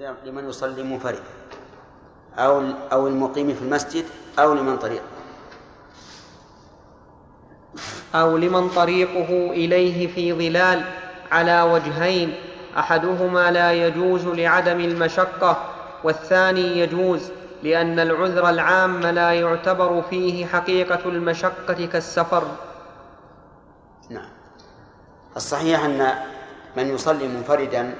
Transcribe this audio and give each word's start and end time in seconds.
لمن 0.00 0.48
يصلي 0.48 0.82
منفرد 0.82 1.22
أو 2.38 2.62
أو 2.92 3.08
المقيم 3.08 3.54
في 3.54 3.62
المسجد 3.62 4.04
أو 4.38 4.54
لمن 4.54 4.76
طريق. 4.76 5.02
أو 8.14 8.36
لمن 8.36 8.68
طريقه 8.68 9.50
إليه 9.50 10.06
في 10.06 10.32
ظلال 10.32 10.84
على 11.32 11.62
وجهين 11.62 12.34
أحدهما 12.78 13.50
لا 13.50 13.72
يجوز 13.72 14.26
لعدم 14.26 14.80
المشقة 14.80 15.64
والثاني 16.04 16.78
يجوز 16.78 17.30
لأن 17.62 17.98
العذر 18.00 18.48
العام 18.48 19.00
لا 19.00 19.32
يعتبر 19.32 20.02
فيه 20.10 20.46
حقيقة 20.46 21.08
المشقة 21.08 21.86
كالسفر. 21.86 22.44
نعم. 24.10 24.28
الصحيح 25.36 25.84
أن 25.84 26.14
من 26.76 26.94
يصلي 26.94 27.28
منفردا 27.28 27.94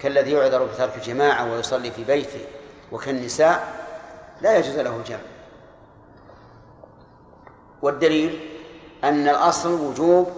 كالذي 0.00 0.32
يعذر 0.32 0.64
بترك 0.64 0.96
الجماعة 0.96 1.52
ويصلي 1.52 1.90
في 1.90 2.04
بيته 2.04 2.44
وكالنساء 2.92 3.86
لا 4.40 4.56
يجوز 4.56 4.78
له 4.78 4.96
الجمع 4.96 5.18
والدليل 7.82 8.40
أن 9.04 9.28
الأصل 9.28 9.80
وجوب 9.80 10.32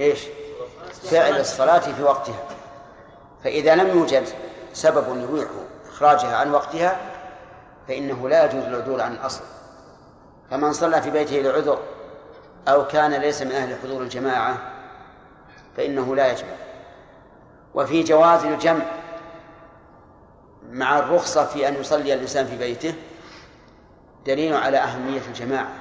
إيش؟ 0.00 0.20
فعل 1.02 1.40
الصلاة 1.40 1.78
في 1.78 2.02
وقتها. 2.02 2.44
فإذا 3.44 3.74
لم 3.74 3.98
يوجد 3.98 4.28
سبب 4.72 5.22
يبيح 5.22 5.48
إخراجها 5.88 6.36
عن 6.36 6.52
وقتها 6.52 6.98
فإنه 7.88 8.28
لا 8.28 8.44
يجوز 8.44 8.64
العدول 8.64 9.00
عن 9.00 9.12
الأصل. 9.12 9.42
فمن 10.50 10.72
صلى 10.72 11.02
في 11.02 11.10
بيته 11.10 11.36
لعذر 11.36 11.78
أو 12.68 12.86
كان 12.86 13.14
ليس 13.14 13.42
من 13.42 13.52
أهل 13.52 13.76
حضور 13.82 14.02
الجماعة 14.02 14.58
فإنه 15.76 16.16
لا 16.16 16.32
يجمع. 16.32 16.67
وفي 17.74 18.02
جواز 18.02 18.44
الجمع 18.44 18.84
مع 20.70 20.98
الرخصة 20.98 21.44
في 21.44 21.68
أن 21.68 21.74
يصلي 21.74 22.14
الإنسان 22.14 22.46
في 22.46 22.58
بيته 22.58 22.94
دليل 24.26 24.56
على 24.56 24.78
أهمية 24.78 25.20
الجماعة 25.28 25.72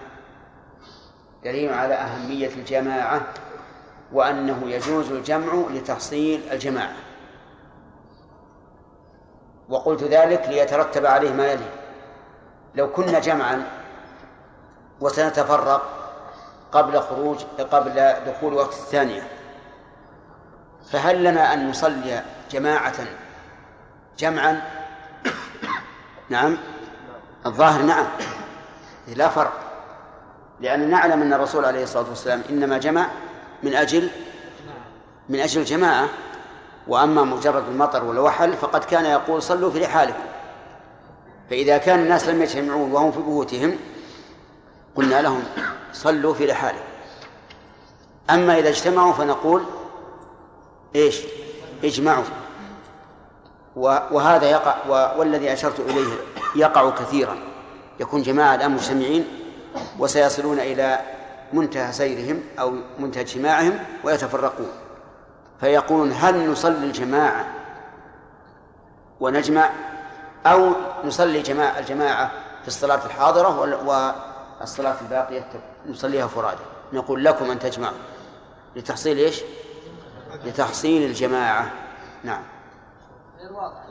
دليل 1.43 1.73
على 1.73 1.93
أهمية 1.93 2.47
الجماعة 2.47 3.21
وأنه 4.13 4.61
يجوز 4.65 5.11
الجمع 5.11 5.53
لتحصيل 5.69 6.41
الجماعة. 6.51 6.95
وقلت 9.69 10.03
ذلك 10.03 10.45
ليترتب 10.49 11.05
عليه 11.05 11.33
ما 11.33 11.47
يلي. 11.51 11.69
لو 12.75 12.91
كنا 12.91 13.19
جمعا 13.19 13.63
وسنتفرق 15.01 15.81
قبل 16.71 16.99
خروج 16.99 17.43
قبل 17.71 18.13
دخول 18.27 18.53
وقت 18.53 18.73
الثانية 18.73 19.27
فهل 20.91 21.23
لنا 21.23 21.53
أن 21.53 21.69
نصلي 21.69 22.23
جماعة 22.51 22.93
جمعا؟ 24.17 24.61
نعم. 26.29 26.57
الظاهر 27.45 27.81
نعم. 27.81 28.05
لا 29.15 29.29
فرق. 29.29 29.53
لأن 30.59 30.89
نعلم 30.89 31.21
أن 31.21 31.33
الرسول 31.33 31.65
عليه 31.65 31.83
الصلاة 31.83 32.09
والسلام 32.09 32.41
إنما 32.49 32.77
جمع 32.77 33.07
من 33.63 33.73
أجل 33.73 34.09
من 35.29 35.39
أجل 35.39 35.61
الجماعة. 35.61 36.09
وأما 36.87 37.23
مجرد 37.23 37.67
المطر 37.67 38.03
والوحل 38.03 38.53
فقد 38.53 38.83
كان 38.83 39.05
يقول 39.05 39.41
صلوا 39.41 39.71
في 39.71 39.79
رحالكم 39.79 40.23
فإذا 41.49 41.77
كان 41.77 41.99
الناس 41.99 42.27
لم 42.27 42.41
يجتمعوا 42.41 42.87
وهم 42.87 43.11
في 43.11 43.21
بيوتهم 43.21 43.75
قلنا 44.95 45.21
لهم 45.21 45.43
صلوا 45.93 46.33
في 46.33 46.45
رحالكم 46.45 46.79
أما 48.29 48.59
إذا 48.59 48.69
اجتمعوا 48.69 49.13
فنقول 49.13 49.63
إيش؟ 50.95 51.21
اجمعوا. 51.83 52.23
وهذا 53.75 54.49
يقع 54.49 54.75
والذي 55.17 55.53
أشرت 55.53 55.79
إليه 55.79 56.13
يقع 56.55 56.89
كثيرا. 56.89 57.37
يكون 57.99 58.21
جماعة 58.21 58.55
الآن 58.55 58.71
مجتمعين 58.71 59.27
وسيصلون 59.99 60.59
إلى 60.59 60.99
منتهى 61.53 61.91
سيرهم 61.91 62.43
أو 62.59 62.73
منتهى 62.99 63.21
اجتماعهم 63.21 63.79
ويتفرقون. 64.03 64.71
فيقولون 65.59 66.11
هل 66.11 66.51
نصلي 66.51 66.85
الجماعة 66.85 67.47
ونجمع 69.19 69.69
أو 70.45 70.71
نصلي 71.05 71.41
جماعة 71.41 71.79
الجماعة 71.79 72.31
في 72.61 72.67
الصلاة 72.67 73.05
الحاضرة 73.05 73.59
والصلاة 74.59 74.95
الباقية 75.01 75.49
نصليها 75.89 76.27
فرادى. 76.27 76.63
نقول 76.93 77.25
لكم 77.25 77.51
أن 77.51 77.59
تجمعوا. 77.59 77.97
لتحصيل 78.75 79.17
إيش؟ 79.17 79.41
لتحصيل 80.45 81.03
الجماعة. 81.09 81.71
نعم. 82.23 82.43
غير 83.39 83.53
واضح. 83.53 83.83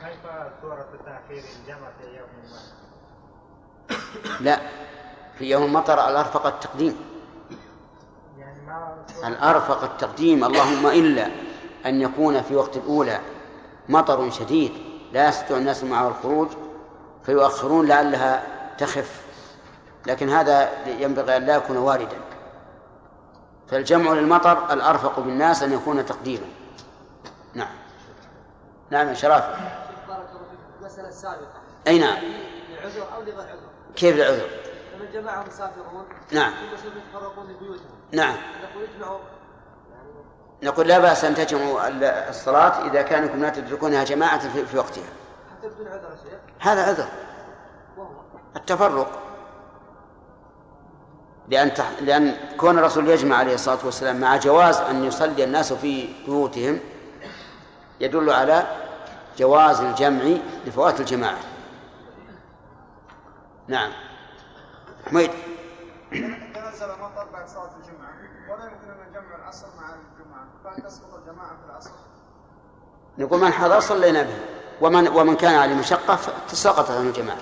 كيف 0.00 0.30
صورة 0.62 0.86
تأخير 1.04 1.44
الجمع 1.60 1.88
في 1.98 2.06
يوم 2.16 2.28
المطر؟ 2.44 2.76
لا. 4.40 4.60
في 5.38 5.44
يوم 5.50 5.62
المطر 5.62 6.08
الأرفق 6.08 6.46
التقديم. 6.46 6.96
يعني 8.38 9.34
الأرفق 9.34 9.82
التقديم. 9.82 10.44
اللهم 10.44 10.86
إلا 10.86 11.26
أن 11.86 12.00
يكون 12.00 12.42
في 12.42 12.56
وقت 12.56 12.76
الأولى 12.76 13.20
مطر 13.88 14.30
شديد. 14.30 14.72
لا 15.12 15.28
يستطيع 15.28 15.56
الناس 15.56 15.84
معه 15.84 16.08
الخروج 16.08 16.48
فيؤخرون 17.22 17.86
لعلها 17.88 18.42
تخف. 18.78 19.26
لكن 20.06 20.28
هذا 20.28 20.86
ينبغي 20.86 21.36
أن 21.36 21.42
لا 21.42 21.56
يكون 21.56 21.76
واردا. 21.76 22.25
فالجمع 23.70 24.12
للمطر 24.12 24.72
الأرفق 24.72 25.20
بالناس 25.20 25.62
أن 25.62 25.72
يكون 25.72 26.06
تقديما 26.06 26.46
نعم. 27.54 27.74
نعم 28.90 29.08
يا 29.08 29.14
شراف 29.14 29.44
بارك 29.44 29.60
الله 30.08 30.18
فيك. 30.18 30.58
المسألة 30.80 31.08
السابقة 31.08 31.60
أي 31.86 31.98
نعم. 31.98 32.18
لعذر 32.70 33.14
أو 33.14 33.22
لغير 33.22 33.40
عذر 33.40 33.58
كيف 33.96 34.16
لعذر؟ 34.16 34.48
فمن 34.92 35.12
جماعة 35.12 35.44
مسافرون 35.46 36.04
نعم. 36.32 36.52
ثم 36.52 36.98
يتفرقون 36.98 37.44
لبيوتهم 37.50 37.96
نعم. 38.12 38.36
نقول 38.62 38.88
اجمعوا. 38.94 39.18
نقول 40.62 40.88
لا 40.88 40.98
بأس 40.98 41.24
أن 41.24 41.34
تجمعوا 41.34 41.88
الصلاة 42.28 42.86
إذا 42.86 43.02
كانكم 43.02 43.42
لا 43.42 43.48
تدركونها 43.48 44.04
جماعة 44.04 44.48
في, 44.48 44.66
في 44.66 44.78
وقتها. 44.78 45.04
حتى 45.58 45.68
بدون 45.68 45.88
عذر 45.88 46.10
يا 46.10 46.16
شيخ. 46.16 46.38
هذا 46.60 46.82
عذر. 46.82 47.08
التفرق. 48.56 49.25
لأن 51.48 51.74
تح... 51.74 51.90
لأن 52.00 52.36
كون 52.56 52.78
الرسول 52.78 53.08
يجمع 53.08 53.36
عليه 53.36 53.54
الصلاة 53.54 53.78
والسلام 53.84 54.20
مع 54.20 54.36
جواز 54.36 54.76
أن 54.76 55.04
يصلي 55.04 55.44
الناس 55.44 55.72
في 55.72 56.08
بيوتهم 56.26 56.80
يدل 58.00 58.30
على 58.30 58.66
جواز 59.38 59.80
الجمع 59.80 60.38
لفوات 60.66 61.00
الجماعة. 61.00 61.38
نعم. 63.68 63.92
حميد 65.06 65.30
تنزل 66.10 66.90
المطر 66.90 67.26
بعد 67.32 67.48
صلاة 67.48 67.70
الجمعة. 67.76 68.12
ولا 68.48 68.64
يمكن 68.64 68.90
أن 68.90 69.10
نجمع 69.10 69.36
العصر 69.42 69.66
مع 69.76 69.94
الجمعة. 69.94 70.46
فهل 70.64 70.82
تسقط 70.82 71.14
الجماعة 71.14 71.48
في 71.48 71.70
العصر؟ 71.70 71.90
نقول 73.18 73.40
من 73.40 73.52
حضر 73.52 73.80
صلينا 73.80 74.22
به. 74.22 74.38
ومن 74.80 75.08
ومن 75.08 75.36
كان 75.36 75.54
عليه 75.54 75.74
مشقة 75.74 76.18
سقطت 76.46 76.90
عنه 76.90 77.00
الجماعة. 77.00 77.38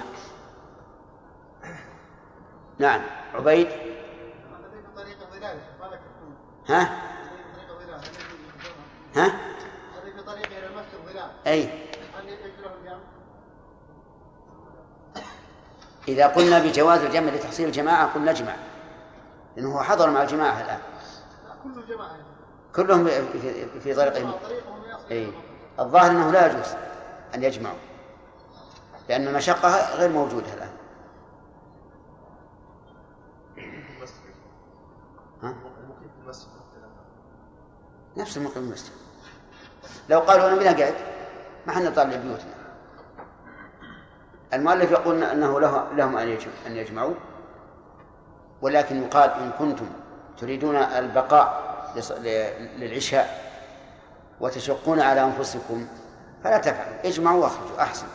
نعم. 2.78 3.00
عبيد. 3.34 3.68
ها؟ 6.68 6.90
ها؟ 9.16 9.32
أي. 11.46 11.68
إذا 16.08 16.26
قلنا 16.26 16.58
بجواز 16.58 17.00
الجمع 17.00 17.30
لتحصيل 17.32 17.66
الجماعة 17.66 18.14
قلنا 18.14 18.32
نجمع 18.32 18.54
لأنه 19.56 19.74
هو 19.76 19.82
حضر 19.82 20.10
مع 20.10 20.22
الجماعة 20.22 20.60
الآن. 20.60 20.78
كل 21.64 21.86
جماعة 21.86 22.16
كلهم 22.76 23.04
في, 23.06 23.80
في 23.80 23.94
طريقهم 23.94 24.32
أي. 25.10 25.32
الظاهر 25.80 26.10
أنه 26.10 26.30
لا 26.30 26.46
يجوز 26.46 26.74
أن 27.34 27.42
يجمعوا 27.42 27.76
لأن 29.08 29.28
المشقة 29.28 29.94
غير 29.96 30.10
موجودة 30.10 30.54
الآن 30.54 30.70
ها؟ 35.42 35.54
نفس 38.16 38.36
المقيم 38.36 38.62
المسجد. 38.62 38.92
لو 40.10 40.20
قالوا 40.20 40.48
أنا 40.48 40.56
بنا 40.56 40.78
قاعد 40.78 40.94
ما 41.66 41.72
حنا 41.72 41.90
طالع 41.90 42.16
بيوتنا. 42.16 42.54
المؤلف 44.54 44.90
يقول 44.90 45.22
إنه 45.22 45.60
له 45.60 45.92
لهم 45.92 46.16
أن 46.16 46.36
أن 46.66 46.76
يجمعوا. 46.76 47.14
ولكن 48.62 49.02
يقال 49.02 49.30
إن 49.30 49.50
كنتم 49.58 49.86
تريدون 50.38 50.76
البقاء 50.76 51.64
للعشاء 52.78 53.54
وتشقون 54.40 55.00
على 55.00 55.24
أنفسكم 55.24 55.86
فلا 56.44 56.58
تفعلوا. 56.58 57.06
اجمعوا 57.06 57.42
واخرجوا 57.42 57.82
أحسن. 57.82 58.06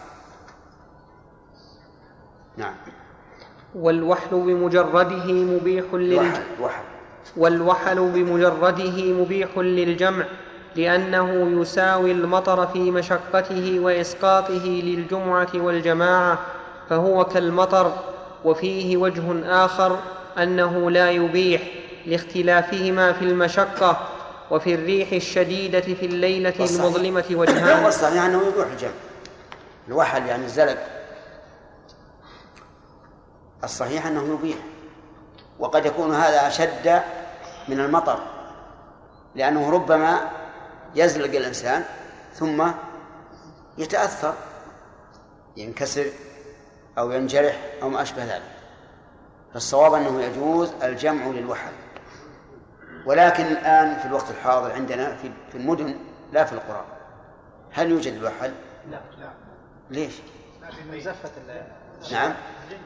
نعم. 2.57 2.75
والوحل 3.75 4.29
بمجرده 4.29 5.33
مبيح 5.33 5.93
للجمع 5.93 6.41
والوحل 7.37 7.95
بمجرده 7.95 9.13
مبيح 9.13 9.57
للجمع 9.57 10.25
لأنه 10.75 11.61
يساوي 11.61 12.11
المطر 12.11 12.67
في 12.67 12.91
مشقته 12.91 13.79
وإسقاطه 13.79 14.65
للجمعة 14.65 15.49
والجماعة 15.55 16.39
فهو 16.89 17.25
كالمطر 17.25 17.93
وفيه 18.45 18.97
وجه 18.97 19.55
آخر 19.65 19.99
أنه 20.37 20.91
لا 20.91 21.11
يبيح 21.11 21.61
لاختلافهما 22.05 23.13
في 23.13 23.21
المشقة 23.21 23.97
وفي 24.51 24.75
الريح 24.75 25.11
الشديدة 25.11 25.81
في 25.81 26.05
الليلة 26.05 26.53
المظلمة 26.59 27.25
وجهان. 27.31 27.83
والصحيح 27.85 28.23
أنه 28.23 28.41
يبيح 28.47 28.67
الجمع. 28.71 28.91
الوحل 29.87 30.25
يعني 30.25 30.45
الزلق 30.45 30.77
الصحيح 33.63 34.05
أنه 34.05 34.33
يبيح 34.33 34.57
وقد 35.59 35.85
يكون 35.85 36.15
هذا 36.15 36.47
أشد 36.47 37.01
من 37.69 37.79
المطر 37.79 38.19
لأنه 39.35 39.69
ربما 39.69 40.19
يزلق 40.95 41.35
الإنسان 41.35 41.83
ثم 42.33 42.71
يتأثر 43.77 44.33
ينكسر 45.57 46.05
أو 46.97 47.11
ينجرح 47.11 47.55
أو 47.81 47.89
ما 47.89 48.01
أشبه 48.01 48.23
ذلك. 48.23 48.51
فالصواب 49.53 49.93
أنه 49.93 50.21
يجوز 50.21 50.71
الجمع 50.83 51.25
للوحل. 51.27 51.71
ولكن 53.05 53.43
الآن 53.45 53.99
في 53.99 54.05
الوقت 54.05 54.29
الحاضر 54.29 54.71
عندنا 54.71 55.15
في 55.15 55.31
في 55.51 55.57
المدن 55.57 55.95
لا 56.31 56.45
في 56.45 56.53
القرى. 56.53 56.85
هل 57.71 57.91
يوجد 57.91 58.13
الوحل؟ 58.13 58.53
لا 58.91 58.99
لا. 59.19 59.29
ليش؟ 59.89 60.13
مزفة 60.91 61.29
نعم. 62.11 62.33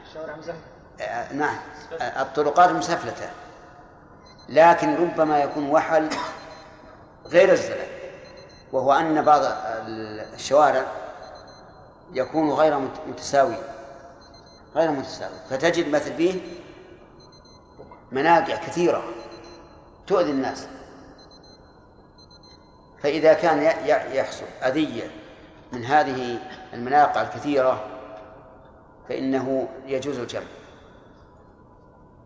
الشوارع 0.08 0.36
مزفة. 0.36 0.58
آه 1.00 1.32
نعم. 1.32 1.56
آه 2.00 2.22
الطرقات 2.22 2.70
مسفلتة. 2.70 3.30
لكن 4.48 4.94
ربما 4.94 5.38
يكون 5.38 5.70
وحل 5.70 6.08
غير 7.26 7.52
الزلل 7.52 7.86
وهو 8.72 8.92
أن 8.92 9.22
بعض 9.22 9.42
الشوارع 10.34 10.84
يكون 12.12 12.50
غير 12.50 12.78
متساوي 13.08 13.56
غير 14.76 14.90
متساوي 14.90 15.34
فتجد 15.50 15.88
مثل 15.88 16.16
فيه 16.16 16.40
مناقع 18.12 18.56
كثيرة 18.56 19.04
تؤذي 20.06 20.30
الناس. 20.30 20.66
فإذا 23.02 23.32
كان 23.32 23.62
يحصل 24.12 24.44
أذية 24.62 25.10
من 25.72 25.84
هذه 25.84 26.38
المناقع 26.72 27.22
الكثيرة 27.22 27.84
فإنه 29.08 29.68
يجوز 29.86 30.18
الجمع 30.18 30.46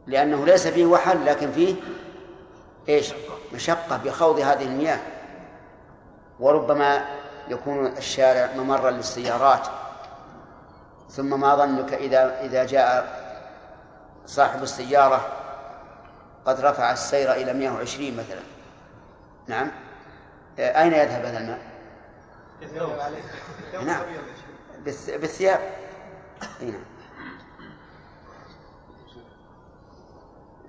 لأنه 0.06 0.46
ليس 0.46 0.66
فيه 0.66 0.86
وحل 0.86 1.26
لكن 1.26 1.52
فيه 1.52 1.74
إيش؟ 2.88 3.12
مشقة 3.54 3.96
بخوض 3.96 4.38
هذه 4.38 4.62
المياه. 4.62 5.00
وربما 6.40 7.04
يكون 7.48 7.86
الشارع 7.86 8.52
ممرا 8.56 8.90
للسيارات. 8.90 9.66
ثم 11.10 11.40
ما 11.40 11.56
ظنك 11.56 11.92
إذا 11.92 12.40
إذا 12.40 12.64
جاء 12.64 13.18
صاحب 14.26 14.62
السيارة 14.62 15.32
قد 16.46 16.60
رفع 16.60 16.92
السير 16.92 17.32
إلى 17.32 17.52
120 17.52 18.16
مثلا. 18.16 18.40
نعم. 19.46 19.70
أين 20.58 20.92
يذهب 20.92 21.24
هذا 21.24 21.38
الماء؟ 21.38 21.58
نعم. 23.84 24.02
بالثياب. 25.18 25.60
نعم. 26.60 26.84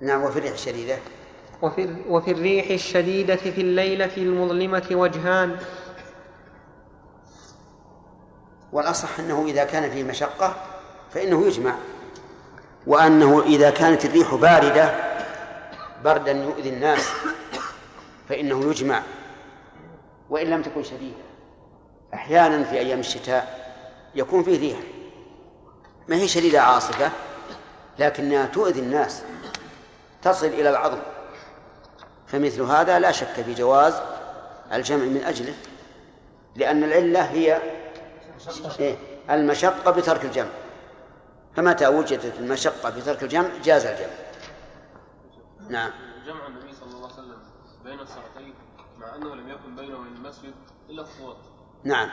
نعم 0.00 0.22
وفي 0.22 0.38
الريح 0.38 0.52
الشديدة 0.52 0.98
وفي, 1.62 1.96
وفي 2.08 2.30
الريح 2.30 2.70
الشديدة 2.70 3.36
في 3.36 3.60
الليلة 3.60 4.10
المظلمة 4.16 4.88
وجهان. 4.90 5.56
والأصح 8.72 9.18
أنه 9.18 9.44
إذا 9.46 9.64
كان 9.64 9.90
فيه 9.90 10.04
مشقة 10.04 10.56
فإنه 11.10 11.46
يجمع 11.46 11.74
وأنه 12.86 13.42
إذا 13.42 13.70
كانت 13.70 14.04
الريح 14.04 14.34
باردة 14.34 14.94
بردا 16.04 16.32
يؤذي 16.32 16.68
الناس 16.68 17.08
فإنه 18.28 18.70
يجمع 18.70 19.02
وإن 20.30 20.46
لم 20.46 20.62
تكن 20.62 20.82
شديدة. 20.82 21.22
أحيانا 22.14 22.64
في 22.64 22.78
أيام 22.78 23.00
الشتاء 23.00 23.70
يكون 24.14 24.42
فيه 24.42 24.58
ريح 24.58 24.78
ما 26.08 26.16
هي 26.16 26.28
شديدة 26.28 26.62
عاصفة 26.62 27.10
لكنها 27.98 28.46
تؤذي 28.46 28.80
الناس 28.80 29.22
تصل 30.22 30.46
إلى 30.46 30.70
العظم. 30.70 30.98
فمثل 32.32 32.62
هذا 32.62 32.98
لا 32.98 33.12
شك 33.12 33.42
في 33.42 33.54
جواز 33.54 33.94
الجمع 34.72 35.04
من 35.04 35.24
أجله 35.24 35.54
لأن 36.56 36.84
العلة 36.84 37.22
هي 37.22 37.60
إيه؟ 38.78 38.96
المشقة 39.30 39.90
بترك 39.90 40.24
الجمع. 40.24 40.50
فمتى 41.56 41.86
وجدت 41.86 42.38
المشقة 42.38 42.90
في 42.90 43.00
ترك 43.00 43.22
الجمع 43.22 43.48
جاز 43.64 43.86
الجمع. 43.86 44.12
نعم. 45.68 45.90
جمع 46.26 46.46
النبي 46.46 46.72
صلى 46.72 46.88
الله 46.88 47.04
عليه 47.04 47.14
وسلم 47.14 47.38
بين 47.84 48.00
الصلاتين 48.00 48.54
مع 48.98 49.16
أنه 49.16 49.34
لم 49.34 49.48
يكن 49.48 49.76
بينه 49.76 49.98
وبين 49.98 50.16
المسجد 50.16 50.54
إلا 50.90 51.02
الصوت. 51.02 51.36
نعم. 51.84 52.08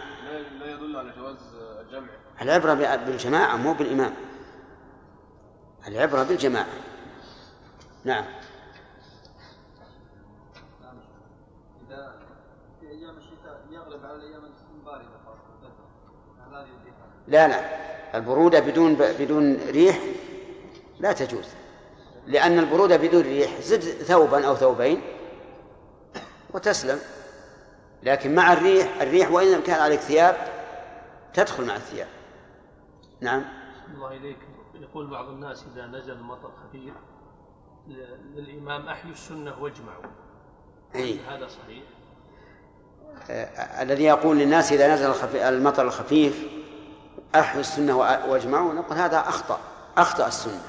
لا 0.59 0.71
يدل 0.71 0.97
على 0.97 1.13
جواز 1.17 1.35
الجمع. 1.55 2.07
العبرة 2.41 2.73
بالجماعة 2.73 3.55
مو 3.55 3.73
بالإمام. 3.73 4.13
العبرة 5.87 6.23
بالجماعة. 6.23 6.67
نعم 8.05 8.25
إذا 11.87 12.15
الشتاء 13.17 13.67
يغلب 13.71 14.05
على 14.05 14.17
لا 17.27 17.47
لا. 17.47 18.17
البرودة 18.17 18.59
بدون 18.59 18.95
بدون 18.95 19.57
ريح 19.69 19.99
لا 20.99 21.13
تجوز. 21.13 21.47
لأن 22.25 22.59
البرودة 22.59 22.97
بدون 22.97 23.21
ريح 23.21 23.59
زد 23.59 23.79
ثوبا 23.81 24.47
أو 24.47 24.55
ثوبين 24.55 25.01
وتسلم. 26.53 26.99
لكن 28.03 28.35
مع 28.35 28.53
الريح 28.53 29.01
الريح 29.01 29.31
وإن 29.31 29.51
لم 29.51 29.61
كان 29.61 29.81
عليك 29.81 29.99
ثياب 29.99 30.35
تدخل 31.33 31.65
مع 31.65 31.75
الثياب. 31.75 32.07
نعم. 33.21 33.45
الله 33.93 34.11
إليك. 34.11 34.37
يقول 34.73 35.07
بعض 35.07 35.29
الناس 35.29 35.65
إذا 35.73 35.85
نزل 35.87 36.11
المطر 36.11 36.51
خفيف 36.51 36.93
للإمام 38.35 38.87
أحيوا 38.87 39.13
السنة 39.13 39.61
واجمعوا. 39.61 40.03
أي. 40.95 41.19
هذا 41.19 41.47
صحيح. 41.47 41.83
الذي 43.81 44.03
يقول 44.03 44.37
للناس 44.37 44.71
إذا 44.71 44.93
نزل 44.93 45.13
المطر 45.35 45.83
الخفيف 45.83 46.43
أحيوا 47.35 47.61
السنة 47.61 47.97
واجمعوا 48.27 48.73
نقول 48.73 48.97
هذا 48.97 49.19
أخطأ 49.19 49.59
أخطأ 49.97 50.27
السنة. 50.27 50.61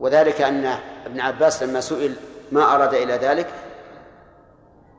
وذلك 0.00 0.40
أن 0.40 0.78
ابن 1.06 1.20
عباس 1.20 1.62
لما 1.62 1.80
سئل 1.80 2.16
ما 2.52 2.74
أراد 2.74 2.94
إلى 2.94 3.12
ذلك 3.12 3.48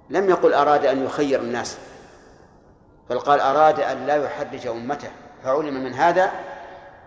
لم 0.10 0.30
يقل 0.30 0.54
أراد 0.54 0.86
أن 0.86 1.06
يخير 1.06 1.42
الناس 1.42 1.78
بل 3.10 3.20
قال 3.20 3.40
أراد 3.40 3.80
أن 3.80 4.06
لا 4.06 4.16
يحرج 4.16 4.68
أمته. 4.68 5.12
فعلم 5.44 5.84
من 5.84 5.94
هذا 5.94 6.32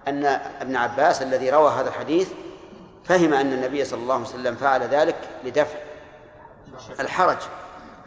أن 0.08 0.24
ابن 0.60 0.76
عباس 0.76 1.22
الذي 1.22 1.50
روى 1.50 1.70
هذا 1.70 1.88
الحديث 1.88 2.28
فهم 3.04 3.34
أن 3.34 3.52
النبي 3.52 3.84
صلى 3.84 4.02
الله 4.02 4.14
عليه 4.14 4.24
وسلم 4.24 4.54
فعل 4.54 4.82
ذلك 4.82 5.16
لدفع 5.44 5.78
الحرج. 7.00 7.38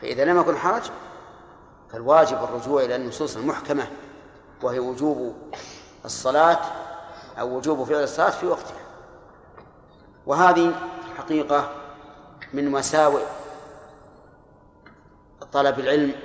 فإذا 0.02 0.26
لم 0.26 0.40
يكن 0.40 0.58
حرج 0.58 0.84
فالواجب 1.92 2.44
الرجوع 2.44 2.82
إلى 2.82 2.96
النصوص 2.96 3.38
المحكمة 3.38 3.88
وهي 4.62 4.80
وجوب 4.80 5.36
الصلاة 6.06 6.60
أو 7.40 7.58
وجوب 7.58 7.84
فعل 7.84 8.04
الصلاة 8.04 8.30
في 8.30 8.48
وقتها. 8.48 8.78
وهذه 10.26 10.76
حقيقة 11.18 11.70
من 12.54 12.72
مساوئ 12.72 13.24
طلب 15.54 15.80
العلم 15.80 16.16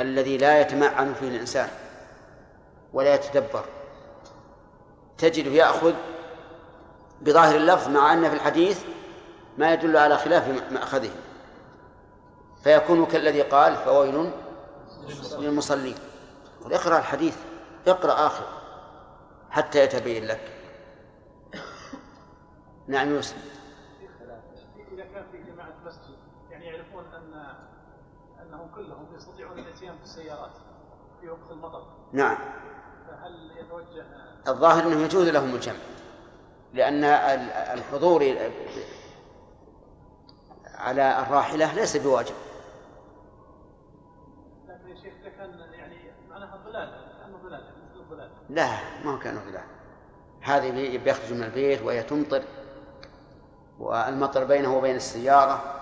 الذي 0.00 0.38
لا 0.38 0.60
يتمعن 0.60 1.14
فيه 1.14 1.28
الإنسان 1.28 1.68
ولا 2.92 3.14
يتدبر. 3.14 3.64
تجده 5.18 5.50
يأخذ 5.50 5.94
بظاهر 7.20 7.56
اللفظ 7.56 7.88
مع 7.88 8.12
أن 8.12 8.28
في 8.28 8.36
الحديث 8.36 8.80
ما 9.58 9.72
يدل 9.72 9.96
على 9.96 10.16
خلاف 10.16 10.72
مأخذه. 10.72 11.10
فيكون 12.64 13.06
كالذي 13.06 13.42
قال 13.42 13.76
فويل 13.76 14.30
للمصلين. 15.38 15.94
قل 16.64 16.72
اقرأ 16.72 16.98
الحديث 16.98 17.36
اقرأ 17.86 18.26
آخر 18.26 18.44
حتى 19.50 19.84
يتبين 19.84 20.24
لك. 20.24 20.40
نعم 22.86 23.14
يوسف 23.14 23.36
إذا 24.92 25.04
كان 25.04 25.24
في 25.32 25.52
جماعة 25.52 25.74
مسجد 25.86 26.16
يعني 26.50 26.66
يعرفون 26.66 27.04
أن 27.04 27.54
أنهم 28.42 28.74
كلهم 28.74 29.14
يستطيعون 29.16 29.58
الإتيان 29.58 29.96
بالسيارات 29.96 30.52
في 31.20 31.28
وقت 31.28 31.50
المطر. 31.50 31.82
نعم. 32.12 32.38
فهل 33.08 33.50
يتوجه 33.60 34.06
الظاهر 34.48 34.86
أنه 34.86 35.00
يجوز 35.04 35.28
لهم 35.28 35.54
الجمع 35.54 35.78
لأن 36.74 37.04
الحضور 37.78 38.22
على 40.78 41.20
الراحلة 41.22 41.74
ليس 41.74 41.96
بواجب. 41.96 42.34
لكن 44.68 44.88
يا 44.88 44.94
شيخ 44.94 45.12
كان 45.38 45.58
يعني 45.72 45.96
معناها 46.30 46.60
ظلال 46.64 47.08
ظلال 47.42 47.64
الظلال 47.96 48.30
لا 48.50 48.68
ما 49.04 49.18
كان 49.18 49.40
ظلال 49.50 49.64
هذه 50.40 50.98
بيخرج 50.98 51.32
من 51.32 51.42
البيت 51.42 51.82
وهي 51.82 52.02
تمطر 52.02 52.42
والمطر 53.78 54.44
بينه 54.44 54.76
وبين 54.76 54.96
السيارة 54.96 55.74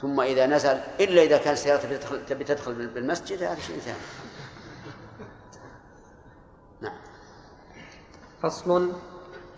ثم 0.00 0.20
إذا 0.20 0.46
نزل 0.46 0.80
إلا 1.00 1.22
إذا 1.22 1.38
كان 1.38 1.52
السيارة 1.52 1.96
تبي 2.28 2.44
تدخل 2.44 2.86
بالمسجد 2.86 3.42
هذا 3.42 3.60
شيء 3.60 3.78
ثاني. 3.78 3.98
نعم. 6.80 6.96
فصل. 8.42 8.92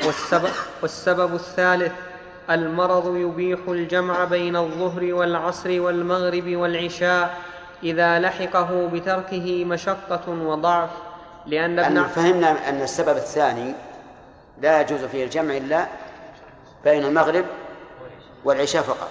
والسبب, 0.07 0.51
والسبب 0.83 1.35
الثالث 1.35 1.93
المرض 2.51 3.17
يبيح 3.17 3.59
الجمع 3.69 4.25
بين 4.25 4.57
الظهر 4.57 5.15
والعصر 5.15 5.81
والمغرب 5.81 6.57
والعشاء 6.57 7.39
إذا 7.83 8.19
لحقه 8.19 8.87
بتركه 8.93 9.65
مشقة 9.65 10.29
وضعف 10.29 10.91
لأن 11.47 11.79
ابن 11.79 12.05
فهمنا 12.05 12.69
أن 12.69 12.83
السبب 12.83 13.17
الثاني 13.17 13.75
لا 14.61 14.81
يجوز 14.81 15.01
فيه 15.05 15.25
الجمع 15.25 15.57
إلا 15.57 15.87
بين 16.85 17.05
المغرب 17.05 17.45
والعشاء 18.45 18.83
فقط. 18.83 19.11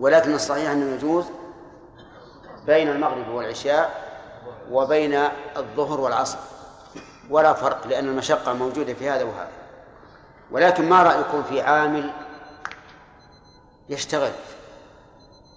ولكن 0.00 0.34
الصحيح 0.34 0.70
أنه 0.70 0.94
يجوز 0.94 1.24
بين 2.66 2.88
المغرب 2.88 3.28
والعشاء 3.28 3.90
وبين 4.70 5.18
الظهر 5.56 6.00
والعصر. 6.00 6.38
ولا 7.30 7.52
فرق 7.52 7.86
لأن 7.86 8.08
المشقة 8.08 8.52
موجودة 8.52 8.94
في 8.94 9.10
هذا 9.10 9.24
وهذا. 9.24 9.61
ولكن 10.52 10.88
ما 10.88 11.02
رأيكم 11.02 11.42
في 11.42 11.60
عامل 11.60 12.10
يشتغل؟ 13.88 14.32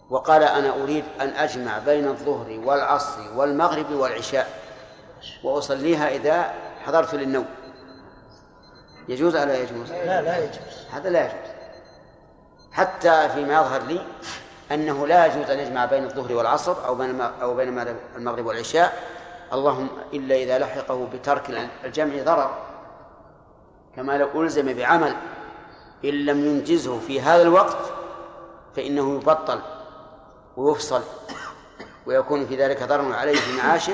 وقال 0.09 0.43
أنا 0.43 0.83
أريد 0.83 1.03
أن 1.21 1.29
أجمع 1.29 1.77
بين 1.77 2.07
الظهر 2.07 2.59
والعصر 2.65 3.21
والمغرب 3.35 3.91
والعشاء 3.91 4.49
وأصليها 5.43 6.09
إذا 6.09 6.53
حضرت 6.85 7.15
للنوم. 7.15 7.45
يجوز 9.07 9.35
أو 9.35 9.45
لا 9.45 9.57
يجوز؟ 9.57 9.91
لا 9.91 10.21
لا 10.21 10.37
يجوز. 10.37 10.85
هذا 10.91 11.09
لا 11.09 11.25
يجوز. 11.25 11.51
حتى 12.71 13.29
فيما 13.29 13.53
يظهر 13.53 13.81
لي 13.81 14.01
أنه 14.71 15.07
لا 15.07 15.25
يجوز 15.25 15.49
أن 15.49 15.59
يجمع 15.59 15.85
بين 15.85 16.03
الظهر 16.03 16.33
والعصر 16.33 16.85
أو 16.85 16.95
بين 16.95 17.21
أو 17.21 17.55
بين 17.55 17.95
المغرب 18.15 18.45
والعشاء. 18.45 19.03
اللهم 19.53 19.87
إلا 20.13 20.35
إذا 20.35 20.59
لحقه 20.59 21.07
بترك 21.13 21.69
الجمع 21.83 22.23
ضرر. 22.23 22.74
كما 23.95 24.17
لو 24.17 24.43
ألزم 24.43 24.73
بعمل 24.73 25.15
إن 26.05 26.25
لم 26.25 26.45
ينجزه 26.45 26.99
في 26.99 27.21
هذا 27.21 27.41
الوقت 27.41 27.77
فإنه 28.75 29.15
يبطل 29.15 29.61
ويفصل 30.57 31.01
ويكون 32.05 32.45
في 32.45 32.55
ذلك 32.55 32.83
ضرر 32.83 33.13
عليه 33.13 33.35
في 33.35 33.57
معاشه 33.57 33.93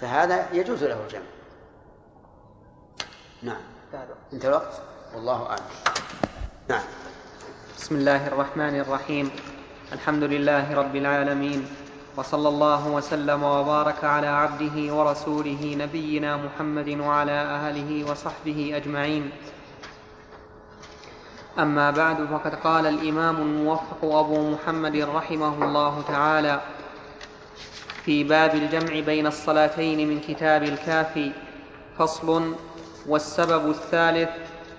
فهذا 0.00 0.46
يجوز 0.52 0.84
له 0.84 1.02
الجمع. 1.04 1.22
نعم. 3.42 3.60
انتهى 4.32 4.48
الوقت؟ 4.48 4.82
والله 5.14 5.46
أعلم. 5.46 5.64
نعم. 6.68 6.82
بسم 7.78 7.94
الله 7.94 8.26
الرحمن 8.26 8.80
الرحيم. 8.80 9.30
الحمد 9.92 10.22
لله 10.22 10.74
رب 10.74 10.96
العالمين. 10.96 11.68
وصلى 12.16 12.48
الله 12.48 12.88
وسلم 12.88 13.42
وبارك 13.42 14.04
على 14.04 14.26
عبده 14.26 14.94
ورسوله 14.94 15.76
نبينا 15.78 16.36
محمد 16.36 16.88
وعلى 17.00 17.38
اله 17.68 18.10
وصحبه 18.10 18.72
أجمعين. 18.76 19.30
أما 21.58 21.90
بعد 21.90 22.16
فقد 22.24 22.54
قال 22.54 22.86
الإمام 22.86 23.36
الموفق 23.36 24.04
أبو 24.04 24.50
محمد 24.50 24.96
رحمه 24.96 25.64
الله 25.64 26.02
تعالى 26.08 26.60
في 28.04 28.24
باب 28.24 28.54
الجمع 28.54 29.00
بين 29.00 29.26
الصلاتين 29.26 30.08
من 30.08 30.20
كتاب 30.20 30.62
الكافي 30.62 31.32
فصل 31.98 32.54
والسبب 33.08 33.70
الثالث 33.70 34.30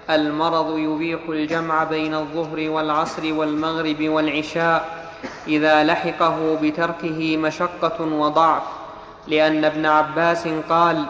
المرض 0.09 0.77
يبيح 0.77 1.19
الجمع 1.29 1.83
بين 1.83 2.13
الظهر 2.13 2.69
والعصر 2.69 3.33
والمغرب 3.33 4.01
والعشاء. 4.01 4.96
إذا 5.47 5.83
لحقه 5.83 6.57
بتركه 6.61 7.37
مشقة 7.37 8.01
وضعف 8.01 8.63
لأن 9.27 9.65
ابن 9.65 9.85
عباس 9.85 10.47
قال 10.69 11.05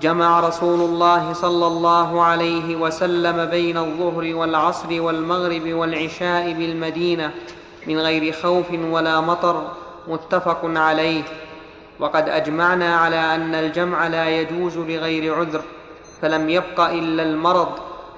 جمع 0.00 0.40
رسول 0.40 0.80
الله 0.80 1.32
صلى 1.32 1.66
الله 1.66 2.22
عليه 2.22 2.76
وسلم 2.76 3.44
بين 3.44 3.78
الظهر 3.78 4.34
والعصر 4.34 5.02
والمغرب 5.02 5.72
والعشاء 5.72 6.52
بالمدينة 6.52 7.30
من 7.86 7.98
غير 7.98 8.32
خوف 8.32 8.66
ولا 8.90 9.20
مطر 9.20 9.64
متفق 10.08 10.60
عليه. 10.64 11.22
وقد 12.00 12.28
أجمعنا 12.28 12.96
على 12.96 13.34
أن 13.34 13.54
الجمع 13.54 14.06
لا 14.06 14.28
يجوز 14.28 14.78
لغير 14.78 15.34
عذر 15.34 15.62
فلم 16.22 16.50
يبق 16.50 16.80
إلا 16.80 17.22
المرض 17.22 17.68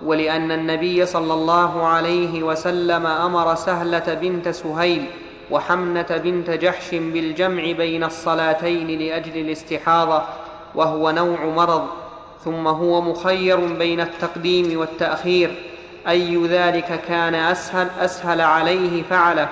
ولأن 0.05 0.53
النبي 0.53 1.07
صلى 1.07 1.35
الله 1.35 1.87
عليه 1.87 2.43
وسلم 2.43 3.07
أمر 3.07 3.55
سهلة 3.55 4.15
بنت 4.15 4.49
سهيل 4.49 5.05
وحمنة 5.51 6.07
بنت 6.25 6.51
جحش 6.51 6.91
بالجمع 6.95 7.73
بين 7.73 8.05
الصلاتين 8.05 8.99
لأجل 8.99 9.41
الاستحاضة 9.41 10.23
وهو 10.75 11.11
نوع 11.11 11.45
مرض 11.45 11.87
ثم 12.45 12.67
هو 12.67 13.01
مخير 13.01 13.57
بين 13.57 14.01
التقديم 14.01 14.79
والتأخير 14.81 15.55
أي 16.09 16.47
ذلك 16.47 17.01
كان 17.09 17.35
أسهل 17.35 17.89
أسهل 18.01 18.41
عليه 18.41 19.03
فعله 19.03 19.49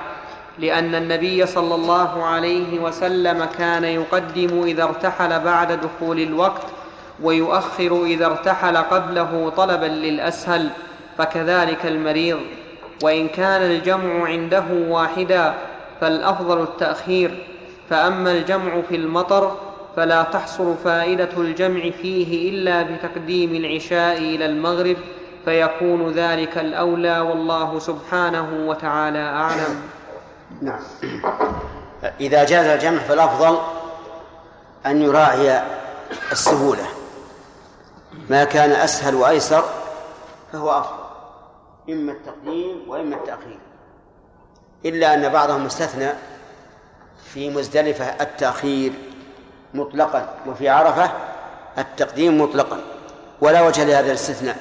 لأن 0.58 0.94
النبي 0.94 1.46
صلى 1.46 1.74
الله 1.74 2.24
عليه 2.24 2.80
وسلم 2.80 3.44
كان 3.58 3.84
يقدم 3.84 4.62
إذا 4.62 4.84
ارتحل 4.84 5.40
بعد 5.40 5.80
دخول 5.80 6.20
الوقت 6.20 6.66
ويؤخر 7.22 8.04
إذا 8.04 8.26
ارتحل 8.26 8.76
قبله 8.76 9.52
طلبا 9.56 9.86
للأسهل 9.86 10.70
فكذلك 11.18 11.86
المريض. 11.86 12.38
وإن 13.02 13.28
كان 13.28 13.62
الجمع 13.62 14.26
عنده 14.26 14.64
واحدا 14.70 15.54
فالأفضل 16.00 16.62
التأخير 16.62 17.46
فأما 17.90 18.30
الجمع 18.30 18.80
في 18.88 18.96
المطر 18.96 19.56
فلا 19.96 20.22
تحصل 20.22 20.74
فائدة 20.84 21.28
الجمع 21.36 21.90
فيه 21.90 22.50
إلا 22.50 22.82
بتقديم 22.82 23.54
العشاء 23.54 24.18
إلى 24.18 24.46
المغرب 24.46 24.96
فيكون 25.44 26.10
ذلك 26.10 26.58
الأولى 26.58 27.20
والله 27.20 27.78
سبحانه 27.78 28.68
وتعالى 28.68 29.18
أعلم. 29.18 29.82
نعم. 30.62 30.80
إذا 32.20 32.44
جاز 32.44 32.66
الجمع 32.66 32.98
فالأفضل 32.98 33.58
أن 34.86 35.02
يراعي 35.02 35.62
السهولة. 36.32 36.86
ما 38.30 38.44
كان 38.44 38.70
أسهل 38.70 39.14
وأيسر 39.14 39.64
فهو 40.52 40.70
أفضل 40.70 40.98
إما 41.88 42.12
التقديم 42.12 42.82
وإما 42.88 43.16
التأخير. 43.16 43.67
إلا 44.84 45.14
أن 45.14 45.28
بعضهم 45.28 45.66
استثنى 45.66 46.08
في 47.24 47.50
مزدلفة 47.50 48.04
التأخير 48.04 48.92
مطلقا 49.74 50.34
وفي 50.46 50.68
عرفة 50.68 51.10
التقديم 51.78 52.40
مطلقا 52.40 52.80
ولا 53.40 53.62
وجه 53.62 53.84
لهذا 53.84 54.06
الاستثناء 54.06 54.56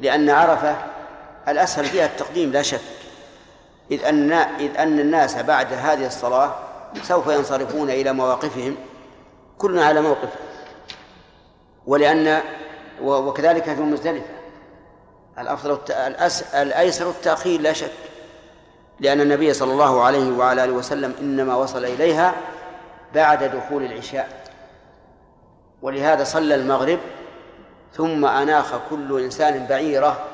لأن 0.00 0.30
عرفة 0.30 0.76
الأسهل 1.48 1.84
فيها 1.84 2.06
التقديم 2.06 2.52
لا 2.52 2.62
شك. 2.62 2.80
إذ 3.90 4.04
أن 4.04 4.32
إذ 4.32 4.76
أن 4.76 5.00
الناس 5.00 5.36
بعد 5.36 5.72
هذه 5.72 6.06
الصلاة 6.06 6.54
سوف 7.02 7.26
ينصرفون 7.26 7.90
إلى 7.90 8.12
مواقفهم 8.12 8.76
كل 9.58 9.78
على 9.78 10.00
موقف. 10.00 10.28
ولأن 11.86 12.40
وكذلك 13.02 13.64
في 13.64 13.80
مزدلفة 13.80 14.26
الأفضل 15.38 15.78
الأيسر 16.54 17.10
التأخير 17.10 17.60
لا 17.60 17.72
شك. 17.72 18.07
لأن 19.00 19.20
النبي 19.20 19.52
صلى 19.52 19.72
الله 19.72 20.02
عليه 20.02 20.32
وعلى 20.32 20.64
آله 20.64 20.72
وسلم 20.72 21.14
إنما 21.20 21.54
وصل 21.54 21.84
إليها 21.84 22.34
بعد 23.14 23.44
دخول 23.44 23.82
العشاء. 23.82 24.28
ولهذا 25.82 26.24
صلى 26.24 26.54
المغرب 26.54 26.98
ثم 27.92 28.24
أناخ 28.24 28.74
كل 28.90 29.22
إنسان 29.24 29.66
بعيرة 29.66 30.24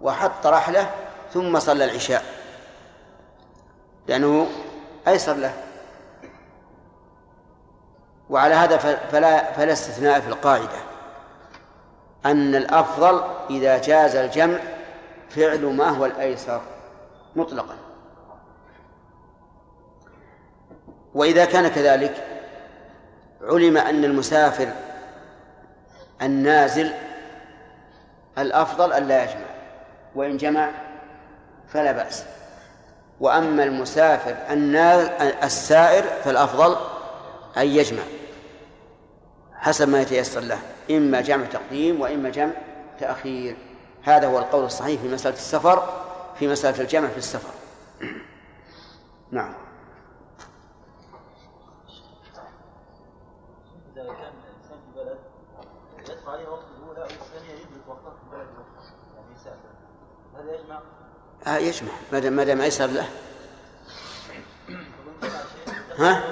وحط 0.00 0.46
رحلة 0.46 0.90
ثم 1.34 1.58
صلى 1.58 1.84
العشاء. 1.84 2.24
لأنه 4.08 4.46
أيسر 5.08 5.34
له. 5.34 5.52
وعلى 8.30 8.54
هذا 8.54 8.76
فلا 9.12 9.52
فلا 9.52 9.72
استثناء 9.72 10.20
في 10.20 10.28
القاعدة. 10.28 10.78
أن 12.26 12.54
الأفضل 12.54 13.22
إذا 13.50 13.78
جاز 13.78 14.16
الجمع 14.16 14.58
فعل 15.30 15.64
ما 15.64 15.88
هو 15.88 16.06
الأيسر. 16.06 16.60
مطلقا. 17.36 17.76
وإذا 21.14 21.44
كان 21.44 21.68
كذلك 21.68 22.26
علم 23.42 23.76
أن 23.76 24.04
المسافر 24.04 24.68
النازل 26.22 26.92
الأفضل 28.38 28.92
أن 28.92 29.08
لا 29.08 29.24
يجمع 29.24 29.46
وإن 30.14 30.36
جمع 30.36 30.70
فلا 31.68 31.92
بأس. 31.92 32.24
وأما 33.20 33.64
المسافر 33.64 34.36
السائر 35.42 36.02
فالأفضل 36.02 36.76
أن 37.56 37.66
يجمع 37.66 38.02
حسب 39.54 39.88
ما 39.88 40.00
يتيسر 40.00 40.40
له 40.40 40.58
إما 40.90 41.20
جمع 41.20 41.44
تقديم 41.44 42.00
وإما 42.00 42.30
جمع 42.30 42.52
تأخير. 43.00 43.56
هذا 44.02 44.26
هو 44.26 44.38
القول 44.38 44.64
الصحيح 44.64 45.00
في 45.00 45.08
مسألة 45.08 45.34
السفر. 45.34 46.09
في 46.40 46.48
مسألة 46.48 46.80
الجمع 46.80 47.08
في 47.08 47.18
السفر 47.18 47.50
نعم 49.30 49.54
إذا 53.92 54.04
كان 54.04 54.32
الإنسان 54.44 54.78
في 54.86 55.00
بلد 55.00 55.18
يدفع 55.98 56.32
عليه 56.32 56.48
وقت 56.48 56.64
الأولى 56.78 57.00
أو 57.00 57.04
الثانية 57.04 57.52
يدرك 57.52 57.88
وقتها 57.88 58.10
في 58.10 58.22
البلد 58.24 58.48
يعني 59.14 59.34
يسافر 59.34 59.68
هذا 60.36 60.54
يجمع؟ 60.54 60.80
آه 61.46 61.58
يجمع 61.58 61.92
ما 62.12 62.18
دام 62.18 62.32
ما 62.32 62.44
دام 62.44 62.60
أيسر 62.60 62.86
له 62.86 63.08
ها؟ 65.98 66.22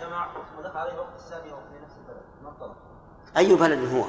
جمع 0.00 0.28
ودفع 0.58 0.80
عليه 0.80 0.94
وقت 0.94 1.14
الثانية 1.18 1.52
وفي 1.52 1.84
نفس 1.84 1.94
البلد 1.96 2.74
أي 3.36 3.54
بلد 3.54 3.94
هو؟ 3.94 4.04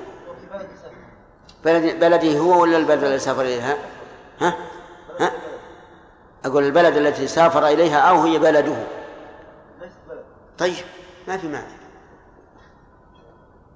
بلد 1.66 2.00
بلده 2.00 2.40
هو 2.40 2.62
ولا 2.62 2.78
البلد 2.78 3.04
الذي 3.04 3.20
سافر 3.20 3.42
إليها؟ 3.42 3.78
ها؟ 4.40 4.58
ها؟ 5.20 5.43
أقول 6.46 6.64
البلد 6.64 6.98
التي 6.98 7.28
سافر 7.28 7.68
إليها 7.68 8.00
أو 8.00 8.22
هي 8.22 8.40
بلده. 8.40 8.88
طيب 10.58 10.86
ما 11.28 11.38
في 11.38 11.48
معنى 11.48 11.74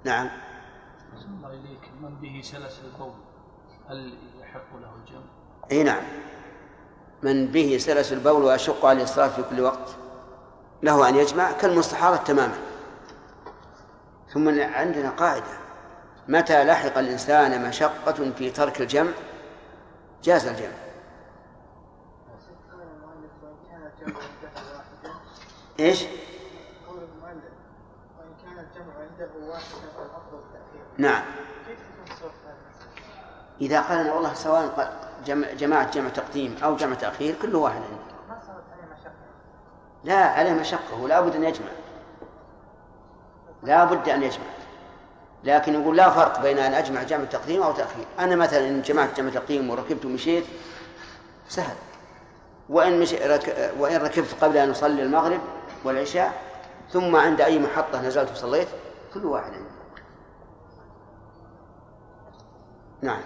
نعم. 0.04 0.30
الله 1.14 1.50
إليك 1.50 1.92
من 2.02 2.16
به 2.16 2.42
سلس 2.44 2.82
القول 2.86 3.14
هل 3.90 4.18
يحق 4.42 4.76
له 4.82 4.92
الجمع؟ 4.96 5.24
إي 5.72 5.84
نعم. 5.84 6.04
من 7.24 7.48
به 7.48 7.78
سلس 7.78 8.14
البول 8.14 8.44
ويشق 8.44 8.86
عليه 8.86 9.04
الصلاة 9.04 9.28
في 9.28 9.44
كل 9.50 9.62
وقت. 9.62 9.96
له 10.84 11.10
أن 11.10 11.16
يجمع 11.16 11.52
كالمستحاضة 11.52 12.18
تماما. 12.18 12.58
ثم 14.34 14.60
عندنا 14.60 15.10
قاعدة. 15.10 15.58
متى 16.28 16.64
لحق 16.64 16.98
الإنسان 16.98 17.70
مشقة 17.70 18.32
في 18.38 18.50
ترك 18.50 18.82
الجمع؟ 18.82 19.12
جاز 20.24 20.48
الجمع. 20.48 20.87
إيش؟ 25.80 26.04
قول 26.88 26.98
المؤلف 26.98 27.54
وإن 28.20 28.34
كان 28.44 28.66
الجمع 28.66 28.94
عنده 29.00 29.48
واحدا 29.48 29.88
فالافضل 29.96 30.38
التاخير 30.38 30.82
نعم. 30.98 31.24
كيف 31.68 31.78
إذا 33.62 33.82
قال 33.82 34.12
والله 34.12 34.34
سواء 34.34 34.94
جمع 35.26 35.54
جماعة 35.54 35.92
جمع 35.92 36.10
تقديم 36.10 36.56
أو 36.64 36.76
جمع 36.76 36.96
تأخير 36.96 37.36
كله 37.42 37.60
واحد 37.60 37.76
عندي. 37.76 37.96
ما 38.30 38.40
صارت 38.48 38.64
عليه 38.72 38.94
مشقة؟ 38.94 39.12
لا 40.04 40.26
عليه 40.26 40.54
مشقة 40.54 41.02
ولا 41.02 41.22
بد 41.22 41.36
أن 41.36 41.44
يجمع. 41.44 41.68
لا 43.64 43.86
بد 43.86 44.10
أن 44.10 44.24
يجمع. 44.24 44.46
لكن 45.44 45.82
يقول 45.82 45.98
لا 45.98 46.10
فرق 46.10 46.42
بين 46.42 46.58
أن 46.58 46.74
أجمع 46.74 47.04
جمع 47.04 47.26
تقديم 47.26 47.64
أو 47.64 47.72
تأخير. 47.72 48.06
أنا 48.20 48.36
مثلا 48.36 48.68
إن 48.68 48.82
جمعت 48.82 49.18
جمع 49.18 49.30
تقديم 49.30 49.70
وركبت 49.70 50.06
ومشيت 50.06 50.46
سهل. 51.48 51.76
وإن 52.70 53.00
مش 53.00 53.14
رك... 53.14 53.74
وإن 53.80 54.02
ركبت 54.02 54.36
قبل 54.42 54.58
أن 54.58 54.70
أصلي 54.70 55.04
المغرب 55.04 55.40
والعشاء 55.84 56.42
ثم 56.92 57.16
عند 57.16 57.42
أي 57.42 57.60
محطة 57.60 58.02
نزلت 58.02 58.32
وصليت 58.32 58.68
كل 59.14 59.26
واحد 59.26 59.52
عنده. 59.52 59.78
نعم. 63.02 63.22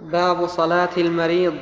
باب 0.00 0.46
صلاة 0.46 0.88
المريض. 0.96 1.54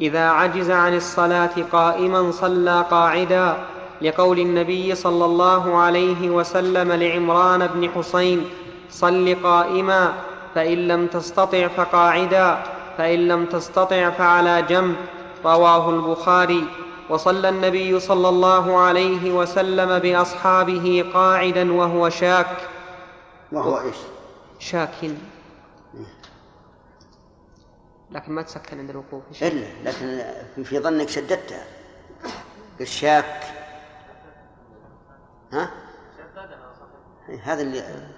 إذا 0.00 0.28
عجز 0.28 0.70
عن 0.70 0.96
الصلاة 0.96 1.50
قائما 1.72 2.30
صلى 2.30 2.84
قاعدا 2.90 3.64
لقول 4.02 4.38
النبي 4.38 4.94
صلى 4.94 5.24
الله 5.24 5.76
عليه 5.76 6.30
وسلم 6.30 6.92
لعمران 6.92 7.66
بن 7.66 7.90
حسين 7.90 8.50
صل 8.90 9.36
قائما 9.42 10.12
فإن 10.54 10.88
لم 10.88 11.06
تستطع 11.06 11.68
فقاعدا 11.68 12.62
فإن 12.98 13.28
لم 13.28 13.46
تستطع 13.46 14.10
فعلى 14.10 14.62
جنب. 14.62 14.96
رواه 15.44 15.90
البخاري. 15.90 16.64
وصلى 17.10 17.48
النبي 17.48 18.00
صلى 18.00 18.28
الله 18.28 18.78
عليه 18.78 19.32
وسلم 19.32 19.98
بأصحابه 19.98 21.10
قاعدا 21.14 21.72
وهو 21.72 22.08
شاك. 22.08 22.56
وهو 23.52 23.80
إيش؟ 23.80 23.96
شاك 24.58 24.90
لكن 28.10 28.32
ما 28.32 28.42
تسكن 28.42 28.78
عند 28.78 28.90
الوقوف. 28.90 29.22
إلا 29.42 29.66
لكن 29.84 30.64
في 30.64 30.78
ظنك 30.78 31.08
شددتها 31.08 31.64
الشاك 32.80 33.42
ها؟ 35.52 35.70
هذا 37.42 37.62
اللي 37.62 38.08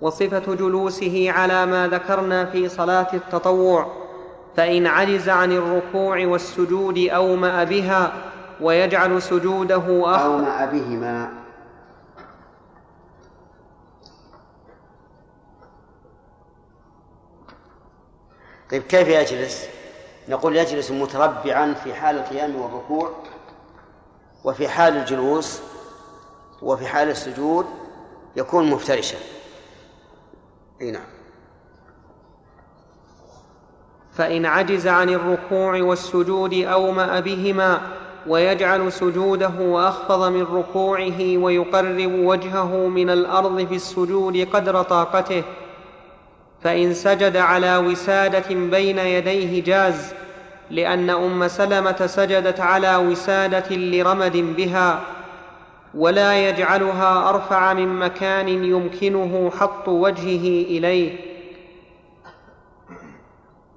وصفة 0.00 0.54
جلوسه 0.54 1.30
على 1.30 1.66
ما 1.66 1.88
ذكرنا 1.88 2.44
في 2.44 2.68
صلاة 2.68 3.14
التطوع. 3.14 3.99
فإن 4.56 4.86
عجز 4.86 5.28
عن 5.28 5.52
الركوع 5.52 6.26
والسجود 6.26 6.98
أومأ 6.98 7.64
بها 7.64 8.12
ويجعل 8.60 9.22
سجوده 9.22 10.14
أخ 10.16 10.22
أومأ 10.22 10.64
بهما. 10.64 11.32
طيب 18.70 18.82
كيف 18.82 19.08
يجلس؟ 19.08 19.68
نقول 20.28 20.56
يجلس 20.56 20.90
متربعا 20.90 21.74
في 21.74 21.94
حال 21.94 22.18
القيام 22.18 22.56
والركوع 22.56 23.10
وفي 24.44 24.68
حال 24.68 24.96
الجلوس 24.96 25.60
وفي 26.62 26.86
حال 26.86 27.08
السجود 27.08 27.66
يكون 28.36 28.70
مفترشا. 28.70 29.18
أي 30.80 30.90
نعم. 30.90 31.19
فإن 34.20 34.46
عجز 34.46 34.88
عن 34.88 35.08
الركوع 35.08 35.82
والسجود 35.82 36.54
أومأ 36.54 37.20
بهما 37.20 37.80
ويجعل 38.26 38.92
سجوده 38.92 39.88
اخفض 39.88 40.28
من 40.32 40.42
ركوعه 40.42 41.36
ويقرب 41.38 42.12
وجهه 42.14 42.86
من 42.86 43.10
الأرض 43.10 43.66
في 43.66 43.74
السجود 43.74 44.48
قدر 44.52 44.82
طاقته 44.82 45.42
فإن 46.62 46.94
سجد 46.94 47.36
على 47.36 47.76
وسادة 47.76 48.54
بين 48.54 48.98
يديه 48.98 49.62
جاز 49.62 50.12
لأن 50.70 51.10
أم 51.10 51.48
سلمة 51.48 52.06
سجدت 52.06 52.60
على 52.60 52.96
وسادة 52.96 53.76
لرمد 53.76 54.36
بها 54.56 55.00
ولا 55.94 56.48
يجعلها 56.48 57.28
أرفع 57.28 57.72
من 57.72 57.98
مكان 57.98 58.48
يمكنه 58.48 59.50
حط 59.58 59.88
وجهه 59.88 60.64
إليه. 60.64 61.29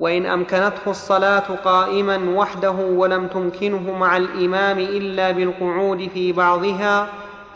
وإن 0.04 0.26
أمكنته 0.26 0.88
الصلاة 0.88 1.44
قائما 1.66 2.20
وحده 2.36 2.72
ولم 2.72 3.28
تمكنه 3.28 3.92
مع 3.98 4.18
الإمام 4.18 4.80
إلا 4.80 5.32
بالقعود 5.32 6.10
في 6.14 6.32
بعضها 6.32 7.08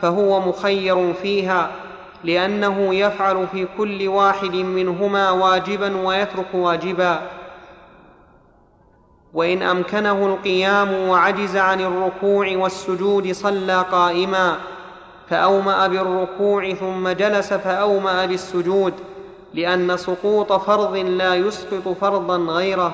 فهو 0.01 0.39
مخير 0.39 1.13
فيها 1.13 1.71
لأنه 2.23 2.95
يفعل 2.95 3.47
في 3.47 3.67
كل 3.77 4.07
واحد 4.07 4.55
منهما 4.55 5.31
واجبا 5.31 6.07
ويترك 6.07 6.53
واجبا. 6.53 7.21
وإن 9.33 9.63
أمكنه 9.63 10.25
القيام 10.25 10.93
وعجز 10.93 11.57
عن 11.57 11.81
الركوع 11.81 12.57
والسجود 12.57 13.31
صلى 13.31 13.86
قائما 13.91 14.55
فأومأ 15.29 15.88
بالركوع 15.88 16.73
ثم 16.73 17.10
جلس 17.10 17.53
فأومأ 17.53 18.25
بالسجود. 18.25 18.93
لأن 19.57 19.97
سقوط 19.97 20.53
فرض 20.53 20.95
لا 20.95 21.35
يسقط 21.35 21.87
فرضا 21.87 22.37
غيره. 22.37 22.93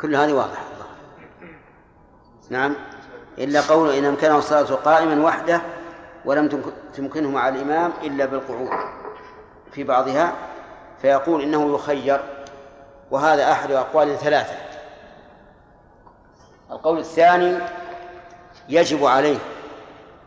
كل 0.00 0.16
هذه 0.16 0.32
واضحة. 0.32 0.64
نعم. 2.50 2.74
إلا 3.38 3.60
قوله 3.60 3.98
إن 3.98 4.04
أمكنه 4.04 4.38
الصلاة 4.38 4.74
قائما 4.74 5.24
وحده 5.24 5.60
ولم 6.24 6.62
تمكنه 6.94 7.30
مع 7.30 7.48
الإمام 7.48 7.92
إلا 8.02 8.24
بالقعود 8.24 8.70
في 9.72 9.84
بعضها 9.84 10.32
فيقول 11.02 11.42
إنه 11.42 11.74
يخير. 11.74 12.20
وهذا 13.10 13.52
أحد 13.52 13.70
أقوال 13.70 14.18
ثلاثة. 14.18 14.54
القول 16.70 16.98
الثاني 16.98 17.58
يجب 18.68 19.04
عليه 19.04 19.38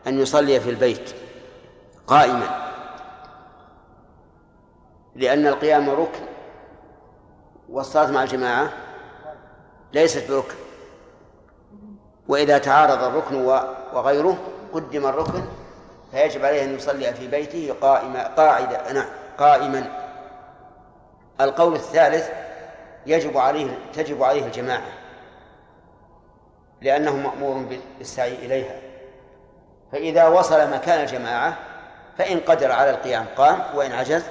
أن 0.06 0.20
يصلي 0.20 0.60
في 0.60 0.70
البيت 0.70 1.14
قائما. 2.06 2.61
لأن 5.16 5.46
القيام 5.46 5.90
ركن 5.90 6.24
والصلاة 7.68 8.10
مع 8.10 8.22
الجماعة 8.22 8.72
ليست 9.92 10.30
بركن. 10.30 10.54
وإذا 12.28 12.58
تعارض 12.58 13.02
الركن 13.02 13.44
وغيره 13.94 14.38
قدم 14.72 15.06
الركن 15.06 15.42
فيجب 16.10 16.44
عليه 16.44 16.64
أن 16.64 16.74
يصلي 16.74 17.14
في 17.14 17.28
بيته 17.28 17.74
قائما 17.80 18.28
قاعدا 18.28 18.92
نعم 18.92 19.08
قائما. 19.38 19.84
القول 21.40 21.74
الثالث 21.74 22.30
يجب 23.06 23.38
عليه 23.38 23.78
تجب 23.92 24.22
عليه 24.22 24.46
الجماعة 24.46 24.92
لأنه 26.80 27.16
مأمور 27.16 27.78
بالسعي 27.98 28.34
إليها. 28.34 28.76
فإذا 29.92 30.28
وصل 30.28 30.70
مكان 30.70 31.00
الجماعة 31.00 31.58
فإن 32.18 32.40
قدر 32.40 32.72
على 32.72 32.90
القيام 32.90 33.26
قام 33.36 33.62
وإن 33.74 33.92
عجز 33.92 34.24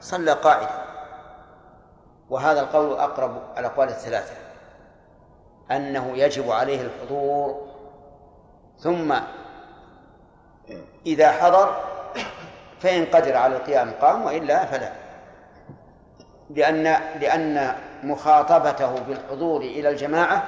صلى 0.00 0.32
قاعدا 0.32 0.84
وهذا 2.30 2.60
القول 2.60 2.98
أقرب 2.98 3.42
الأقوال 3.58 3.88
الثلاثة. 3.88 4.34
أنه 5.70 6.16
يجب 6.16 6.50
عليه 6.50 6.82
الحضور 6.82 7.66
ثم 8.78 9.14
إذا 11.06 11.32
حضر 11.32 11.76
فإن 12.80 13.04
قدر 13.06 13.36
على 13.36 13.56
القيام 13.56 13.92
قام 14.00 14.24
وإلا 14.24 14.64
فلا. 14.64 14.92
لأن 16.50 16.82
لأن 17.20 17.76
مخاطبته 18.02 19.00
بالحضور 19.00 19.60
إلى 19.60 19.88
الجماعة 19.88 20.42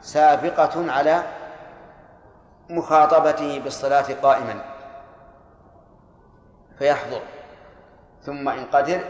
سابقة 0.00 0.92
على 0.92 1.22
مخاطبته 2.70 3.58
بالصلاة 3.58 4.06
قائما. 4.22 4.64
فيحضر. 6.78 7.22
ثم 8.22 8.48
إن 8.48 8.64
قدر 8.64 9.04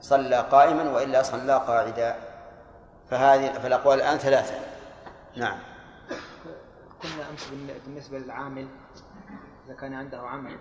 صلى 0.00 0.36
قائما 0.36 0.90
وإلا 0.90 1.22
صلى 1.22 1.52
قاعدا. 1.66 2.16
فهذه 3.10 3.52
فالأقوال 3.52 4.00
الآن 4.00 4.18
ثلاثة. 4.18 4.54
نعم. 5.36 5.58
كنا 7.02 7.30
أمس 7.30 7.48
بالنسبة 7.84 8.18
للعامل 8.18 8.66
إذا 9.66 9.74
كان 9.74 9.94
عنده 9.94 10.18
عمل. 10.18 10.56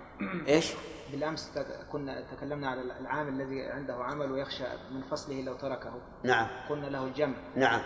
إيش؟ 0.47 0.73
بالأمس 1.11 1.51
كنا 1.91 2.21
تكلمنا 2.21 2.69
على 2.69 2.81
العامل 2.81 3.41
الذي 3.41 3.65
عنده 3.65 3.95
عمل 3.95 4.31
ويخشى 4.31 4.63
من 4.91 5.01
فصله 5.01 5.41
لو 5.41 5.53
تركه. 5.53 5.93
نعم. 6.23 6.47
قلنا 6.69 6.85
له 6.85 7.03
الجمع 7.03 7.35
نعم. 7.55 7.81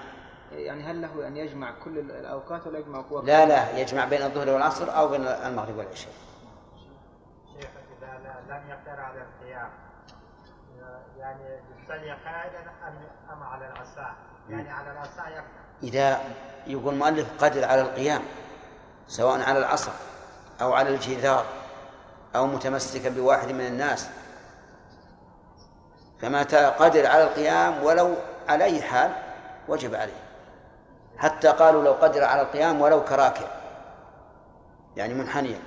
يعني 0.52 0.84
هل 0.84 1.02
له 1.02 1.28
أن 1.28 1.38
يجمع 1.38 1.72
كل 1.84 2.00
الأوقات 2.00 2.68
ولا 2.68 2.80
يجمع 2.80 3.06
وقت؟ 3.10 3.26
لا 3.26 3.46
لا 3.46 3.78
يجمع 3.78 4.06
بين 4.06 4.22
الظهر 4.22 4.50
والعصر 4.50 4.98
أو 4.98 5.08
بين 5.08 5.28
المغرب 5.28 5.78
والعشاء. 5.78 6.14
لم 8.50 8.70
يقدر 8.70 9.02
على 9.02 9.22
القيام. 9.22 9.70
يعني 11.18 11.60
يصلي 11.84 12.12
قاعدا 12.26 12.72
أم 13.34 13.44
على 13.44 13.68
العصا؟ 13.68 14.16
يعني 14.50 14.70
على 14.70 14.92
العصا 14.92 15.28
يقدر. 15.28 15.62
إذا 15.84 16.20
يقول 16.68 16.94
المؤلف 16.94 17.44
قدر 17.44 17.66
على 17.66 17.82
القيام 17.82 18.22
سواء 19.08 19.42
على 19.42 19.60
العصر 19.60 19.92
أو 20.62 20.74
على 20.74 20.90
الجدار 20.90 21.46
أو 22.36 22.48
متمسكا 22.48 23.10
بواحد 23.10 23.52
من 23.52 23.68
الناس 23.68 24.10
فمتى 26.22 26.66
قدر 26.66 27.08
على 27.08 27.24
القيام 27.24 27.84
ولو 27.84 28.16
على 28.50 28.64
أي 28.64 28.82
حال 28.82 29.12
وجب 29.68 29.96
عليه. 29.96 30.22
حتى 31.18 31.48
قالوا 31.48 31.84
لو 31.84 31.94
قدر 31.94 32.24
على 32.24 32.42
القيام 32.42 32.82
ولو 32.82 33.04
كراكع 33.04 33.48
يعني 34.96 35.14
منحنيا 35.14 35.60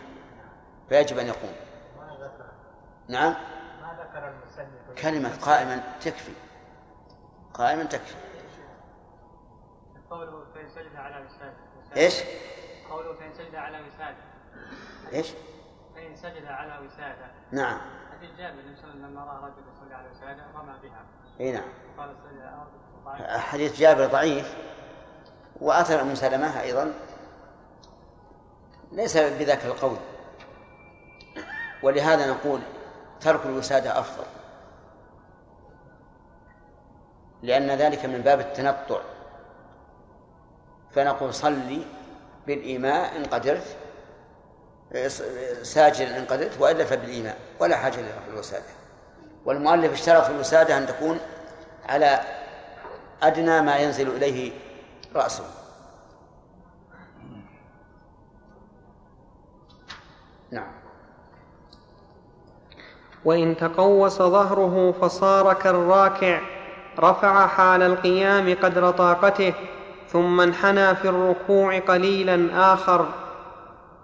فيجب 0.88 1.18
أن 1.18 1.26
يقوم. 1.26 1.63
نعم. 3.08 3.34
ما 3.82 3.96
ذكر 4.00 4.28
المسلم 4.28 4.94
كلمة 4.98 5.36
قائما 5.36 5.82
تكفي. 6.00 6.32
قائما 7.54 7.84
تكفي. 7.84 8.14
قوله 10.10 10.44
فإن 10.54 10.68
سجد 10.68 10.96
على 10.96 11.26
وسادة 11.26 11.56
إيش؟ 11.96 12.14
قوله 12.90 13.14
فإن 13.14 13.34
سجد 13.34 13.54
على 13.54 13.80
وسادة 13.80 14.16
إيش؟ 15.12 15.30
فإن 15.94 16.16
سجد 16.16 16.46
على 16.46 16.86
وسادة 16.86 17.26
نعم. 17.52 17.80
حديث 18.12 18.30
جابر 18.38 18.60
لما 18.94 19.24
رأى 19.24 19.36
رجل 19.36 19.62
يصلي 19.76 19.94
على 19.94 20.08
وسادة 20.10 20.44
رمى 20.54 20.74
بها. 20.82 21.04
إي 21.40 21.52
نعم. 21.52 21.68
قال. 21.98 22.16
حديث 23.40 23.80
جابر 23.80 24.06
ضعيف. 24.06 24.56
وأثر 25.60 26.00
أم 26.00 26.14
سلمة 26.14 26.60
أيضا. 26.60 26.94
ليس 28.92 29.16
بذاك 29.16 29.64
القول. 29.64 29.96
ولهذا 31.82 32.30
نقول 32.30 32.60
ترك 33.24 33.46
الوسادة 33.46 33.98
أفضل. 33.98 34.24
لأن 37.42 37.70
ذلك 37.70 38.04
من 38.04 38.20
باب 38.20 38.40
التنطع. 38.40 39.00
فنقول 40.92 41.34
صلي 41.34 41.84
بالإيماء 42.46 43.16
إن 43.16 43.24
قدرت 43.24 43.76
ساجدا 45.62 46.18
إن 46.18 46.24
قدرت 46.24 46.60
وإلا 46.60 46.84
فبالإيماء 46.84 47.38
ولا 47.60 47.76
حاجة 47.76 48.00
للوسادة 48.28 48.64
والمؤلف 49.44 49.92
اشترط 49.92 50.24
في 50.24 50.30
الوسادة 50.30 50.78
أن 50.78 50.86
تكون 50.86 51.18
على 51.88 52.20
أدنى 53.22 53.60
ما 53.60 53.76
ينزل 53.76 54.08
إليه 54.08 54.52
رأسه. 55.14 55.44
نعم. 60.50 60.83
وإن 63.24 63.56
تقوس 63.56 64.18
ظهره 64.18 64.94
فصار 65.00 65.52
كالراكع. 65.52 66.40
رفع 67.00 67.46
حال 67.46 67.82
القيام 67.82 68.56
قدر 68.62 68.90
طاقته 68.90 69.52
ثم 70.08 70.40
انحنى 70.40 70.94
في 70.94 71.08
الركوع 71.08 71.78
قليلا 71.78 72.48
آخر. 72.72 73.06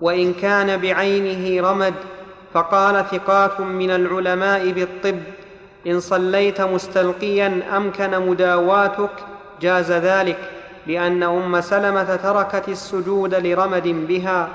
وإن 0.01 0.33
كان 0.33 0.81
بعينه 0.81 1.71
رمد 1.71 1.95
فقال 2.55 3.05
ثقات 3.05 3.61
من 3.61 3.91
العلماء 3.91 4.71
بالطب 4.71 5.19
إن 5.87 6.01
صليت 6.01 6.61
مستلقيا 6.61 7.63
أمكن 7.77 8.29
مداواتك 8.29 9.11
جاز 9.61 9.93
ذلك 9.93 10.39
لأن 10.87 11.23
أم 11.23 11.61
سلمة 11.61 12.17
تركت 12.17 12.69
السجود 12.69 13.35
لرمد 13.35 13.89
بها 13.89 14.49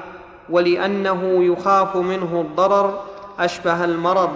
ولأنه 0.49 1.43
يخاف 1.43 1.95
منه 1.97 2.41
الضرر 2.41 2.99
أشبه 3.39 3.84
المرض. 3.84 4.30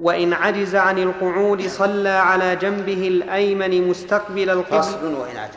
وإن 0.00 0.32
عجز 0.32 0.76
عن 0.76 0.98
القعود 0.98 1.66
صلى 1.66 2.08
على 2.08 2.56
جنبه 2.56 3.08
الأيمن 3.08 3.88
مستقبل 3.88 4.50
القبل. 4.50 4.82
فصل 4.82 5.14
وإن 5.14 5.36
عجز. 5.36 5.54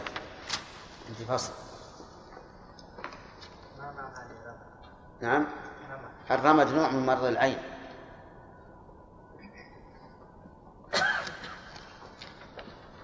أنت 1.09 1.29
فصل؟ 1.31 1.51
نعم. 5.21 5.45
الرمد 6.31 6.73
نوع 6.73 6.91
من 6.91 7.05
مرض 7.05 7.23
العين. 7.23 7.57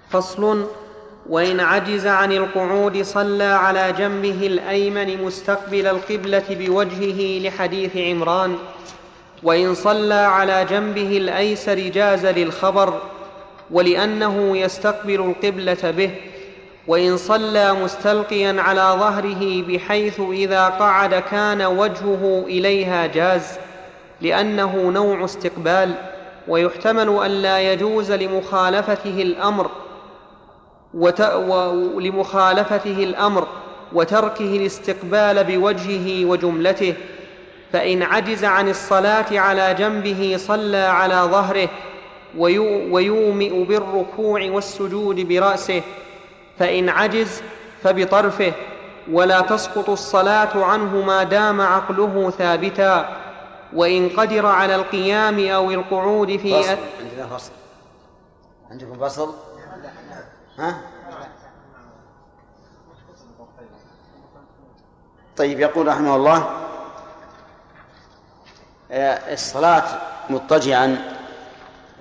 فصل. 0.10 0.68
وإن 1.30 1.60
عجز 1.60 2.08
عن 2.08 2.32
القعود 2.32 3.02
صلى 3.02 3.44
على 3.44 3.92
جنبه 3.92 4.48
الأيمن 4.48 5.24
مستقبل 5.24 5.88
القبلة 5.88 6.46
بوجهه 6.50 7.48
لحديث 7.48 7.98
عمران. 7.98 8.58
وإن 9.44 9.74
صلى 9.74 10.14
على 10.14 10.66
جنبه 10.70 11.18
الأيسر 11.18 11.80
جاز 11.80 12.26
للخبر 12.26 13.02
ولأنه 13.72 14.58
يستقبل 14.58 15.16
القبلة 15.16 15.92
به 15.92 16.12
وإن 16.88 17.18
صلى 17.18 17.74
مستلقيا 17.74 18.62
على 18.62 18.96
ظهره 19.00 19.62
بحيث 19.62 20.20
إذا 20.32 20.68
قعد 20.68 21.16
كان 21.16 21.62
وجهه 21.62 22.44
إليها 22.48 23.06
جاز 23.06 23.60
لأنه 24.22 24.76
نوع 24.94 25.26
استقبال 25.26 25.94
ويحتمل 26.48 27.24
أن 27.26 27.32
لا 27.32 27.74
يجوز 27.74 28.12
لمخالفته 28.12 29.22
الأمر 29.22 29.72
وت... 30.94 31.22
ولمخالفته 31.96 33.04
الأمر 33.04 33.48
وتركه 33.94 34.58
الاستقبال 34.58 35.44
بوجهه 35.44 36.26
وجملته. 36.26 36.94
فإن 37.74 38.04
عجز 38.04 38.44
عن 38.44 38.70
الصلاة 38.70 39.40
على 39.40 39.74
جنبه 39.74 40.36
صلى 40.40 40.78
على 40.78 41.16
ظهره 41.16 41.70
ويو... 42.38 42.96
ويومئ 42.96 43.64
بالركوع 43.64 44.50
والسجود 44.50 45.28
برأسه. 45.28 45.82
فإن 46.60 46.90
عجز 46.90 47.42
فبطرفه 47.84 48.54
ولا 49.12 49.42
تسقط 49.42 49.90
الصلاة 49.90 50.66
عنه 50.66 51.06
ما 51.06 51.24
دام 51.24 51.62
عقله 51.62 52.30
ثابتا. 52.30 53.18
وإن 53.74 54.10
قدر 54.10 54.46
على 54.46 54.76
القيام 54.76 55.48
أو 55.48 55.72
القعود 55.72 56.38
في 56.38 56.56
عندنا 56.56 57.28
فصل. 57.38 57.52
عندكم 58.72 58.94
فصل؟ 58.94 59.34
ها؟ 60.60 60.82
طيب 65.38 65.60
يقول 65.60 65.88
رحمه 65.88 66.16
الله 66.16 66.50
الصلاة 68.94 69.84
مضطجعا 70.30 70.98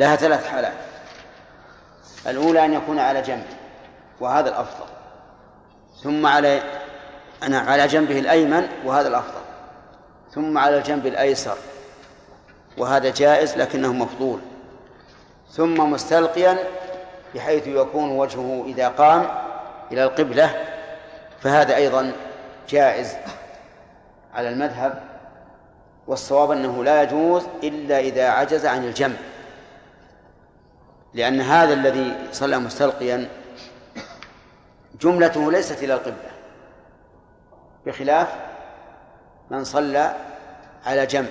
لها 0.00 0.16
ثلاث 0.16 0.48
حالات. 0.48 0.72
الأولى 2.26 2.64
أن 2.64 2.74
يكون 2.74 2.98
على 2.98 3.22
جنب 3.22 3.44
وهذا 4.20 4.48
الأفضل. 4.48 4.87
ثم 6.02 6.26
على 6.26 6.62
أنا 7.42 7.59
على 7.61 7.87
جنبه 7.87 8.18
الأيمن 8.18 8.68
وهذا 8.85 9.09
الأفضل. 9.09 9.40
ثم 10.35 10.59
على 10.59 10.78
الجنب 10.78 11.07
الأيسر 11.07 11.57
وهذا 12.78 13.11
جائز 13.11 13.57
لكنه 13.57 13.92
مفضول. 13.92 14.40
ثم 15.50 15.90
مستلقيا 15.90 16.59
بحيث 17.35 17.66
يكون 17.66 18.11
وجهه 18.11 18.64
إذا 18.66 18.88
قام 18.88 19.28
إلى 19.92 20.05
القبلة 20.05 20.64
فهذا 21.40 21.76
أيضا 21.76 22.12
جائز 22.68 23.16
على 24.35 24.48
المذهب. 24.48 25.12
والصواب 26.07 26.51
أنه 26.51 26.85
لا 26.85 27.03
يجوز 27.03 27.43
إلا 27.62 27.99
إذا 27.99 28.29
عجز 28.29 28.67
عن 28.67 28.85
الجمع. 28.85 29.17
لأن 31.15 31.41
هذا 31.41 31.75
الذي 31.75 32.17
صلى 32.33 32.59
مستلقيا 32.59 33.29
جملته 35.01 35.53
ليست 35.53 35.83
إلى 35.83 35.95
القبلة 35.95 36.31
بخلاف 37.87 38.29
من 39.51 39.65
صلى 39.65 40.17
على 40.85 41.07
جنب 41.07 41.29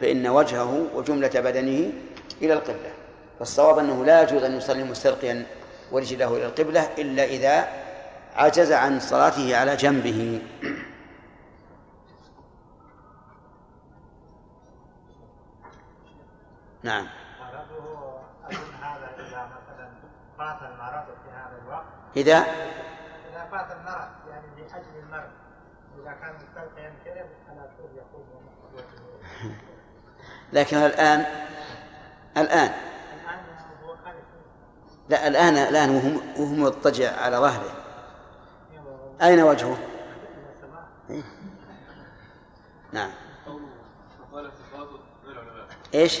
فإن 0.00 0.26
وجهه 0.26 0.86
وجملة 0.94 1.28
بدنه 1.34 1.92
إلى 2.42 2.52
القبلة. 2.52 2.92
فالصواب 3.38 3.78
أنه 3.78 4.04
لا 4.04 4.22
يجوز 4.22 4.42
أن 4.42 4.56
يصلي 4.56 4.84
مستلقيا 4.84 5.46
ورجله 5.92 6.36
إلى 6.36 6.46
القبلة 6.46 6.88
إلا 6.98 7.24
إذا 7.24 7.68
عجز 8.36 8.72
عن 8.72 9.00
صلاته 9.00 9.56
على 9.56 9.76
جنبه. 9.76 10.40
نعم. 16.82 17.06
هذا 18.80 19.08
إذا؟ 19.18 19.48
مثلا 19.48 19.90
فات 20.38 20.62
المرض 20.62 21.04
في 21.04 21.30
هذا 21.30 21.62
الوقت 21.62 21.84
إذا 22.16 22.38
إذا 23.30 23.48
فات 23.50 23.76
المرض 23.76 24.08
يعني 24.30 24.46
لأجل 24.56 24.98
المرض. 25.02 25.30
إذا 26.02 26.12
كان 26.12 26.34
مستلقيا 26.34 26.94
كذا 27.04 27.70
طول 27.78 27.90
يقوم 27.96 28.50
لكن 30.52 30.76
الآن؟ 30.76 31.26
الآن. 32.36 32.72
لا 35.08 35.28
الآن 35.28 35.56
الآن 35.56 35.90
وهم 35.90 36.20
وهو 36.36 36.64
مضطجع 36.64 37.20
على 37.20 37.36
ظهره. 37.36 37.72
أين 39.22 39.42
وجهه؟ 39.42 39.78
نعم. 42.92 43.10
إيش؟ 45.94 46.20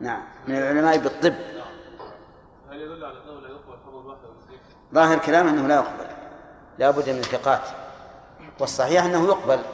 نعم. 0.00 0.22
من 0.48 0.56
العلماء 0.56 0.98
بالطب. 0.98 1.34
هل 2.70 2.80
يدل 2.80 3.04
على 3.04 3.22
أنه 3.22 3.40
لا 3.40 3.48
يقبل 3.48 3.78
خبر 3.86 3.96
واحد 3.96 4.20
ظاهر 4.94 5.18
كلام 5.18 5.48
أنه 5.48 5.66
لا 5.66 5.74
يقبل. 5.74 6.06
لا 6.78 6.90
بد 6.90 7.10
من 7.10 7.22
ثقات 7.22 7.68
والصحيح 8.60 9.04
أنه 9.04 9.24
يقبل. 9.24 9.64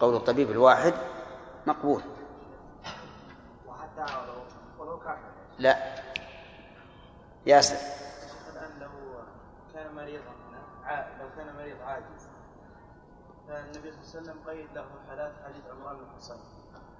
قول 0.00 0.16
الطبيب 0.16 0.50
الواحد 0.50 0.94
مقبول. 1.66 2.02
وحتى 3.66 4.04
ولو 4.78 4.98
كافر 4.98 5.30
لا. 5.58 5.76
ياسر. 7.46 7.76
الان 8.52 8.80
لو 8.80 8.88
كان 9.74 9.94
مريضا 9.94 10.32
لو 11.20 11.28
كان 11.36 11.56
مريض 11.56 11.76
عاجز 11.82 12.28
فالنبي 13.48 13.92
صلى 13.92 14.20
الله 14.20 14.32
عليه 14.32 14.32
وسلم 14.32 14.38
قيد 14.46 14.66
له 14.74 14.86
حالات 15.08 15.32
حديث 15.44 15.62
عمران 15.70 15.96
بن 15.96 16.06
حصين. 16.16 16.36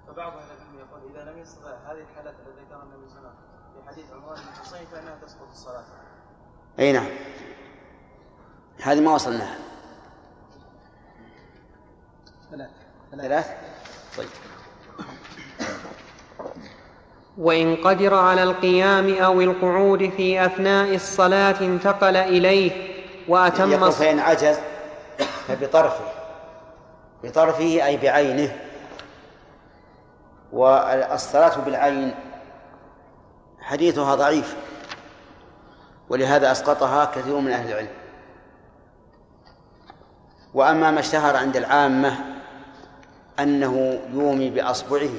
فبعض 0.09 0.33
أهل 0.33 0.45
العلم 0.45 0.79
يقول 0.79 1.15
إذا 1.15 1.31
لم 1.31 1.39
يستطع 1.39 1.71
هذه 1.71 2.05
الحالات 2.11 2.35
التي 2.35 2.61
ذكرها 2.65 2.83
النبي 2.83 3.09
صلى 3.09 3.19
الله 3.19 3.31
عليه 3.31 3.39
وسلم 3.39 3.85
في 3.85 3.91
حديث 3.91 4.13
عمران 4.13 4.37
بن 4.37 4.61
حصين 4.61 4.87
فإنها 4.93 5.19
تسقط 5.27 5.49
الصلاة. 5.51 5.85
أي 6.79 6.93
نعم. 6.93 7.09
هذه 8.83 9.01
ما 9.01 9.15
وصلناها. 9.15 9.59
ثلاث 12.51 12.71
ثلاث 13.11 13.47
طيب. 14.17 14.29
وإن 17.39 17.77
قدر 17.77 18.15
على 18.15 18.43
القيام 18.43 19.15
أو 19.15 19.41
القعود 19.41 20.11
في 20.11 20.47
أثناء 20.47 20.95
الصلاة 20.95 21.61
انتقل 21.61 22.17
إليه 22.17 22.71
وأتم 23.29 23.73
يقول 23.73 23.93
فإن 23.93 24.19
عجز 24.19 24.59
فبطرفه 25.49 26.05
بطرفه 27.25 27.87
أي 27.87 27.97
بعينه 27.97 28.68
والصلاة 30.53 31.59
بالعين 31.59 32.15
حديثها 33.61 34.15
ضعيف 34.15 34.57
ولهذا 36.09 36.53
أسقطها 36.53 37.05
كثير 37.05 37.37
من 37.37 37.53
أهل 37.53 37.69
العلم. 37.69 37.89
وأما 40.55 40.91
ما 40.91 41.01
اشتهر 41.01 41.37
عند 41.37 41.57
العامة 41.57 42.17
أنه 43.41 44.01
يومي 44.13 44.51
بأصبعه 44.51 45.11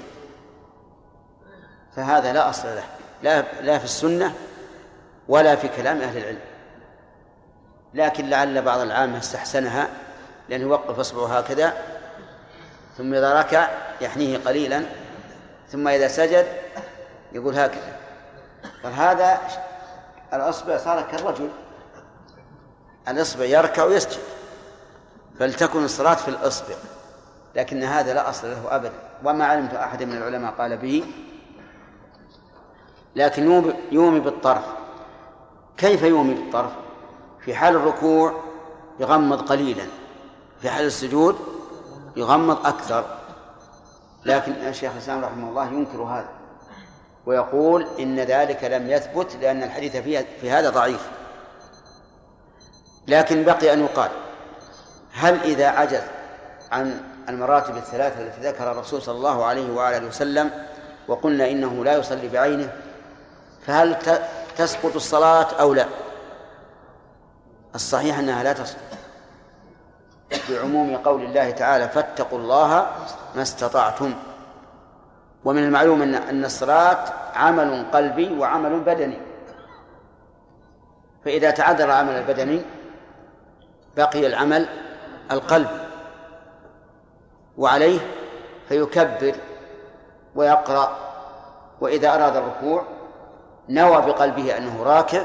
فهذا 1.95 2.33
لا 2.33 2.49
أصل 2.49 2.67
له 2.67 2.83
لا 3.23 3.61
لا 3.61 3.77
في 3.77 3.85
السنة 3.85 4.33
ولا 5.27 5.55
في 5.55 5.67
كلام 5.67 6.01
أهل 6.01 6.17
العلم. 6.17 6.39
لكن 7.93 8.29
لعل 8.29 8.61
بعض 8.61 8.79
العامة 8.79 9.17
استحسنها 9.17 9.87
لأنه 10.49 10.63
يوقف 10.63 10.99
أصبعه 10.99 11.37
هكذا 11.37 11.73
ثم 12.97 13.13
إذا 13.13 13.39
ركع 13.39 13.67
يحنيه 14.01 14.37
قليلا. 14.37 14.83
ثم 15.71 15.87
إذا 15.87 16.07
سجد 16.07 16.47
يقول 17.31 17.55
هكذا. 17.55 17.99
فهذا 18.83 19.41
الأصبع 20.33 20.77
صار 20.77 21.01
كالرجل. 21.01 21.49
الإصبع 23.07 23.45
يركع 23.45 23.83
ويسجد. 23.83 24.19
فلتكن 25.39 25.83
الصلاة 25.83 26.15
في 26.15 26.27
الإصبع. 26.27 26.75
لكن 27.55 27.83
هذا 27.83 28.13
لا 28.13 28.29
أصل 28.29 28.47
له 28.47 28.75
أبدا. 28.75 28.93
وما 29.23 29.45
علمت 29.45 29.73
أحد 29.73 30.03
من 30.03 30.17
العلماء 30.17 30.51
قال 30.51 30.77
به. 30.77 31.03
لكن 33.15 33.73
يومي 33.91 34.19
بالطرف. 34.19 34.63
كيف 35.77 36.03
يومي 36.03 36.33
بالطرف؟ 36.33 36.71
في 37.39 37.55
حال 37.55 37.75
الركوع 37.75 38.43
يغمض 38.99 39.49
قليلا. 39.49 39.83
في 40.61 40.69
حال 40.69 40.85
السجود 40.85 41.39
يغمض 42.15 42.65
أكثر. 42.65 43.18
لكن 44.25 44.51
الشيخ 44.51 44.91
الإسلام 44.91 45.25
رحمه 45.25 45.49
الله 45.49 45.67
ينكر 45.67 46.01
هذا 46.01 46.29
ويقول 47.25 47.87
إن 47.99 48.19
ذلك 48.19 48.63
لم 48.63 48.89
يثبت 48.89 49.35
لأن 49.41 49.63
الحديث 49.63 49.97
في, 49.97 50.25
في 50.41 50.51
هذا 50.51 50.69
ضعيف. 50.69 51.09
لكن 53.07 53.43
بقي 53.43 53.73
أن 53.73 53.83
يقال 53.83 54.09
هل 55.13 55.39
إذا 55.43 55.67
عجز 55.67 56.01
عن 56.71 57.01
المراتب 57.29 57.77
الثلاثة 57.77 58.21
التي 58.21 58.41
ذكر 58.41 58.71
الرسول 58.71 59.01
صلى 59.01 59.15
الله 59.15 59.45
عليه 59.45 59.71
وآله 59.71 60.07
وسلم 60.07 60.51
وقلنا 61.07 61.51
إنه 61.51 61.85
لا 61.85 61.97
يصلي 61.97 62.27
بعينه 62.27 62.73
فهل 63.65 63.97
تسقط 64.57 64.95
الصلاة 64.95 65.47
أو 65.59 65.73
لا؟ 65.73 65.85
الصحيح 67.75 68.19
أنها 68.19 68.43
لا 68.43 68.53
تسقط. 68.53 68.98
بعموم 70.49 70.97
قول 70.97 71.23
الله 71.23 71.51
تعالى 71.51 71.89
فاتقوا 71.89 72.39
الله 72.39 72.87
ما 73.35 73.41
استطعتم. 73.41 74.13
ومن 75.45 75.63
المعلوم 75.63 76.01
أن 76.01 76.15
أن 76.15 76.45
الصلاة 76.45 77.05
عمل 77.35 77.85
قلبي 77.93 78.39
وعمل 78.39 78.79
بدني. 78.79 79.19
فإذا 81.25 81.51
تعذر 81.51 81.85
العمل 81.85 82.11
البدني 82.11 82.61
بقي 83.97 84.27
العمل 84.27 84.69
القلبي 85.31 85.79
وعليه 87.57 87.99
فيكبر 88.69 89.35
ويقرأ. 90.35 90.97
وإذا 91.81 92.15
أراد 92.15 92.35
الركوع 92.35 92.83
نوى 93.69 94.01
بقلبه 94.01 94.57
أنه 94.57 94.83
راكع 94.83 95.21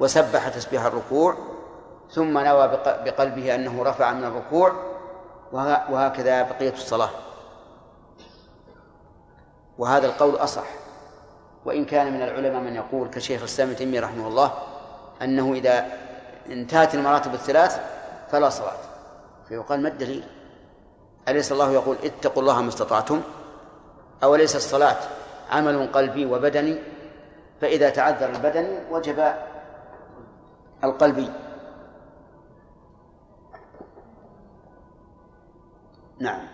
وسبح 0.00 0.48
تسبيح 0.48 0.84
الركوع 0.84 1.36
ثم 2.14 2.38
نوى 2.38 2.68
بقلبه 2.84 3.54
أنه 3.54 3.82
رفع 3.82 4.12
من 4.12 4.24
الركوع 4.24 4.72
وهكذا 5.90 6.42
بقية 6.42 6.72
الصلاة. 6.72 7.10
وهذا 9.78 10.06
القول 10.06 10.34
أصح. 10.34 10.64
وإن 11.64 11.84
كان 11.84 12.12
من 12.12 12.22
العلماء 12.22 12.60
من 12.60 12.74
يقول 12.74 13.08
كشيخ 13.08 13.40
الإسلام 13.40 13.68
ابن 13.68 13.76
تيمية 13.76 14.00
رحمه 14.00 14.28
الله 14.28 14.52
أنه 15.22 15.52
إذا 15.52 15.86
انتهت 16.46 16.94
المراتب 16.94 17.34
الثلاث 17.34 17.80
فلا 18.30 18.48
صلاة. 18.48 18.76
فيقال 19.48 19.82
ما 19.82 19.88
الدليل؟ 19.88 20.24
أليس 21.28 21.52
الله 21.52 21.72
يقول 21.72 21.96
اتقوا 22.04 22.42
الله 22.42 22.62
ما 22.62 22.68
استطعتم؟ 22.68 23.22
أوليس 24.22 24.56
الصلاة 24.56 24.96
عمل 25.50 25.92
قلبي 25.92 26.26
وبدني؟ 26.26 26.78
فإذا 27.60 27.90
تعذر 27.90 28.28
البدني 28.28 28.78
وجب 28.90 29.34
القلبي. 30.84 31.30
نعم. 36.20 36.48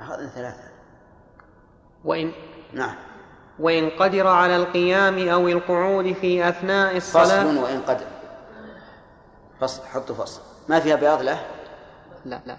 أخذنا 0.00 0.28
ثلاثة. 0.28 0.62
وإن 2.04 2.32
نعم. 2.72 2.96
وإن 3.58 3.90
قدر 3.90 4.26
على 4.26 4.56
القيام 4.56 5.28
أو 5.28 5.48
القعود 5.48 6.12
في 6.12 6.48
أثناء 6.48 6.96
الصلاة 6.96 7.44
فصل 7.44 7.58
وإن 7.58 7.80
قدر. 7.80 8.06
فصل 9.60 9.82
حطوا 9.86 10.14
فصل. 10.14 10.40
ما 10.68 10.80
فيها 10.80 10.96
بياض 10.96 11.22
له؟ 11.22 11.46
لا 12.24 12.40
لا. 12.46 12.56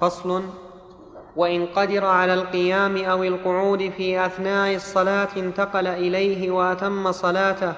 فصل 0.00 0.44
وإن 1.36 1.66
قدر 1.66 2.04
على 2.04 2.34
القيام 2.34 3.04
أو 3.04 3.24
القعود 3.24 3.90
في 3.90 4.26
أثناء 4.26 4.74
الصلاة 4.74 5.28
انتقل 5.36 5.86
إليه 5.86 6.50
وأتم 6.50 7.12
صلاته. 7.12 7.74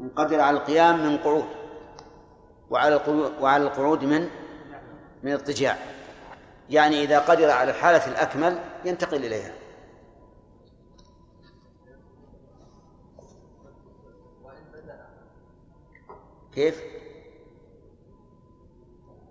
ان 0.00 0.08
قدر 0.16 0.40
على 0.40 0.56
القيام 0.56 1.06
من 1.06 1.16
قعود. 1.16 1.44
وعلى 2.70 3.00
وعلى 3.40 3.64
القعود 3.64 4.04
من؟ 4.04 4.28
من 5.22 5.32
اضطجاع 5.32 5.76
يعني 6.70 7.02
إذا 7.02 7.18
قدر 7.18 7.50
على 7.50 7.70
الحالة 7.70 8.06
الأكمل 8.06 8.58
ينتقل 8.84 9.24
إليها. 9.24 9.52
كيف؟ 16.54 16.82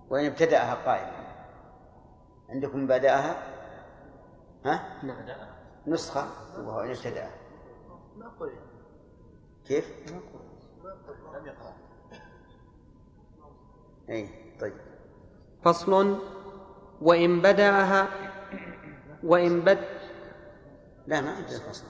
وإن 0.09 0.25
ابتدأها 0.25 0.73
قائما. 0.73 1.20
عندكم 2.51 2.87
بدأها؟ 2.87 3.43
ها؟ 4.65 5.03
نعم 5.03 5.25
نسخة؟ 5.87 6.27
وهو 6.57 6.79
إن 6.79 6.89
ابتدأها 6.89 7.31
كيف؟ 9.67 10.13
لم 11.33 11.45
يقرأ. 11.45 11.73
أي 14.09 14.29
طيب. 14.59 14.73
فصل. 15.63 16.19
وإن 17.01 17.41
بدأها 17.41 18.07
وإن 19.23 19.61
بد 19.61 19.85
لا 21.07 21.21
ما 21.21 21.31
عندنا 21.31 21.59
فصل. 21.59 21.85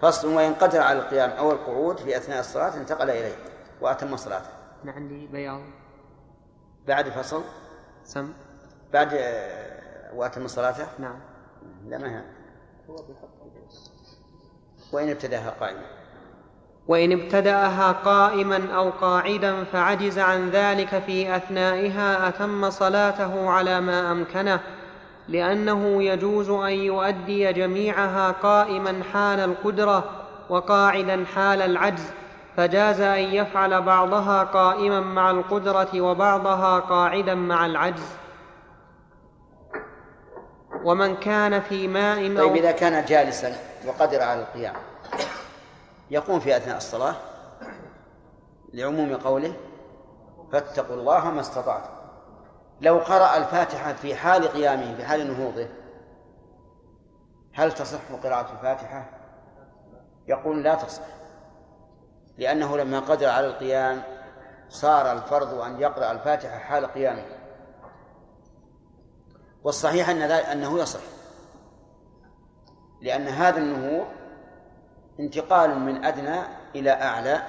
فصل 0.00 0.28
وإن 0.28 0.54
قدر 0.54 0.80
على 0.80 0.98
القيام 0.98 1.30
أو 1.30 1.52
القعود 1.52 1.96
في 1.96 2.16
أثناء 2.16 2.40
الصلاة 2.40 2.76
انتقل 2.76 3.10
إليه 3.10 3.36
وأتم 3.80 4.16
صلاته. 4.16 4.50
أنا 4.84 4.92
عندي 4.92 5.26
بياض. 5.26 5.60
بعد 6.86 7.08
فصل 7.08 7.42
سم. 8.04 8.32
بعد 8.92 9.14
آه، 9.14 10.14
وأتم 10.14 10.48
صلاته؟ 10.48 10.86
نعم. 10.98 11.16
لا 11.88 11.98
ما 11.98 12.18
هي؟ 12.18 12.22
وإن 14.92 15.10
ابتدأها 15.10 15.50
قائما. 15.60 15.82
وإن 16.88 17.12
ابتدأها 17.12 17.92
قائما 17.92 18.74
أو 18.74 18.90
قاعدا 18.90 19.64
فعجز 19.64 20.18
عن 20.18 20.50
ذلك 20.50 20.98
في 20.98 21.36
أثنائها 21.36 22.28
أتم 22.28 22.70
صلاته 22.70 23.50
على 23.50 23.80
ما 23.80 24.12
أمكنه 24.12 24.60
لأنه 25.28 26.02
يجوز 26.02 26.50
أن 26.50 26.72
يؤدي 26.72 27.52
جميعها 27.52 28.30
قائما 28.30 29.02
حال 29.12 29.40
القدرة 29.40 30.04
وقاعدا 30.48 31.24
حال 31.34 31.62
العجز 31.62 32.10
فجاز 32.56 33.00
أن 33.00 33.34
يفعل 33.34 33.82
بعضها 33.82 34.42
قائما 34.42 35.00
مع 35.00 35.30
القدرة 35.30 36.00
وبعضها 36.00 36.78
قاعدا 36.78 37.34
مع 37.34 37.66
العجز. 37.66 38.21
ومن 40.84 41.16
كان 41.16 41.60
في 41.60 41.88
ماء 41.88 42.40
أو 42.40 42.48
طيب 42.48 42.56
إذا 42.56 42.72
كان 42.72 43.04
جالسا 43.04 43.56
وقدر 43.86 44.22
على 44.22 44.40
القيام 44.40 44.74
يقوم 46.10 46.40
في 46.40 46.56
أثناء 46.56 46.76
الصلاة 46.76 47.14
لعموم 48.72 49.16
قوله 49.16 49.54
فاتقوا 50.52 50.96
الله 50.96 51.30
ما 51.30 51.40
استطعتم 51.40 51.90
لو 52.80 52.98
قرأ 52.98 53.36
الفاتحة 53.36 53.92
في 53.92 54.14
حال 54.14 54.48
قيامه 54.48 54.94
في 54.96 55.04
حال 55.04 55.32
نهوضه 55.32 55.68
هل 57.54 57.72
تصح 57.72 58.12
قراءة 58.22 58.52
الفاتحة؟ 58.52 59.04
يقول 60.28 60.62
لا 60.62 60.74
تصح 60.74 61.02
لأنه 62.38 62.76
لما 62.76 63.00
قدر 63.00 63.28
على 63.28 63.46
القيام 63.46 64.02
صار 64.68 65.12
الفرض 65.12 65.54
أن 65.54 65.80
يقرأ 65.80 66.12
الفاتحة 66.12 66.58
حال 66.58 66.86
قيامه 66.86 67.24
والصحيح 69.64 70.08
أن 70.08 70.22
أنه 70.22 70.78
يصح. 70.78 71.00
لأن 73.00 73.28
هذا 73.28 73.58
النهوض 73.58 74.06
انتقال 75.20 75.78
من 75.78 76.04
أدنى 76.04 76.40
إلى 76.74 76.90
أعلى 76.90 77.42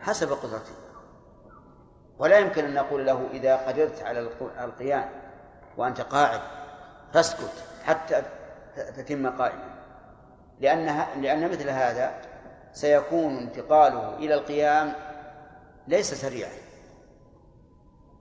حسب 0.00 0.32
قدرته. 0.32 0.72
ولا 2.18 2.38
يمكن 2.38 2.64
أن 2.64 2.74
نقول 2.74 3.06
له 3.06 3.28
إذا 3.32 3.56
قدرت 3.56 4.02
على 4.02 4.30
القيام 4.64 5.10
وأنت 5.76 6.00
قاعد 6.00 6.40
فاسكت 7.12 7.64
حتى 7.84 8.22
تتم 8.76 9.30
قائما. 9.30 9.80
لأنها 10.60 11.14
لأن 11.16 11.50
مثل 11.50 11.68
هذا 11.68 12.14
سيكون 12.72 13.36
انتقاله 13.38 14.16
إلى 14.16 14.34
القيام 14.34 14.92
ليس 15.88 16.14
سريعا. 16.14 16.52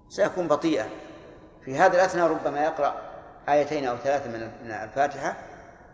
سيكون 0.09 0.47
بطيئا. 0.47 0.89
في 1.65 1.77
هذا 1.77 1.95
الأثناء 1.95 2.27
ربما 2.27 2.63
يقرأ 2.63 3.08
آيتين 3.53 3.85
أو 3.85 3.97
ثلاثة 3.97 4.29
من 4.63 4.71
الفاتحة 4.71 5.35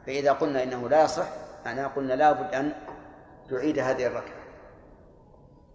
فإذا 0.05 0.31
قلنا 0.31 0.63
إنه 0.63 0.89
لا 0.89 1.03
يصح 1.03 1.27
معناه 1.65 1.87
قلنا 1.87 2.13
لابد 2.13 2.55
أن 2.55 2.73
تعيد 3.49 3.79
هذه 3.79 4.07
الركعة. 4.07 4.45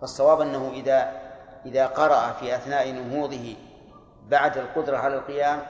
فالصواب 0.00 0.40
أنه 0.40 0.70
إذا 0.70 1.20
إذا 1.66 1.86
قرأ 1.86 2.32
في 2.32 2.54
أثناء 2.54 2.92
نهوضه 2.92 3.56
بعد 4.28 4.58
القدرة 4.58 4.96
على 4.96 5.14
القيام 5.14 5.62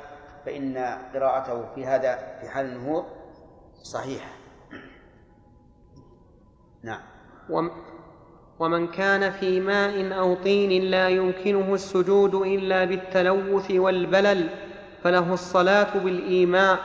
فإن 0.47 0.77
قراءته 1.15 1.75
في 1.75 1.87
هذا 1.87 2.39
في 2.41 2.49
حال 2.49 2.67
النهوض 2.67 3.05
صحيحة. 3.83 4.31
نعم. 6.83 7.01
ومن 8.59 8.89
كان 8.89 9.31
في 9.31 9.61
ماء 9.61 10.19
أو 10.19 10.35
طين 10.35 10.83
لا 10.83 11.09
يمكنه 11.09 11.75
السجود 11.75 12.35
إلا 12.35 12.85
بالتلوث 12.85 13.71
والبلل. 13.71 14.70
فله 15.05 15.35
الصلاة 15.35 15.99
بالإيماء 15.99 16.79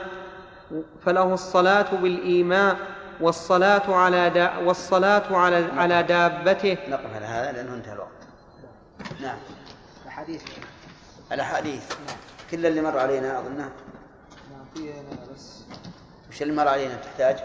فله 1.04 1.34
الصلاة 1.34 1.96
بالإيماء 1.96 2.76
والصلاة 3.20 3.94
على 3.94 4.30
دا 4.30 4.56
والصلاة 4.56 5.36
على 5.36 5.56
على 5.56 6.02
دابته. 6.02 6.78
نقف 6.88 7.14
على 7.14 7.26
هذا 7.26 7.52
لأنه 7.52 7.74
انتهى 7.74 7.92
الوقت. 7.92 8.10
نعم. 9.22 9.38
الحديث 10.06 10.42
الأحاديث. 11.32 11.92
كل 12.50 12.66
اللي 12.66 12.80
مر 12.80 12.98
علينا 12.98 13.38
أظنه 13.38 13.56
نعم 13.58 14.64
في 14.74 14.92
بس. 15.34 15.64
وش 16.28 16.42
اللي 16.42 16.54
مر 16.54 16.68
علينا 16.68 16.94
تحتاج؟ 16.94 17.36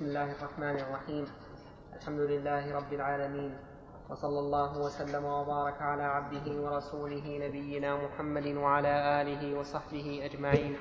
بسم 0.00 0.08
الله 0.08 0.32
الرحمن 0.32 0.76
الرحيم. 0.80 1.24
الحمد 2.00 2.20
لله 2.20 2.72
رب 2.72 2.92
العالمين. 2.92 3.52
وصلى 4.10 4.38
الله 4.38 4.78
وسلم 4.78 5.24
وبارك 5.24 5.82
على 5.82 6.02
عبده 6.02 6.46
ورسوله 6.56 7.26
نبينا 7.44 7.96
محمد 7.96 8.46
وعلى 8.56 9.20
آله 9.20 9.58
وصحبه 9.58 10.24
أجمعين. 10.24 10.76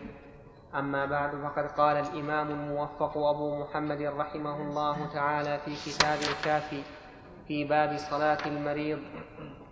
أما 0.72 1.06
بعد 1.06 1.36
فقد 1.36 1.68
قال 1.76 1.96
الإمام 1.98 2.48
الموفق 2.52 3.18
أبو 3.18 3.60
محمد 3.60 4.02
رحمه 4.02 4.58
الله 4.62 4.98
تعالى 5.14 5.60
في 5.68 5.76
كتاب 5.76 6.20
الكافي 6.32 6.82
في 7.48 7.64
باب 7.68 7.98
صلاة 7.98 8.48
المريض 8.48 9.00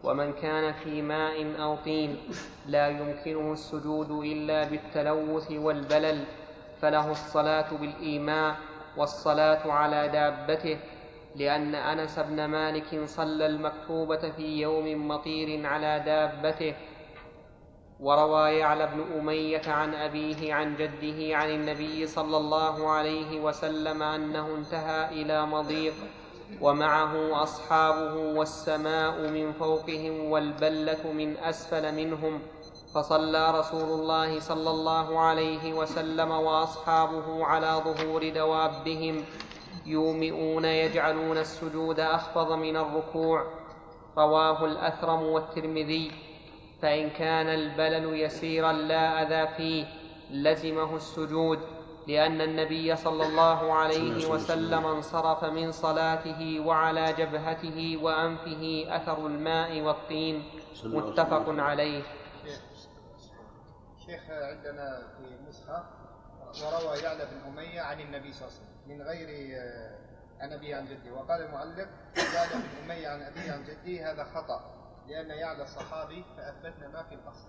ومن 0.03 0.33
كان 0.43 0.73
في 0.83 1.01
ماء 1.01 1.61
أو 1.63 1.75
طين 1.87 2.19
لا 2.65 2.87
يمكنه 2.87 3.53
السجود 3.53 4.11
إلا 4.11 4.69
بالتلوث 4.69 5.51
والبلل 5.51 6.25
فله 6.81 7.11
الصلاة 7.11 7.77
بالإيماء 7.77 8.76
والصلاة 8.97 9.71
على 9.71 10.07
دابته 10.07 10.77
لأن 11.35 11.75
أنس 11.75 12.19
بن 12.19 12.45
مالك 12.45 13.05
صلى 13.05 13.45
المكتوبة 13.45 14.29
في 14.29 14.61
يوم 14.61 15.07
مطير 15.07 15.67
على 15.67 16.03
دابته. 16.05 16.75
وروى 17.99 18.51
يعلى 18.51 18.87
بن 18.87 19.19
أمية 19.19 19.61
عن 19.67 19.93
أبيه 19.93 20.53
عن 20.53 20.75
جده 20.75 21.37
عن 21.37 21.49
النبي 21.49 22.07
صلى 22.07 22.37
الله 22.37 22.89
عليه 22.89 23.39
وسلم 23.41 24.03
أنه 24.03 24.55
انتهى 24.55 25.21
إلى 25.21 25.45
مضيق 25.45 25.93
ومعه 26.61 27.43
أصحابه 27.43 28.13
والسماء 28.13 29.29
من 29.29 29.51
فوقهم 29.51 30.31
والبلة 30.31 31.11
من 31.11 31.37
أسفل 31.37 31.95
منهم. 31.95 32.41
فصلى 32.97 33.59
رسول 33.59 33.99
الله 33.99 34.39
صلى 34.39 34.69
الله 34.69 35.19
عليه 35.19 35.73
وسلم 35.73 36.31
وأصحابه 36.31 37.45
على 37.45 37.81
ظهور 37.85 38.29
دوابهم 38.29 39.25
يومئون 39.85 40.65
يجعلون 40.65 41.37
السجود 41.37 41.99
أخفض 41.99 42.51
من 42.51 42.77
الركوع. 42.77 43.45
رواه 44.17 44.65
الأثرم 44.65 45.23
والترمذي. 45.23 46.11
فإن 46.81 47.09
كان 47.09 47.47
البلل 47.47 48.19
يسيرا 48.19 48.71
لا 48.71 49.21
أذى 49.21 49.53
فيه 49.57 49.85
لزمه 50.31 50.95
السجود 50.95 51.59
لأن 52.07 52.41
النبي 52.41 52.95
صلى 52.95 53.27
الله 53.27 53.73
عليه 53.73 54.29
وسلم 54.29 54.85
انصرف 54.85 55.43
من 55.43 55.71
صلاته 55.71 56.59
وعلى 56.65 57.13
جبهته 57.17 57.99
وأنفه 58.01 58.85
أثر 58.89 59.27
الماء 59.27 59.81
والطين. 59.81 60.43
متفق 60.85 61.45
عليه. 61.49 62.01
شيخ 64.07 64.21
عندنا 64.29 65.07
في 65.17 65.49
نسخة 65.49 65.83
وروى 66.63 66.97
يعلى 66.97 67.25
بن 67.25 67.51
أمية 67.51 67.81
عن 67.81 67.99
النبي 67.99 68.33
صلى 68.33 68.47
الله 68.47 68.57
عليه 68.57 68.61
وسلم. 68.61 68.97
من 68.97 69.01
غير 69.01 69.57
آه، 69.59 69.97
عن 70.39 70.53
أبي 70.53 70.73
عن 70.73 70.85
جدي. 70.85 71.11
وقال 71.11 71.41
المعلق 71.41 71.87
يعلى 72.35 72.49
بن 72.53 72.83
أمية 72.83 73.07
عن 73.07 73.21
أبي 73.21 73.49
عن 73.49 73.63
جدي 73.63 74.03
هذا 74.03 74.23
خطأ 74.23 74.59
لأن 75.07 75.29
يعلى 75.29 75.63
الصحابي 75.63 76.25
فأثبتنا 76.37 76.87
ما 76.87 77.03
في 77.03 77.15
الأصل. 77.15 77.47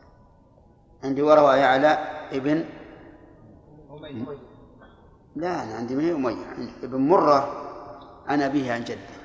عندي 1.04 1.22
وروى 1.22 1.56
يعلى 1.56 1.88
ابن 2.32 2.64
أمية. 3.90 4.38
لا 5.36 5.62
أنا 5.62 5.74
عندي 5.74 5.94
من 5.96 6.10
أمية 6.14 6.70
ابن 6.82 7.08
مرة 7.08 7.64
عن 8.26 8.42
أبيه 8.42 8.72
عن 8.72 8.84
جده. 8.84 9.18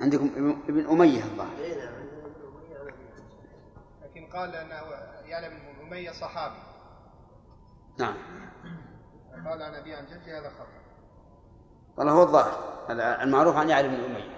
عندكم 0.00 0.26
ابن- 0.36 0.58
ابن 0.68 0.90
أمية 0.90 1.24
الظاهر. 1.24 1.56
لكن 4.02 4.26
قال 4.26 4.54
أنه 4.54 4.82
يعلى 5.28 5.48
بن 5.48 5.86
أمية 5.86 6.10
صحابي. 6.10 6.62
نعم. 7.98 8.16
قال 9.46 9.62
عن 9.62 9.74
أبي 9.74 9.94
عن 9.94 10.06
جدي 10.06 10.32
هذا 10.38 10.50
خطأ. 10.50 10.66
والله 11.96 12.12
هو 12.12 12.22
الظاهر. 12.22 12.86
هذا 12.90 13.22
المعروف 13.22 13.56
عن 13.56 13.68
يعلى 13.68 13.88
بن 13.88 13.94
أمية. 13.94 14.36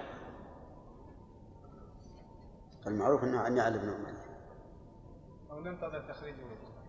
المعروف 2.87 3.25
أنه 3.25 3.41
عن 3.41 3.57
يعلى 3.57 3.79
بن 3.79 3.89
أمية. 3.89 4.19
أو 5.51 5.61
ننتظر 5.61 6.01
تخريجه. 6.09 6.37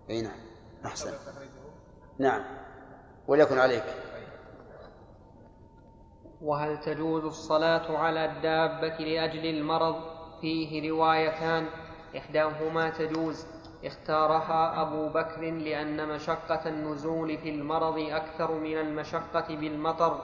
أي 0.10 0.22
نعم. 0.22 0.40
أحسن. 0.86 1.12
تخريجه. 1.12 1.52
نعم. 2.20 2.44
وليكن 3.28 3.60
عليك. 3.60 3.84
وهل 6.42 6.80
تجوز 6.80 7.24
الصلاة 7.26 7.98
على 7.98 8.26
الدابة 8.26 8.98
لأجل 8.98 9.46
المرض؟ 9.46 9.96
فيه 10.42 10.90
روايتان. 10.92 11.66
إحداهما 12.18 12.90
تجوز. 12.90 13.48
اختارها 13.86 14.82
أبو 14.82 15.10
بكر 15.10 15.42
لأن 15.42 16.08
مشقة 16.08 16.70
النزول 16.70 17.38
في 17.38 17.50
المرض 17.50 18.00
أكثر 18.00 18.52
من 18.54 18.78
المشقة 18.78 19.56
بالمطر. 19.56 20.22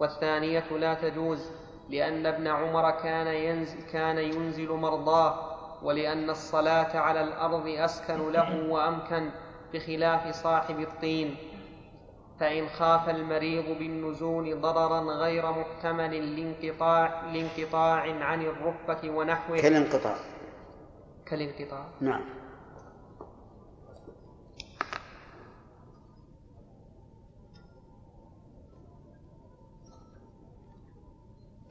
والثانية 0.00 0.64
لا 0.72 0.94
تجوز 0.94 1.50
لأن 1.90 2.26
ابن 2.26 2.46
عمر 2.46 2.90
كان 2.90 3.26
ينزل, 3.26 3.82
كان 3.82 4.18
ينزل 4.18 4.72
مرضاه 4.72 5.34
ولأن 5.82 6.30
الصلاة 6.30 6.98
على 6.98 7.20
الأرض 7.22 7.68
أسكن 7.68 8.32
له 8.32 8.70
وأمكن 8.70 9.30
بخلاف 9.74 10.34
صاحب 10.34 10.80
الطين. 10.80 11.36
فإن 12.40 12.68
خاف 12.68 13.08
المريض 13.08 13.78
بالنزول 13.78 14.60
ضررا 14.60 15.00
غير 15.00 15.52
محتمل 15.52 16.36
لانقطاع 16.36 17.24
لانقطاع 17.32 18.00
عن 18.24 18.42
الركبة 18.42 19.10
ونحوه. 19.10 19.60
كالانقطاع. 19.60 20.16
كالانقطاع. 21.26 21.84
نعم. 22.00 22.24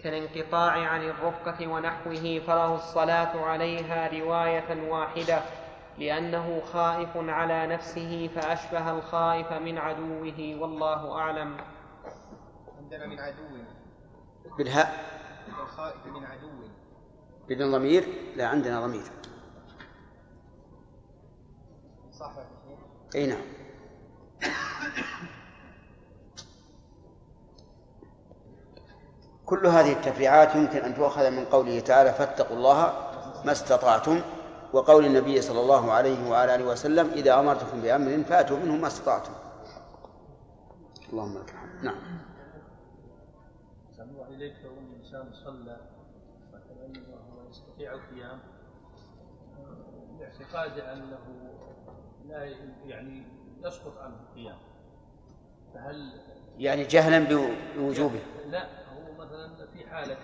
كالانقطاع 0.03 0.71
عن 0.71 1.01
الركبة 1.03 1.67
ونحوه 1.67 2.41
فله 2.47 2.75
الصلاة 2.75 3.45
عليها 3.45 4.19
رواية 4.19 4.91
واحدة. 4.91 5.41
لأنه 5.97 6.61
خائف 6.73 7.17
على 7.17 7.67
نفسه 7.67 8.29
فأشبه 8.35 8.91
الخائف 8.91 9.53
من 9.53 9.77
عدوه 9.77 10.57
والله 10.61 11.19
أعلم. 11.19 11.57
عندنا 12.77 13.07
من 13.07 13.19
عدو. 13.19 13.43
بالهاء. 14.57 14.93
الخائف 15.61 16.05
من 16.05 16.25
عدو. 16.25 16.49
بدون 17.49 17.71
ضمير؟ 17.71 18.07
لا 18.35 18.47
عندنا 18.47 18.81
ضمير. 18.81 19.03
صح. 22.11 22.31
أي 23.15 23.27
نعم. 23.27 23.41
كل 29.45 29.67
هذه 29.67 29.93
التفريعات 29.93 30.55
يمكن 30.55 30.77
أن 30.77 30.95
تؤخذ 30.95 31.31
من 31.31 31.45
قوله 31.45 31.79
تعالى 31.79 32.13
فاتقوا 32.13 32.57
الله 32.57 32.93
ما 33.45 33.51
استطعتم 33.51 34.21
وقول 34.73 35.05
النبي 35.05 35.41
صلى 35.41 35.59
الله 35.59 35.91
عليه 35.91 36.29
وعلى 36.29 36.55
آله 36.55 36.65
وسلم 36.65 37.09
إذا 37.09 37.39
أمرتكم 37.39 37.81
بأمر 37.81 38.23
فأتوا 38.23 38.57
منه 38.57 38.75
ما 38.75 38.87
استطعتم. 38.87 39.31
اللهم 41.13 41.37
لك 41.37 41.49
الحمد. 41.49 41.83
نعم. 41.83 41.95
الله 43.99 44.27
إليك 44.27 44.53
لو 44.63 44.71
أن 44.71 44.87
الإنسان 44.91 45.33
صلى 45.33 45.77
مثلا 46.53 47.03
وهو 47.09 47.49
يستطيع 47.49 47.93
القيام. 47.93 48.39
باعتقاده 50.19 50.93
أنه 50.93 51.17
لا 52.27 52.43
يعني 52.85 53.23
يسقط 53.63 53.97
عنه 53.97 54.15
القيام. 54.29 54.57
فهل 55.73 56.21
يعني 56.57 56.83
جهلا 56.83 57.19
بوجوبه. 57.77 58.19
لا 58.49 58.63
هو 58.63 59.13
مثلا 59.19 59.67
في 59.73 59.87
حالة 59.89 60.17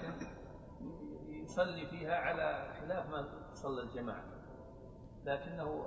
يصلي 1.54 1.86
فيها 1.86 2.16
على 2.16 2.68
خلاف 2.82 3.10
ما 3.10 3.26
تصلى 3.54 3.82
الجماعة. 3.82 4.24
لكنه 5.26 5.86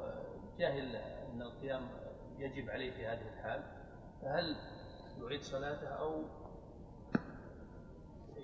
جاهل 0.59 0.97
أن 0.97 1.43
القيام 1.43 1.89
يجب 2.39 2.71
عليه 2.71 2.91
في 2.91 3.07
هذه 3.07 3.23
الحال. 3.35 3.63
فهل 4.23 4.57
يعيد 5.23 5.43
صلاته 5.43 5.89
أو 5.89 6.23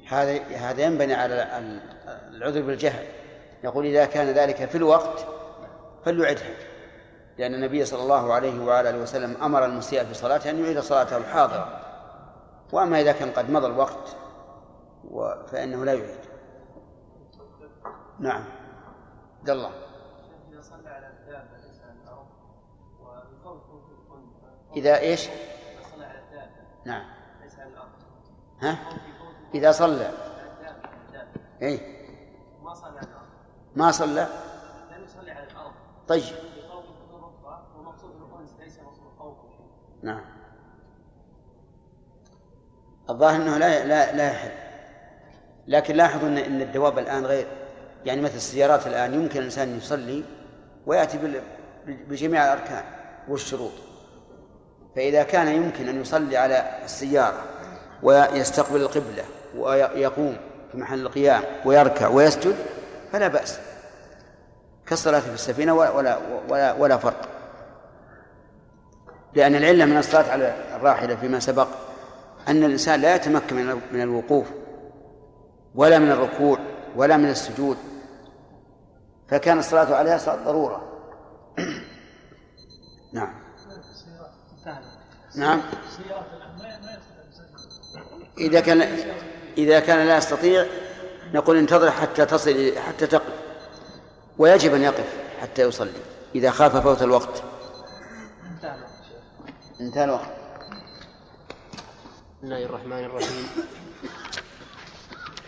هذا 0.09 0.43
هذا 0.43 0.83
ينبني 0.83 1.15
على 1.15 1.59
ال- 1.59 1.81
العذر 2.35 2.63
بالجهل. 2.63 3.07
يقول 3.65 3.87
إذا 3.87 4.07
كان 4.07 4.27
ذلك 4.27 4.65
في 4.65 4.75
الوقت 4.75 5.27
فليعدها 6.05 6.55
لأن 7.39 7.55
النبي 7.55 7.85
صلى 7.85 8.03
الله 8.03 8.33
عليه 8.33 8.65
وعلى 8.65 8.91
آله 8.91 8.99
وسلم 8.99 9.43
أمر 9.43 9.65
المسيء 9.65 10.05
في 10.05 10.15
صلاته 10.15 10.51
أن 10.51 10.65
يعيد 10.65 10.79
صلاته 10.79 11.17
الحاضرة. 11.17 11.81
وأما 12.73 13.01
إذا 13.01 13.13
كان 13.13 13.31
قد 13.31 13.51
مضى 13.51 13.67
الوقت 13.67 14.17
فإنه 15.49 15.85
لا 15.85 15.93
يعيد. 15.93 16.32
نعم. 18.23 18.45
عبد 19.39 19.51
الله. 19.51 19.71
إذا 20.53 20.61
صلى 20.61 20.89
على 20.89 21.07
الدابة 21.07 21.57
ليس 21.57 21.83
على 21.83 21.93
الأرض 22.03 22.27
إذا 24.77 24.99
إيش؟ 24.99 25.29
صلى 25.93 26.05
على 26.05 26.19
الدابة 26.19 26.51
نعم. 26.85 27.05
على 27.59 27.73
ها؟ 28.61 28.79
إذا 29.55 29.73
صلى. 29.73 30.11
إيه. 31.63 32.07
ما 32.63 32.75
صلى؟ 32.75 32.99
على 32.99 33.09
الأرض 33.09 33.29
ما 33.77 33.91
صلى 33.91 34.27
لم 34.91 35.05
يصلي 35.05 35.31
على 35.31 35.47
الأرض 35.47 35.73
طيب. 36.09 36.35
نعم. 40.03 40.25
الظاهر 43.11 43.37
إنه 43.37 43.59
لا 43.59 43.87
لا 43.87 44.17
لا 44.17 44.33
يحل. 44.33 44.53
لكن 45.67 45.95
لاحظوا 45.97 46.29
إن 46.29 46.61
الدواب 46.61 46.99
الآن 46.99 47.27
غير 47.27 47.62
يعني 48.07 48.21
مثل 48.21 48.35
السيارات 48.37 48.87
الآن 48.87 49.15
يمكن 49.15 49.39
الإنسان 49.39 49.77
يصلي 49.77 50.25
ويأتي 50.87 51.19
بال- 51.19 51.41
بجميع 51.87 52.45
الأركان 52.45 52.85
والشروط. 53.29 53.73
فإذا 54.97 55.23
كان 55.23 55.49
يمكن 55.49 55.89
أن 55.89 56.01
يصلي 56.01 56.37
على 56.37 56.65
السيارة 56.85 57.45
ويستقبل 58.03 58.81
القبلة 58.81 59.25
ويقوم 59.57 60.37
في 60.73 60.79
محل 60.79 61.01
القيام 61.01 61.43
ويركع 61.65 62.09
ويسجد 62.09 62.55
فلا 63.13 63.29
بأس. 63.29 63.59
كالصلاة 64.87 65.21
في 65.21 65.35
السفينة 65.35 65.75
ولا 65.75 65.91
ولا 66.49 66.73
ولا, 66.73 66.97
فرق. 66.97 67.29
لأن 69.35 69.55
العلة 69.55 69.85
من 69.85 69.97
الصلاة 69.97 70.31
على 70.33 70.55
الراحلة 70.77 71.17
فيما 71.17 71.41
سبق 71.41 71.69
أن 72.49 72.65
الإنسان 72.65 73.01
لا 73.01 73.15
يتمكن 73.15 73.57
من 73.93 74.03
الوقوف 74.03 74.47
ولا 75.75 75.99
من 75.99 76.11
الركوع 76.11 76.59
ولا 76.97 77.17
من 77.17 77.29
السجود. 77.31 77.77
فكان 79.33 79.59
الصلاة 79.59 79.95
عليها 79.95 80.19
صلاة 80.19 80.45
ضرورة. 80.45 80.83
نعم. 83.13 83.35
نعم. 85.35 85.63
إذا 88.39 88.61
كان 88.61 88.99
إذا 89.59 89.81
كان 89.81 90.07
لا 90.07 90.17
يستطيع 90.17 90.67
نقول 91.35 91.57
انتظر 91.57 91.91
حتى 91.91 92.27
تصل 92.27 92.79
حتى 92.79 93.07
تقف 93.07 93.33
ويجب 94.39 94.75
أن 94.75 94.83
يقف 94.83 95.17
حتى 95.41 95.63
يصلي 95.63 95.93
إذا 96.35 96.51
خاف 96.51 96.77
فوت 96.77 97.03
الوقت. 97.03 97.43
انتهى 99.81 100.05
الوقت. 100.05 100.31
بسم 102.39 102.45
الله 102.45 102.65
الرحمن 102.65 103.05
الرحيم. 103.05 103.49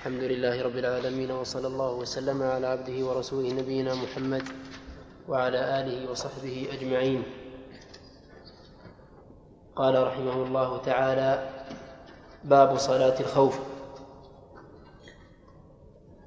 الحمد 0.05 0.23
لله 0.23 0.63
رب 0.63 0.77
العالمين 0.77 1.31
وصلى 1.31 1.67
الله 1.67 1.93
وسلم 1.93 2.43
على 2.43 2.67
عبده 2.67 3.07
ورسوله 3.07 3.53
نبينا 3.53 3.95
محمد 3.95 4.43
وعلى 5.29 5.81
آله 5.81 6.11
وصحبه 6.11 6.69
أجمعين. 6.73 7.23
قال 9.77 10.07
رحمه 10.07 10.43
الله 10.43 10.79
تعالى 10.79 11.49
باب 12.45 12.77
صلاة 12.77 13.21
الخوف. 13.21 13.59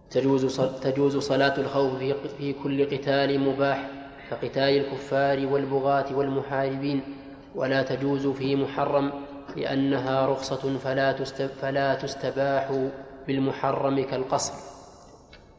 تجوز 0.09 0.61
تجوز 0.61 1.17
صلاة 1.17 1.57
الخوف 1.57 1.93
في 2.37 2.53
كل 2.53 2.85
قتال 2.85 3.39
مباح 3.39 3.89
كقتال 4.29 4.73
الكفار 4.77 5.47
والبغاة 5.47 6.17
والمحاربين 6.17 7.01
ولا 7.55 7.83
تجوز 7.83 8.27
في 8.27 8.55
محرم 8.55 9.11
لأنها 9.55 10.25
رخصة 10.25 10.77
فلا 10.77 11.13
فلا 11.61 11.95
تستباح 11.95 12.89
بالمحرم 13.27 14.03
كالقصر 14.03 14.53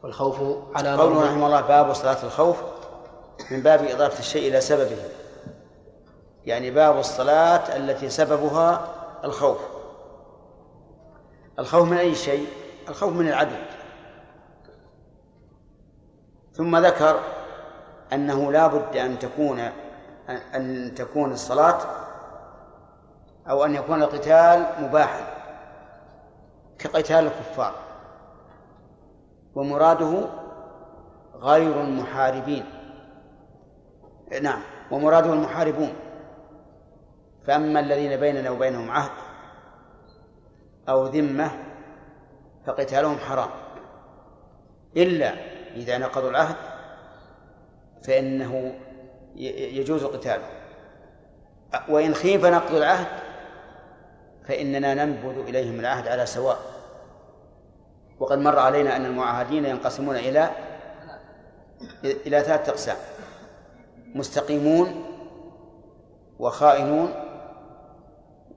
والخوف 0.03 0.37
على 0.75 0.95
قوله 0.95 1.25
رحمه 1.25 1.45
الله 1.45 1.61
باب 1.61 1.93
صلاة 1.93 2.23
الخوف 2.23 2.57
من 3.51 3.61
باب 3.61 3.83
إضافة 3.83 4.19
الشيء 4.19 4.49
إلى 4.49 4.61
سببه. 4.61 4.97
يعني 6.45 6.71
باب 6.71 6.97
الصلاة 6.97 7.75
التي 7.75 8.09
سببها 8.09 8.95
الخوف. 9.23 9.57
الخوف 11.59 11.89
من 11.89 11.97
أي 11.97 12.15
شيء؟ 12.15 12.47
الخوف 12.89 13.13
من 13.13 13.27
العدو 13.27 13.55
ثم 16.53 16.77
ذكر 16.77 17.19
أنه 18.13 18.51
لا 18.51 18.67
بد 18.67 18.97
أن 18.97 19.19
تكون 19.19 19.59
أن 20.29 20.93
تكون 20.95 21.31
الصلاة 21.31 21.79
أو 23.49 23.65
أن 23.65 23.75
يكون 23.75 24.03
القتال 24.03 24.65
مباحا. 24.79 25.38
كقتال 26.79 27.15
الكفار. 27.15 27.75
ومراده 29.55 30.29
غير 31.35 31.81
المحاربين. 31.81 32.65
نعم 34.41 34.61
ومراده 34.91 35.33
المحاربون. 35.33 35.93
فأما 37.47 37.79
الذين 37.79 38.19
بيننا 38.19 38.49
وبينهم 38.49 38.91
عهد 38.91 39.11
أو 40.89 41.05
ذمة 41.05 41.51
فقتالهم 42.67 43.17
حرام. 43.17 43.49
إلا 44.97 45.33
إذا 45.75 45.97
نقضوا 45.97 46.29
العهد 46.29 46.55
فإنه 48.03 48.73
يجوز 49.35 50.05
قتاله. 50.05 50.49
وإن 51.89 52.13
خيف 52.13 52.45
نقض 52.45 52.75
العهد 52.75 53.18
فإننا 54.49 54.93
ننبذ 54.93 55.47
إليهم 55.47 55.79
العهد 55.79 56.07
على 56.07 56.25
سواء. 56.25 56.57
وقد 58.19 58.37
مر 58.37 58.59
علينا 58.59 58.95
أن 58.95 59.05
المعاهدين 59.05 59.65
ينقسمون 59.65 60.15
إلى 60.15 60.49
إلى 62.03 62.43
ثلاثة 62.43 62.71
أقسام 62.71 62.97
مستقيمون 64.15 65.05
وخائنون 66.39 67.13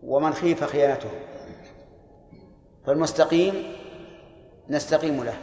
ومن 0.02 0.32
خيف 0.32 0.64
خيانته 0.64 1.10
فالمستقيم 2.86 3.76
نستقيم 4.68 5.24
له 5.24 5.36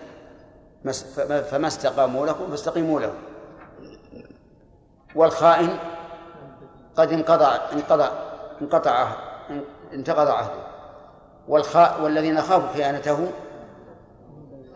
فما 1.41 1.67
استقاموا 1.67 2.25
لكم 2.25 2.49
فاستقيموا 2.49 2.99
له. 2.99 3.13
والخائن 5.15 5.77
قد 6.95 7.13
انقضى 7.13 7.45
انقضى 7.73 8.09
انقطع 8.61 9.07
انتقض 9.93 10.27
عهده. 10.27 10.69
والخاء 11.47 12.01
والذين 12.01 12.41
خافوا 12.41 12.73
خيانته 12.73 13.31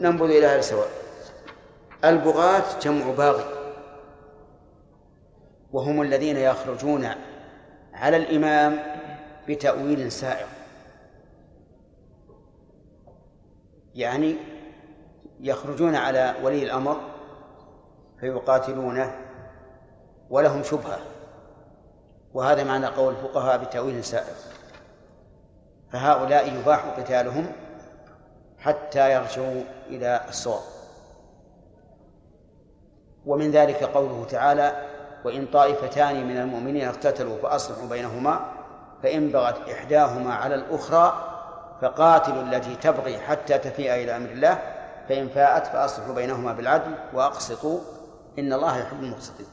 ننبذ 0.02 0.26
إلى 0.26 0.46
هذا 0.48 0.62
سواء 0.62 0.88
البغاة 2.06 2.80
جمع 2.82 3.12
باغي. 3.12 3.46
وهم 5.72 6.02
الذين 6.02 6.38
يخرجون 6.38 7.08
على 7.94 8.18
الإمام 8.18 8.80
بتأويل 9.48 10.12
سائغ. 10.12 10.48
يعني 13.96 14.36
يخرجون 15.40 15.96
على 15.96 16.36
ولي 16.44 16.64
الأمر 16.64 16.98
فيقاتلونه 18.20 19.16
ولهم 20.30 20.64
شبهة. 20.64 21.00
وهذا 22.34 22.64
معنى 22.64 22.86
قول 22.86 23.14
الفقهاء 23.14 23.64
بتأويل 23.64 24.04
سائغ. 24.04 24.53
فهؤلاء 25.94 26.54
يباح 26.54 26.86
قتالهم 26.86 27.52
حتى 28.60 29.14
يرجعوا 29.14 29.64
إلى 29.88 30.22
الصواب. 30.30 30.62
ومن 33.26 33.52
ذلك 33.52 33.84
قوله 33.84 34.26
تعالى 34.30 34.74
وإن 35.26 35.46
طائفتان 35.46 36.28
من 36.28 36.38
المؤمنين 36.38 36.88
اقتتلوا 36.88 37.38
فأصلحوا 37.38 37.88
بينهما 37.88 38.40
فإن 39.04 39.30
بغت 39.30 39.70
إحداهما 39.70 40.34
على 40.34 40.56
الأخرى 40.56 41.30
فقاتلوا 41.82 42.42
التي 42.42 42.76
تبغي 42.76 43.18
حتى 43.18 43.58
تفيء 43.58 43.94
إلى 43.94 44.16
أمر 44.18 44.30
الله 44.30 44.60
فإن 45.10 45.30
فاءت 45.30 45.68
فأصلحوا 45.68 46.14
بينهما 46.14 46.54
بالعدل 46.54 46.96
وأقسطوا 47.14 47.80
إن 48.40 48.54
الله 48.54 48.78
يحب 48.78 49.04
المقسطين. 49.04 49.48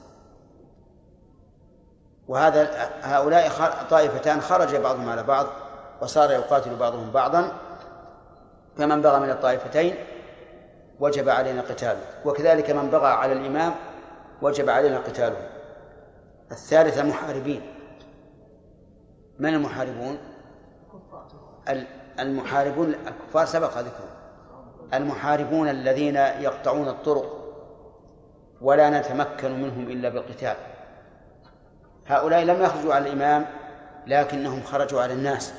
وهذا 2.29 2.91
هؤلاء 3.03 3.51
طائفتان 3.91 4.41
خرج 4.41 4.77
بعضهم 4.77 5.09
على 5.09 5.23
بعض 5.23 5.47
وصار 6.03 6.31
يقاتل 6.31 6.77
بعضهم 6.77 7.11
بعضا 7.11 7.53
فمن 8.77 9.03
بغى 9.03 9.21
من 9.21 9.31
الطائفتين 9.31 9.95
وجب 11.01 11.29
علينا 11.29 11.63
قتاله 11.63 12.01
وكذلك 12.25 12.71
من 12.71 12.91
بغى 12.91 13.07
على 13.07 13.33
الإمام 13.33 13.75
وجب 14.43 14.71
علينا 14.71 14.99
قتاله. 14.99 15.49
الثالث 16.53 16.99
المحاربين. 16.99 17.63
من 19.39 19.55
المحاربون؟ 19.55 20.19
المحاربون 22.21 22.95
الكفار 22.95 23.47
سبق 23.47 23.79
ذكرهم 23.79 24.11
المحاربون 24.95 25.69
الذين 25.69 26.17
يقطعون 26.17 26.89
الطرق 26.89 27.37
ولا 28.61 29.01
نتمكن 29.01 29.63
منهم 29.63 29.91
إلا 29.91 30.09
بالقتال. 30.09 30.57
هؤلاء 32.07 32.43
لم 32.43 32.63
يخرجوا 32.63 32.95
على 32.95 33.09
الإمام 33.09 33.47
لكنهم 34.07 34.63
خرجوا 34.63 35.03
على 35.03 35.13
الناس. 35.13 35.55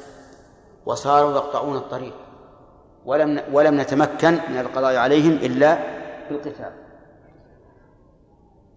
وصاروا 0.86 1.32
يقطعون 1.32 1.78
الطريق. 1.78 2.14
ولم 3.06 3.44
ولم 3.52 3.82
نتمكن 3.82 4.32
من 4.32 4.60
القضاء 4.60 4.96
عليهم 4.96 5.32
إلا 5.32 5.78
بالقتال. 6.30 6.72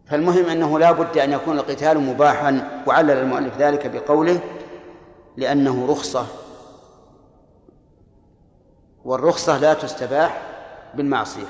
فالمهم 0.07 0.45
أنه 0.45 0.79
لا 0.79 0.93
بد 0.93 1.19
أن 1.19 1.33
يكون 1.33 1.59
القتال 1.59 1.99
مباحا 1.99 2.83
وعلل 2.87 3.11
المؤلف 3.11 3.59
ذلك 3.59 3.87
بقوله 3.87 4.41
لأنه 5.37 5.87
رخصة. 5.87 6.27
والرخصة 9.05 9.59
لا 9.59 9.75
تستباح 9.75 10.43
بالمعصية. 10.95 11.47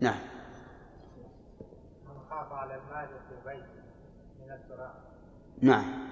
نعم. 0.00 0.18
من 2.04 2.14
خاف 2.30 2.52
على 2.52 2.74
المال 2.74 3.08
في 3.08 3.48
بيته 3.48 3.82
من 4.40 4.52
التراب. 4.52 4.94
نعم. 5.60 6.07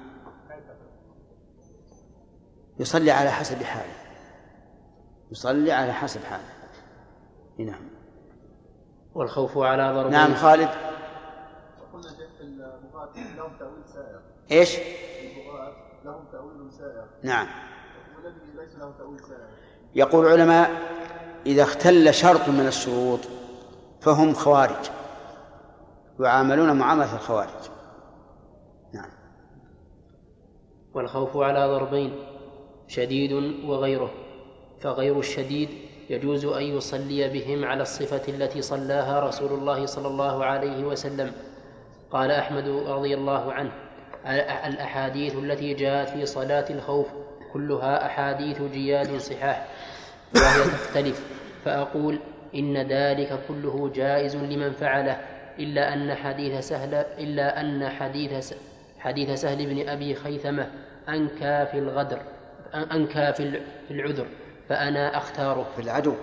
يصلي 2.79 3.11
على 3.11 3.31
حسب 3.31 3.63
حاله. 3.63 3.95
يصلي 5.31 5.73
على 5.73 5.93
حسب 5.93 6.21
حاله. 6.25 6.45
نعم. 7.59 7.89
والخوف 9.15 9.59
على 9.59 9.95
ضرب 9.95 10.11
نعم 10.11 10.35
خالد. 10.35 10.69
قلنا 11.93 12.09
في 12.39 12.43
البغاة 12.43 13.37
لهم 13.37 13.59
تأويل 13.59 13.89
سائر 13.95 14.21
إيش؟ 14.51 14.79
البغاة 14.79 15.73
لهم 16.05 16.25
تأويل 16.33 16.73
سائر 16.73 17.07
نعم. 17.23 17.47
والذي 18.17 18.57
ليس 18.57 18.77
له 18.77 18.93
تأويل 18.99 19.21
سائر 19.21 19.49
يقول 19.95 20.27
العلماء 20.27 20.71
إذا 21.47 21.63
اختل 21.63 22.15
شرط 22.15 22.49
من 22.49 22.67
الشروط 22.67 23.21
فهم 24.01 24.35
خوارج. 24.35 24.91
يعاملون 26.21 26.79
معاملة 26.79 27.15
الخوارج. 27.15 27.71
نعم. 28.93 29.11
والخوف 30.95 31.37
على 31.37 31.67
ضربين. 31.67 32.36
شديد 32.89 33.33
وغيره 33.65 34.11
فغير 34.81 35.19
الشديد 35.19 35.69
يجوز 36.11 36.45
أن 36.45 36.63
يصلي 36.63 37.29
بهم 37.29 37.65
على 37.65 37.83
الصفة 37.83 38.23
التي 38.29 38.63
صلاها 38.63 39.21
رسول 39.21 39.53
الله 39.53 39.87
صلى 39.87 40.09
الله 40.09 40.45
عليه 40.45 40.85
وسلم. 40.85 41.33
قال 42.11 42.31
أحمد 42.31 42.69
رضي 42.69 43.15
الله 43.15 43.53
عنه 43.53 43.73
الأحاديث 44.67 45.35
التي 45.35 45.75
جاءت 45.75 46.09
في 46.09 46.27
صلاة 46.27 46.65
الخوف 46.71 47.07
كلها 47.53 48.07
أحاديث 48.07 48.63
جياد 48.63 49.17
صحاح 49.19 49.67
وهي 50.35 50.65
تختلف. 50.65 51.27
فأقول 51.65 52.19
إن 52.55 52.77
ذلك 52.77 53.41
كله 53.49 53.91
جائز 53.95 54.37
لمن 54.37 54.73
فعله 54.73 55.21
إلا 55.59 55.95
أن 55.95 56.15
حديث 56.15 56.69
سهل 56.69 56.95
إلا 56.95 57.61
أن 57.61 57.89
حديث 57.89 58.55
حديث 58.99 59.41
سهل 59.41 59.67
بن 59.67 59.89
أبي 59.89 60.15
خيثمة 60.15 60.71
أنكى 61.09 61.67
في 61.73 61.79
الغدر. 61.79 62.19
أنكى 62.75 63.33
في 63.33 63.63
العذر 63.91 64.27
فأنا 64.69 65.17
أختاره. 65.17 65.67
في 65.77 65.83
العدو. 65.83 66.15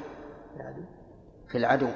في 1.47 1.57
العدو. 1.57 1.87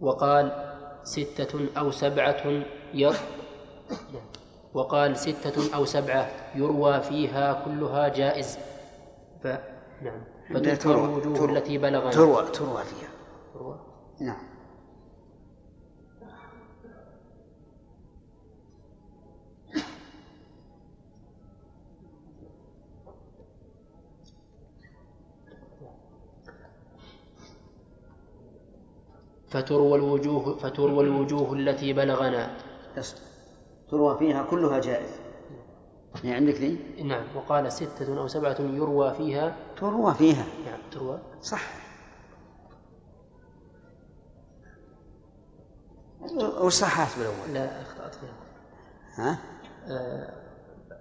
وقال 0.00 0.74
ستة 1.02 1.78
أو 1.78 1.90
سبعة 1.90 2.62
ير 2.94 3.14
وقال 4.74 5.16
ستة 5.16 5.76
أو 5.76 5.84
سبعة 5.84 6.30
يروى 6.54 7.00
فيها 7.00 7.64
كلها 7.64 8.08
جائز. 8.08 8.58
ف... 9.42 9.46
نعم. 10.02 10.24
فتذكر 10.54 11.04
الوجوه 11.04 11.50
التي 11.50 11.78
بلغنا 11.78 12.10
تروى 12.10 12.46
تروى 12.50 12.84
فيها. 12.84 13.08
تروى. 13.54 13.89
نعم. 14.20 14.50
فتروى 29.48 29.98
الوجوه 29.98 30.56
فتروى 30.58 31.04
الوجوه 31.04 31.52
التي 31.52 31.92
بلغنا. 31.92 32.56
تروى 33.90 34.18
فيها 34.18 34.42
كلها 34.42 34.78
جائز. 34.80 35.10
يعني 36.24 36.36
عندك 36.36 36.54
ذي؟ 36.54 36.78
نعم. 37.04 37.24
وقال 37.36 37.72
ستة 37.72 38.18
أو 38.18 38.28
سبعة 38.28 38.56
يروى 38.60 39.14
فيها. 39.14 39.56
تروى 39.76 40.14
فيها. 40.14 40.44
نعم 40.66 40.78
تروى. 40.90 41.18
صح. 41.42 41.79
وش 46.38 46.74
صححت 46.74 47.18
بالأول؟ 47.18 47.54
لا 47.54 47.82
أخطأت 47.82 48.14
فيها 48.14 48.34
ها؟ 49.14 49.38
أه 49.88 50.32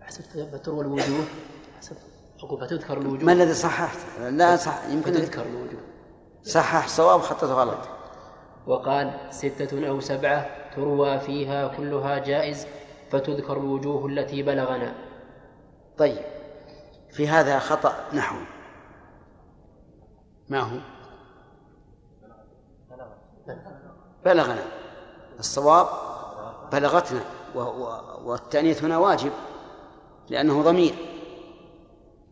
حسبت 0.02 0.50
فتروى 0.54 0.82
الوجوه. 0.82 1.26
حسبت 1.78 2.00
أقول 2.40 2.62
فتذكر 2.62 2.98
الوجوه. 2.98 3.26
ما 3.26 3.34
الذي 3.34 3.54
صححت؟ 3.54 3.98
لا 4.20 4.56
صح 4.56 4.86
يمكن 4.86 5.14
فتذكر 5.14 5.42
الوجوه. 5.42 5.82
صحح 6.44 6.88
صواب 6.88 7.20
خطته 7.20 7.54
غلط. 7.54 7.90
وقال 8.68 9.20
ستة 9.30 9.88
أو 9.88 10.00
سبعة 10.00 10.70
تروى 10.76 11.20
فيها 11.20 11.68
كلها 11.68 12.18
جائز 12.18 12.68
فتذكر 13.12 13.58
الوجوه 13.58 14.06
التي 14.06 14.44
بلغنا. 14.44 14.96
طيب 15.98 16.26
في 17.12 17.28
هذا 17.28 17.60
خطأ 17.60 17.94
نحو. 18.14 18.36
ما 20.50 20.60
هو؟ 20.60 20.80
بلغنا. 24.26 24.79
الصواب 25.40 25.88
بلغتنا 26.72 27.22
والتأنيث 28.24 28.84
هنا 28.84 28.98
واجب 28.98 29.32
لأنه 30.30 30.62
ضمير. 30.62 30.96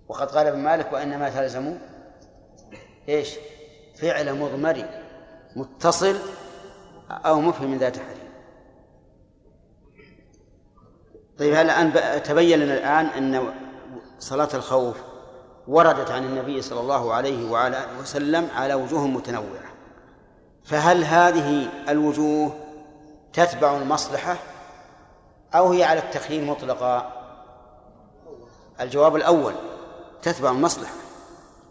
وقد 0.07 0.31
قال 0.31 0.47
ابن 0.47 0.59
مالك 0.59 0.93
وإنما 0.93 1.29
تلزم 1.29 1.77
إيش؟ 3.09 3.29
فعل 3.95 4.33
مضمر 4.33 4.85
متصل 5.55 6.15
أو 7.11 7.41
مفهم 7.41 7.71
من 7.71 7.77
ذات 7.77 7.97
حريم 7.97 8.27
طيب 11.39 11.53
هل 11.53 11.69
الآن 11.69 12.23
تبين 12.23 12.59
لنا 12.59 12.73
الآن 12.73 13.05
أن 13.05 13.53
صلاة 14.19 14.49
الخوف 14.53 14.97
وردت 15.67 16.11
عن 16.11 16.23
النبي 16.23 16.61
صلى 16.61 16.79
الله 16.79 17.13
عليه 17.13 17.51
وعلى 17.51 17.85
وسلم 18.01 18.47
على 18.55 18.73
وجوه 18.73 19.07
متنوعة؟ 19.07 19.73
فهل 20.63 21.03
هذه 21.03 21.69
الوجوه 21.89 22.66
تتبع 23.37 23.77
المصلحة 23.77 24.35
أو 25.55 25.71
هي 25.71 25.83
على 25.83 25.99
التخيير 25.99 26.45
مطلقا 26.45 27.13
الجواب 28.81 29.15
الأول 29.15 29.53
تتبع 30.21 30.51
المصلحة 30.51 30.93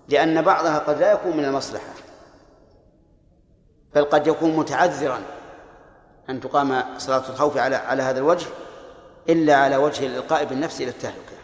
لأن 0.08 0.42
بعضها 0.42 0.78
قد 0.78 0.98
لا 0.98 1.12
يكون 1.12 1.36
من 1.36 1.44
المصلحة 1.44 1.94
بل 3.94 4.04
قد 4.04 4.26
يكون 4.26 4.56
متعذرا 4.56 5.22
أن 6.30 6.40
تقام 6.40 6.98
صلاة 6.98 7.28
الخوف 7.30 7.56
على 7.56 7.76
على 7.76 8.02
هذا 8.02 8.18
الوجه 8.18 8.46
إلا 9.28 9.56
على 9.56 9.76
وجه 9.76 10.06
الإلقاء 10.06 10.44
بالنفس 10.44 10.80
إلى 10.80 10.90
التهلكة. 10.90 11.36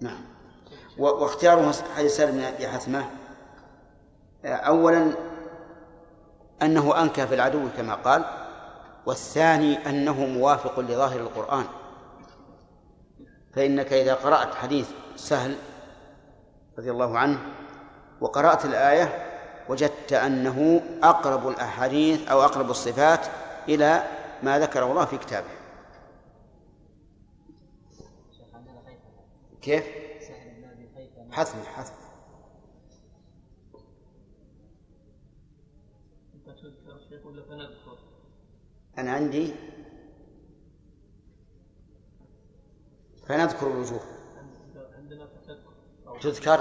نعم. 0.00 0.20
واختياره 0.98 1.72
حديث 1.96 2.16
سالم 2.16 2.32
بن 2.32 2.44
أبي 2.44 2.68
حثمة 2.68 3.10
أولا 4.44 5.12
أنه 6.62 7.02
أنكى 7.02 7.26
في 7.26 7.34
العدو 7.34 7.68
كما 7.76 7.94
قال 7.94 8.24
والثاني 9.06 9.88
أنه 9.88 10.26
موافق 10.26 10.80
لظاهر 10.80 11.20
القرآن. 11.20 11.64
فإنك 13.54 13.92
إذا 13.92 14.14
قرأت 14.14 14.54
حديث 14.54 14.88
سهل 15.16 15.56
رضي 16.78 16.90
الله 16.90 17.18
عنه 17.18 17.38
وقرأت 18.20 18.64
الآية 18.64 19.26
وجدت 19.68 20.12
أنه 20.12 20.82
أقرب 21.02 21.48
الأحاديث 21.48 22.28
أو 22.28 22.42
أقرب 22.42 22.70
الصفات 22.70 23.26
إلى 23.68 24.02
ما 24.42 24.58
ذكره 24.58 24.84
الله 24.84 25.04
في 25.04 25.18
كتابه. 25.18 25.46
كيف؟ 29.62 29.84
حثم 31.32 31.58
حثم 31.76 31.95
أنا 38.98 39.12
عندي 39.12 39.54
فنذكر 43.26 43.66
الوجوه. 43.66 44.00
تذكر؟ 46.20 46.56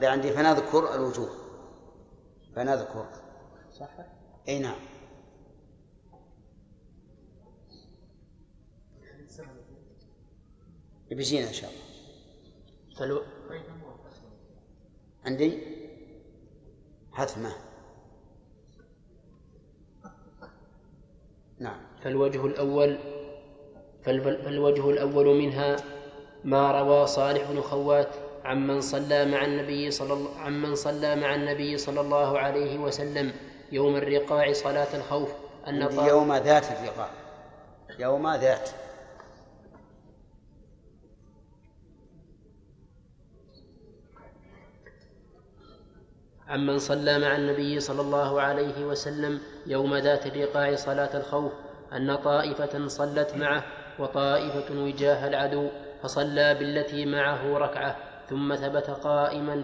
لا 0.00 0.10
عندي 0.10 0.30
فنذكر 0.30 0.94
الوجوه. 0.94 1.30
فنذكر. 2.56 3.06
صح 3.72 3.90
أي 4.48 4.58
نعم. 4.58 4.78
بيجينا 11.10 11.48
إن 11.48 11.52
شاء 11.52 11.70
الله. 11.70 11.86
فلو 12.98 13.22
عندي 15.24 15.62
حثمة 17.12 17.65
نعم. 21.58 21.76
فالوجه 22.02 22.46
الأول 22.46 22.98
فالوجه 24.04 24.90
الأول 24.90 25.26
منها 25.26 25.76
ما 26.44 26.80
روى 26.80 27.06
صالح 27.06 27.50
بن 27.50 27.60
خوات 27.60 28.08
عمن 28.44 28.80
صلى 28.80 29.24
مع 29.24 29.44
النبي 29.44 29.90
صلى 29.90 30.12
الله 30.12 30.40
عمن 30.40 30.74
صلى 30.74 31.16
مع 31.16 31.34
النبي 31.34 31.78
صلى 31.78 32.00
الله 32.00 32.38
عليه 32.38 32.78
وسلم 32.78 33.32
يوم 33.72 33.96
الرقاع 33.96 34.52
صلاة 34.52 34.96
الخوف 34.96 35.32
أن 35.68 35.82
يوم 36.08 36.32
ذات 36.36 36.64
الرقاع. 36.64 37.10
يوم 37.98 38.34
ذات. 38.34 38.70
عمن 46.48 46.78
صلى 46.78 47.18
مع 47.18 47.36
النبي 47.36 47.80
صلى 47.80 48.00
الله 48.00 48.40
عليه 48.40 48.84
وسلم 48.86 49.40
يوم 49.66 49.96
ذات 49.96 50.26
الرقاع 50.26 50.74
صلاة 50.74 51.16
الخوف 51.16 51.52
أن 51.92 52.16
طائفة 52.16 52.86
صلت 52.88 53.34
معه 53.34 53.64
وطائفة 53.98 54.74
وجاه 54.74 55.28
العدو 55.28 55.68
فصلى 56.02 56.54
بالتي 56.54 57.06
معه 57.06 57.58
ركعة 57.58 57.96
ثم 58.30 58.54
ثبت 58.54 58.90
قائما 58.90 59.62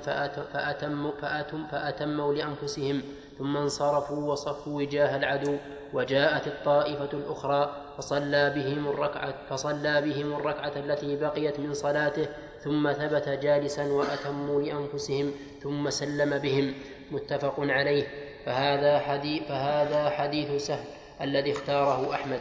فأتم 0.52 1.10
فأتم 1.22 1.66
فأتموا 1.66 2.34
لأنفسهم 2.34 3.02
ثم 3.38 3.56
انصرفوا 3.56 4.32
وصفوا 4.32 4.76
وجاه 4.76 5.16
العدو 5.16 5.56
وجاءت 5.92 6.46
الطائفة 6.46 7.08
الأخرى 7.12 7.76
فصلى 7.98 8.50
بهم 8.50 8.88
الركعة 8.88 9.34
فصلى 9.50 10.00
بهم 10.02 10.32
الركعة 10.32 10.72
التي 10.76 11.16
بقيت 11.16 11.60
من 11.60 11.74
صلاته 11.74 12.28
ثم 12.64 12.92
ثبت 12.92 13.28
جالسا 13.28 13.84
وأتموا 13.84 14.62
لأنفسهم 14.62 15.32
ثم 15.62 15.90
سلم 15.90 16.38
بهم. 16.38 16.74
متفق 17.10 17.54
عليه. 17.58 18.06
فهذا 18.46 18.98
حديث 18.98 19.42
فهذا 19.42 20.10
حديث 20.10 20.66
سهل 20.66 20.84
الذي 21.20 21.52
اختاره 21.52 22.14
أحمد. 22.14 22.40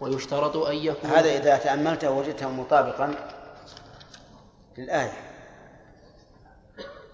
ويشترط 0.00 0.56
أن 0.56 0.76
يكون 0.76 1.10
هذا 1.10 1.36
إذا 1.36 1.56
تأملته 1.56 2.10
وجدته 2.10 2.48
مطابقا 2.48 3.14
للآية. 4.78 5.12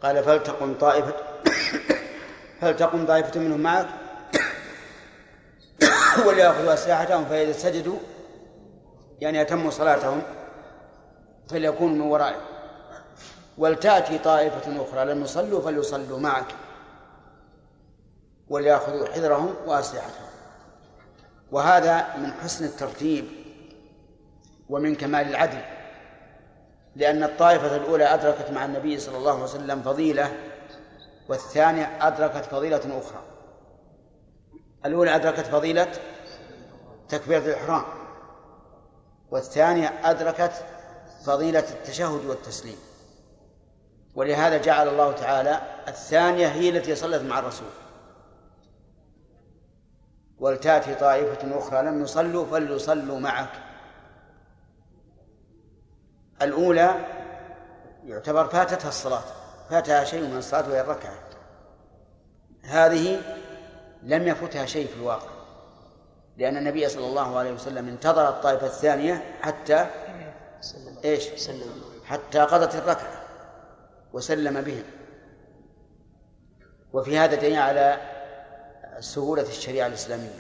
قال 0.02 0.24
فلتقم 0.24 0.74
طائفة 0.74 1.14
فلتقم 2.60 3.06
طائفة 3.06 3.40
منهم 3.40 3.60
معك؟ 3.60 3.88
وليأخذوا 6.26 6.74
أسلحتهم 6.74 7.24
فإذا 7.24 7.52
سجدوا 7.52 7.98
يعني 9.20 9.40
أتموا 9.40 9.70
صلاتهم. 9.70 10.22
فليكونوا 11.51 11.94
من 11.94 12.01
ورائك 12.01 12.40
ولتأتي 13.59 14.18
طائفة 14.18 14.82
أخرى 14.82 15.05
لم 15.05 15.22
يصلوا 15.22 15.61
فليصلوا 15.61 16.18
معك. 16.18 16.55
وليأخذوا 18.48 19.07
حذرهم 19.07 19.55
وأسلحتهم. 19.66 20.30
وهذا 21.53 22.16
من 22.16 22.32
حسن 22.32 22.64
الترتيب 22.64 23.24
ومن 24.68 24.94
كمال 24.94 25.28
العدل. 25.28 25.61
لأن 26.96 27.22
الطائفة 27.22 27.76
الأولى 27.76 28.05
أدركت 28.05 28.51
مع 28.51 28.64
النبي 28.64 28.98
صلى 28.98 29.16
الله 29.18 29.32
عليه 29.32 29.42
وسلم 29.42 29.82
فضيلة 29.82 30.32
والثانية 31.28 32.07
أدركت 32.07 32.44
فضيلة 32.44 32.98
أخرى. 32.98 33.22
الأولى 34.86 35.16
أدركت 35.16 35.46
فضيلة 35.46 35.88
تكبيرة 37.09 37.38
الإحرام 37.38 37.84
والثانية 39.30 40.11
أدركت 40.11 40.53
فضيلة 41.24 41.64
التشهد 41.70 42.24
والتسليم. 42.26 42.76
ولهذا 44.14 44.56
جعل 44.56 44.88
الله 44.88 45.12
تعالى 45.12 45.60
الثانية 45.88 46.46
هي 46.46 46.68
التي 46.68 46.94
صلت 46.94 47.22
مع 47.22 47.38
الرسول. 47.38 47.70
ولتأتي 50.38 50.94
طائفة 50.94 51.58
أخرى 51.58 51.82
لم 51.82 52.02
يصلوا 52.02 52.46
فليصلوا 52.46 53.18
معك. 53.20 53.52
الأولى 56.42 56.94
يعتبر 58.04 58.48
فاتتها 58.48 58.88
الصلاة 58.88 59.22
فاتها 59.70 60.04
شيء 60.04 60.22
من 60.22 60.38
الصلاة 60.38 60.68
وهي 60.68 60.80
الركعة. 60.80 61.18
هذه 62.62 63.20
لم 64.02 64.28
يفتها 64.28 64.66
شيء 64.66 64.86
في 64.86 64.94
الواقع 64.94 65.30
لأن 66.36 66.56
النبي 66.56 66.88
صلى 66.88 67.06
الله 67.06 67.38
عليه 67.38 67.52
وسلم 67.52 67.88
انتظر 67.88 68.28
الطائفة 68.28 68.66
الثانية 68.66 69.24
حتى 69.42 69.86
إيش؟ 71.05 71.51
حتى 72.05 72.38
قضت 72.38 72.74
الركعة 72.74 73.22
وسلم 74.12 74.61
بهم 74.61 74.84
وفي 76.92 77.18
هذا 77.18 77.34
دليل 77.34 77.59
على 77.59 78.01
سهولة 79.01 79.42
الشريعة 79.42 79.86
الإسلامية. 79.86 80.30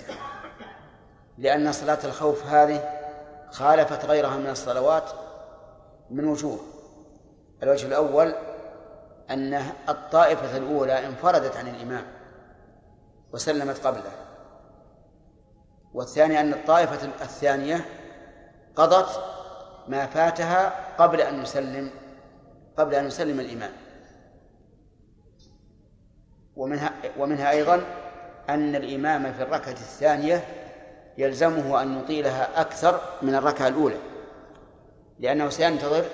لأن 1.38 1.72
صلاة 1.72 1.98
الخوف 2.04 2.46
هذه 2.46 3.00
خالفت 3.50 4.04
غيرها 4.04 4.36
من 4.36 4.50
الصلوات 4.50 5.10
من 6.10 6.24
وجوه. 6.24 6.58
الوجه 7.62 7.86
الأول 7.86 8.34
أن 9.30 9.54
الطائفة 9.88 10.56
الأولى 10.56 11.06
انفردت 11.06 11.56
عن 11.56 11.68
الإمام 11.68 12.06
وسلمت 13.32 13.86
قبله. 13.86 14.12
والثاني 15.94 16.40
أن 16.40 16.52
الطائفة 16.52 17.06
الثانية 17.22 17.84
قضت 18.76 19.39
ما 19.90 20.06
فاتها 20.06 20.72
قبل 20.98 21.20
أن 21.20 21.42
يسلم 21.42 21.90
قبل 22.76 22.94
أن 22.94 23.06
يسلم 23.06 23.40
الإمام 23.40 23.72
ومنها 26.56 26.92
ومنها 27.18 27.50
أيضا 27.50 27.84
أن 28.48 28.76
الإمام 28.76 29.32
في 29.32 29.42
الركعة 29.42 29.72
الثانية 29.72 30.44
يلزمه 31.18 31.82
أن 31.82 31.98
يطيلها 31.98 32.60
أكثر 32.60 33.00
من 33.22 33.34
الركعة 33.34 33.68
الأولى. 33.68 33.96
لأنه 35.18 35.48
سينتظر 35.48 36.04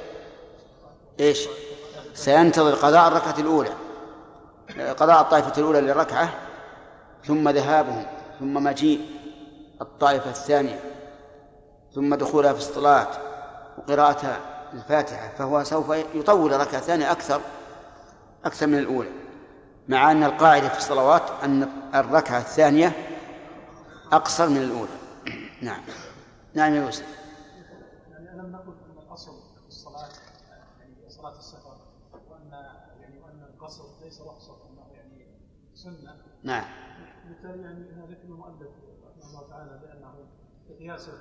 إيش؟ 1.21 1.49
سينتظر 2.15 2.75
قضاء 2.75 3.09
الركعة 3.09 3.39
الأولى 3.39 3.73
قضاء 4.93 5.21
الطائفة 5.21 5.53
الأولى 5.59 5.81
للركعة 5.81 6.35
ثم 7.25 7.49
ذهابهم 7.49 8.07
ثم 8.39 8.55
مجيء 8.65 9.01
الطائفة 9.81 10.31
الثانية 10.31 10.81
ثم 11.95 12.15
دخولها 12.15 12.53
في 12.53 12.59
الصلاة 12.59 13.26
وقراءة 13.87 14.41
الفاتحة 14.73 15.29
فهو 15.29 15.65
سوف 15.65 15.91
يطول 16.15 16.53
الثانية 16.53 17.13
أكثر 17.13 17.41
أكثر 18.45 18.67
من 18.67 18.79
الأولى 18.79 19.11
مع 19.89 20.11
أن 20.13 20.25
القاعدة 20.25 20.69
في 20.69 20.79
الصلوات 20.79 21.31
أن 21.45 21.69
الركعة 21.95 22.39
الثانية 22.39 22.93
أقصر 24.13 24.49
من 24.49 24.57
الأولى. 24.57 24.91
نعم. 25.63 25.81
نعم 26.55 26.75
يا 26.75 26.81
يوسف 26.83 27.05
يعني 28.11 28.31
ألم 28.31 28.53
نقل 28.53 28.73
أن 28.73 29.07
الأصل 29.07 29.33
في 29.63 29.69
الصلاة 29.69 30.09
يعني 30.81 30.95
صلاة 31.09 31.39
السفر 31.39 31.77
وأن 32.31 32.51
يعني 33.01 33.19
وأن 33.19 33.43
القصر 33.55 33.85
ليس 34.05 34.21
رخصة 34.21 34.53
أنه 34.53 34.97
يعني 34.97 35.27
سنة. 35.75 36.17
نعم. 36.43 36.65
بالتالي 37.29 37.63
يعني 37.63 37.93
هنا 37.93 38.07
ذكر 38.07 38.25
المؤلف 38.25 38.69
رحمه 39.09 39.31
الله 39.31 39.49
تعالى 39.49 39.81
بأنه 39.83 40.15
قياسه 40.79 41.13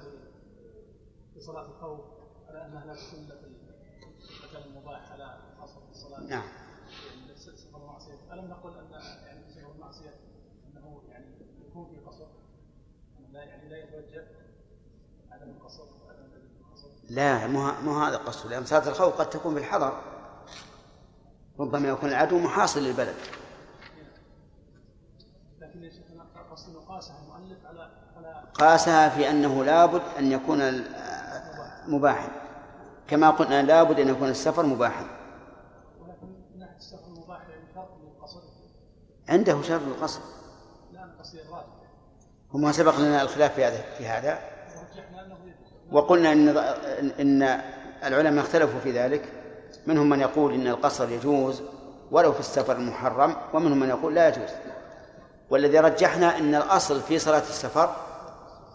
في 1.34 1.40
صلاة 1.40 1.66
الخوف 1.66 2.15
لا 2.56 2.96
تكون 2.96 4.64
المباح 4.66 5.12
على 5.12 5.38
قصر 5.62 5.82
الصلاة. 5.92 6.20
نعم. 6.20 6.44
سفر 7.36 7.78
المعصية. 7.78 8.34
ألم 8.34 8.50
نقل 8.50 8.70
أن 8.80 8.92
يعني 9.26 9.50
سفر 9.50 9.72
أنه 10.68 11.02
يعني 11.10 11.26
يكون 11.68 11.86
في 11.86 11.98
قصر؟ 12.08 12.26
لا 13.32 13.44
يعني 13.44 13.70
لا 13.70 13.78
يتوجه 13.78 14.28
عدم 15.32 15.50
القصر 15.50 15.84
عدم 16.10 16.26
القصر. 16.62 16.88
لا 17.10 17.48
مو 17.48 17.72
مو 17.84 18.00
هذا 18.00 18.18
قصده 18.18 18.50
لأن 18.50 18.66
صلاة 18.66 18.88
الخوف 18.88 19.14
قد 19.14 19.30
تكون 19.30 19.56
بالحضر 19.56 20.02
ربما 21.60 21.90
يكون 21.90 22.10
العدو 22.10 22.40
محاصر 22.40 22.80
للبلد. 22.80 23.16
لكن 25.60 25.84
يا 25.84 25.92
قاسها 26.90 27.16
المؤلف 27.24 27.66
على 27.66 27.92
قاسها 28.54 29.10
في 29.10 29.30
أنه 29.30 29.64
لابد 29.64 30.02
أن 30.20 30.32
يكون 30.32 30.84
مباحا. 31.88 32.45
كما 33.08 33.30
قلنا 33.30 33.62
لابد 33.62 34.00
أن 34.00 34.10
يكون 34.10 34.30
السفر 34.30 34.66
مباحا. 34.66 35.06
ولكن 36.02 36.64
السفر 36.78 37.06
عنده 39.30 39.62
شرط 39.62 39.82
الراجح 39.82 40.20
وما 42.54 42.72
سبق 42.72 43.00
لنا 43.00 43.22
الخلاف 43.22 43.56
في 43.56 43.66
هذا 43.66 43.82
في 43.98 44.08
هذا. 44.08 44.40
وقلنا 45.92 46.32
إن 46.32 46.58
إن 47.20 47.62
العلماء 48.04 48.44
اختلفوا 48.44 48.80
في 48.80 48.92
ذلك. 48.92 49.22
منهم 49.88 50.10
من 50.10 50.20
يقول 50.20 50.54
إن 50.54 50.68
القصر 50.68 51.10
يجوز 51.10 51.62
ولو 52.12 52.34
في 52.34 52.40
السفر 52.40 52.76
المحرم 52.76 53.36
ومنهم 53.54 53.80
من 53.80 53.90
يقول 53.90 54.16
لا 54.16 54.28
يجوز. 54.28 54.50
والذي 55.50 55.80
رجحنا 55.80 56.38
إن 56.38 56.56
الأصل 56.56 57.02
في 57.02 57.20
صلاة 57.20 57.40
السفر 57.50 57.96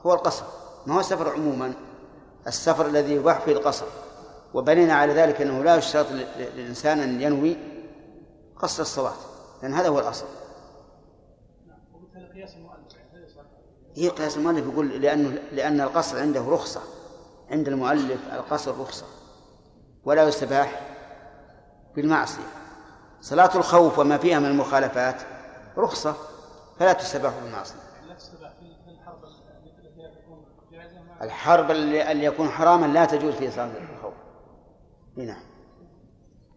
هو 0.07 0.15
القصر 0.15 0.45
ما 0.87 0.95
هو 0.95 1.01
السفر 1.01 1.33
عموما؟ 1.33 1.73
السفر 2.47 2.87
الذي 2.87 3.13
يباح 3.13 3.41
فيه 3.41 3.53
القصر. 3.53 3.87
وبنينا 4.55 4.95
على 4.95 5.13
ذلك 5.13 5.43
أنه 5.43 5.65
لا 5.65 5.77
يشترط 5.77 6.07
للإنسان 6.37 7.01
أن 7.01 7.23
ينوي 7.23 7.57
قصر 8.57 8.83
الصلاة 8.83 9.15
لأن 9.63 9.75
هذا 9.75 9.89
هو 9.89 10.09
يصح 10.09 10.27
هي 13.97 14.09
قياس 14.09 14.37
المؤلف 14.37 14.67
يقول 14.67 14.89
لأنه 14.89 15.39
لأن 15.53 15.81
القصر 15.81 16.19
عنده 16.21 16.41
رخصة 16.41 16.81
عند 17.51 17.69
المؤلف 17.69 18.21
القصر 18.33 18.81
رخصة 18.81 19.07
ولا 20.05 20.23
يستباح 20.23 20.81
بالمعصية. 21.97 22.43
صلاة 23.21 23.57
الخوف 23.57 23.99
وما 23.99 24.19
فيها 24.19 24.39
من 24.39 24.47
المخالفات 24.47 25.23
رخصة 25.77 26.15
فلا 26.79 26.93
تستباح 26.93 27.33
بالمعصية. 27.43 27.75
في 28.61 28.75
في 30.71 31.25
الحرب 31.25 31.71
اللي 31.71 32.25
يكون 32.25 32.49
حراما 32.49 32.87
لا 32.87 33.05
تجوز 33.05 33.35
فيه 33.35 33.51
صلاة 33.51 33.71
نعم. 35.27 35.43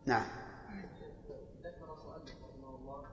نعم. 0.05 0.25
ذكر 1.63 1.93
الله 1.93 3.03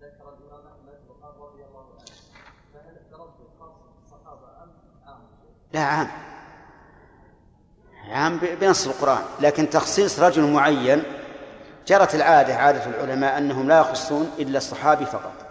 ذكر 0.00 0.28
الامام 0.28 0.66
احمد 0.66 0.98
وقال 1.08 1.34
رضي 1.40 1.64
الله 1.64 1.86
عنه 1.92 2.04
فهل 2.74 2.96
التردد 2.96 3.46
ام 3.60 4.70
عام؟ 5.06 5.20
لا 5.72 5.80
عام 5.80 6.08
عام 8.08 8.38
بنص 8.38 8.86
القرآن. 8.86 9.24
لكن 9.40 9.70
تخصيص 9.70 10.20
رجل 10.20 10.52
معين 10.52 11.02
جرت 11.86 12.14
العادة 12.14 12.54
عادة 12.54 12.86
العلماء 12.86 13.38
أنهم 13.38 13.68
لا 13.68 13.80
يخصون 13.80 14.30
إلا 14.38 14.58
الصحابي 14.58 15.06
فقط. 15.06 15.46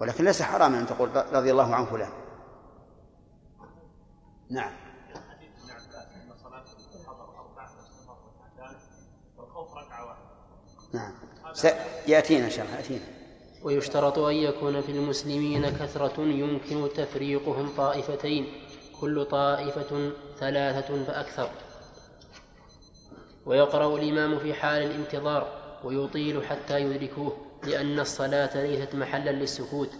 ولكن 0.00 0.24
ليس 0.24 0.42
حراما 0.42 0.78
أن 0.78 0.86
تقول 0.86 1.10
رضي 1.32 1.50
الله 1.50 1.74
عن 1.74 1.86
فلان 1.86 2.08
نعم 4.50 4.72
حديث 5.30 5.50
ابن 5.62 5.70
عباس 5.70 6.14
ان 6.14 6.34
صلاه 6.42 6.64
الحضر 7.00 7.38
أربع 7.38 7.70
والسفر 7.70 8.16
ركعتان 8.26 8.76
والخوف 9.36 9.74
ركعه 9.74 10.06
واحدة 10.06 11.14
نعم 11.64 11.74
سيأتينا 12.06 12.44
إن 12.44 12.50
شاء 12.50 12.64
الله 12.64 12.76
يأتينا. 12.76 13.00
ويشترط 13.62 14.18
أن 14.18 14.34
يكون 14.34 14.80
في 14.80 14.92
المسلمين 14.92 15.70
كثرة 15.70 16.20
يمكن 16.20 16.88
تفريقهم 16.96 17.68
طائفتين 17.76 18.46
كل 19.00 19.24
طائفة 19.24 20.10
ثلاثة 20.40 21.04
فأكثر. 21.04 21.50
ويقرأ 23.46 23.96
الإمام 23.96 24.38
في 24.38 24.54
حال 24.54 24.82
الانتظار 24.82 25.48
ويطيل 25.84 26.44
حتى 26.46 26.80
يدركوه 26.80 27.36
لأن 27.66 28.00
الصلاة 28.00 28.62
ليست 28.62 28.94
محلا 28.94 29.30
للسكوت. 29.30 29.90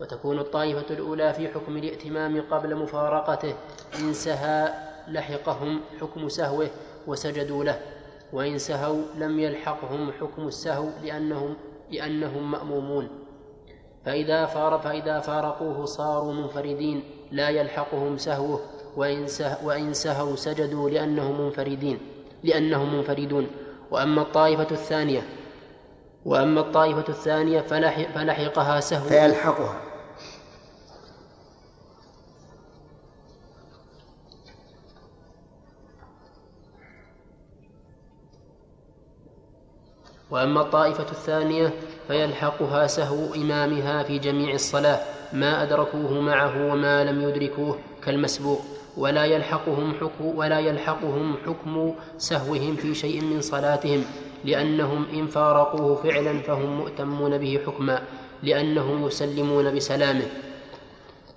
وتكون 0.00 0.38
الطائفة 0.38 0.94
الأولى 0.94 1.34
في 1.34 1.48
حكم 1.48 1.76
الائتمام 1.76 2.40
قبل 2.40 2.76
مفارقته 2.76 3.54
إن 3.98 4.14
سهى 4.14 4.74
لحقهم 5.08 5.80
حكم 6.00 6.28
سهوه 6.28 6.70
وسجدوا 7.06 7.64
له. 7.64 7.80
وإن 8.32 8.58
سهوا 8.58 9.02
لم 9.18 9.40
يلحقهم 9.40 10.12
حكم 10.20 10.46
السهو 10.46 10.88
لأنهم 11.02 11.54
لأنهم 11.90 12.50
مأمومون. 12.50 13.08
فإذا 14.04 14.46
فار 14.46 14.78
فإذا 14.78 15.20
فارقوه 15.20 15.84
صاروا 15.84 16.32
منفردين 16.32 17.02
لا 17.32 17.48
يلحقهم 17.48 18.16
سهوه 18.16 18.60
وإن, 18.96 19.26
سه 19.26 19.66
وإن 19.66 19.92
سهوا 19.92 20.36
سجدوا 20.36 20.90
لأنهم 20.90 21.40
منفردين 21.40 21.98
لأنهم 22.42 22.94
منفردون. 22.94 23.46
وأما 23.90 24.22
الطائفة 24.22 24.70
الثانية 24.70 25.22
وأما 26.24 26.60
الطائفة 26.60 27.04
الثانية 27.08 27.60
فلح 27.60 28.12
فلحقها 28.14 28.80
سهو. 28.80 29.08
فيلحقها. 29.08 29.89
وأما 40.30 40.60
الطائفة 40.60 41.06
الثانية 41.10 41.72
فيلحقها 42.08 42.86
سهو 42.86 43.34
إمامها 43.34 44.02
في 44.02 44.18
جميع 44.18 44.54
الصلاة 44.54 45.00
ما 45.32 45.62
أدركوه 45.62 46.20
معه 46.20 46.72
وما 46.72 47.04
لم 47.04 47.28
يدركوه 47.28 47.78
كالمسبوق 48.04 48.60
ولا 48.96 49.24
يلحقهم 49.24 49.94
حكم 50.00 50.38
ولا 50.38 50.58
يلحقهم 50.58 51.36
حكم 51.46 51.94
سهوهم 52.18 52.76
في 52.76 52.94
شيء 52.94 53.24
من 53.24 53.40
صلاتهم 53.40 54.04
لأنهم 54.44 55.06
إن 55.12 55.26
فارقوه 55.26 55.94
فعلا 55.94 56.38
فهم 56.38 56.76
مؤتمون 56.76 57.38
به 57.38 57.60
حكما 57.66 58.02
لأنهم 58.42 59.06
يسلمون 59.06 59.74
بسلامه. 59.74 60.26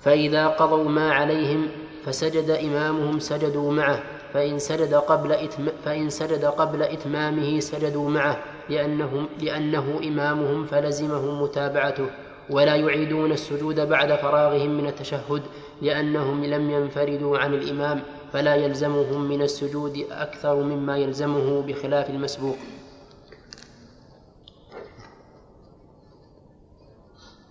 فإذا 0.01 0.47
قضوا 0.47 0.89
ما 0.89 1.13
عليهم 1.13 1.67
فسجد 2.05 2.49
إمامهم 2.49 3.19
سجدوا 3.19 3.71
معه 3.71 4.03
فإن 4.33 4.59
سجد 4.59 4.93
قبل 4.93 5.31
إتم 5.31 5.67
فإن 5.85 6.09
سجد 6.09 6.45
قبل 6.45 6.83
إتمامه 6.83 7.59
سجدوا 7.59 8.09
معه 8.09 8.37
لأنهم 8.69 9.29
لأنه 9.39 9.99
إمامهم 10.03 10.65
فلزمهم 10.65 11.41
متابعته 11.41 12.09
ولا 12.49 12.75
يعيدون 12.75 13.31
السجود 13.31 13.79
بعد 13.79 14.15
فراغهم 14.15 14.69
من 14.77 14.87
التشهد 14.87 15.43
لأنهم 15.81 16.45
لم 16.45 16.69
ينفردوا 16.71 17.37
عن 17.37 17.53
الإمام 17.53 18.03
فلا 18.33 18.55
يلزمهم 18.55 19.29
من 19.29 19.41
السجود 19.41 20.05
أكثر 20.11 20.55
مما 20.55 20.97
يلزمه 20.97 21.61
بخلاف 21.61 22.09
المسبوق. 22.09 22.57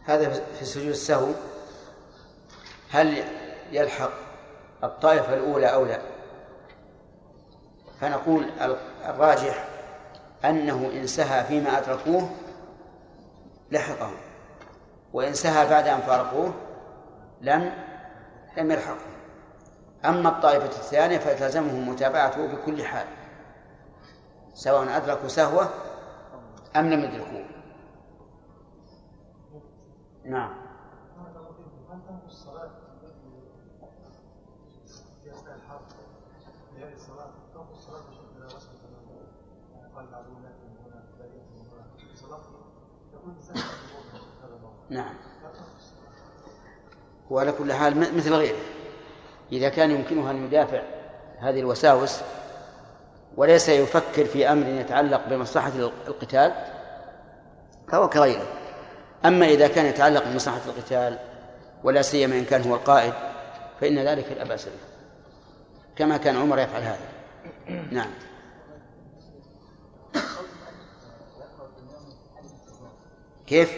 هذا 0.05 0.31
في 0.59 0.65
سجود 0.65 0.89
السهو. 0.89 1.29
هل 2.91 3.25
يلحق 3.73 4.13
الطائفة 4.85 5.35
الأولى 5.35 5.67
أو 5.67 5.87
لا؟ 5.87 6.01
فنقول 8.01 8.45
الراجح 9.05 9.72
أنه 10.45 10.91
إن 10.95 11.07
سهى 11.07 11.45
فيما 11.45 11.79
أدركوه 11.79 12.31
لحقهم 13.71 14.17
وإن 15.13 15.35
سهى 15.35 15.71
بعد 15.71 15.89
أن 15.89 16.01
فارقوه 16.01 16.55
لم 17.41 17.73
لم 18.57 18.71
يلحقه 18.71 19.13
أما 20.05 20.29
الطائفة 20.29 20.67
الثانية 20.67 21.19
فتلزمهم 21.19 21.89
متابعته 21.89 22.47
بكل 22.47 22.85
حال 22.85 23.07
سواء 24.55 24.97
أدركوا 24.97 25.29
سهوة 25.29 25.69
أم 26.77 26.91
لم 26.91 27.01
يدركوه. 27.01 27.45
نعم. 30.25 30.62
نعم. 44.91 45.15
وعلى 47.31 47.53
كل 47.53 47.73
حال 47.73 48.17
مثل 48.17 48.35
غيره. 48.35 48.59
إذا 49.53 49.69
كان 49.69 49.91
يمكنه 49.91 50.31
أن 50.31 50.45
يدافع 50.45 50.83
هذه 51.39 51.61
الوساوس 51.61 52.21
وليس 53.37 53.69
يفكر 53.69 54.25
في 54.25 54.53
أمر 54.53 54.67
يتعلق 54.67 55.29
بمصلحة 55.29 55.73
القتال 56.09 56.53
فهو 57.89 58.09
كغيره. 58.09 58.47
أما 59.25 59.47
إذا 59.47 59.69
كان 59.69 59.87
يتعلق 59.87 60.25
بمصلحة 60.25 60.61
القتال 60.67 61.19
ولا 61.85 62.03
سيما 62.03 62.39
إن 62.39 62.45
كان 62.45 62.63
هو 62.63 62.75
القائد 62.75 63.13
فإن 63.81 63.99
ذلك 63.99 64.33
لا 64.33 64.45
بأس 64.45 64.69
كما 65.97 66.17
كان 66.17 66.37
عمر 66.37 66.59
يفعل 66.59 66.83
هذا. 66.83 67.09
نعم. 67.91 68.11
كيف؟ 73.53 73.77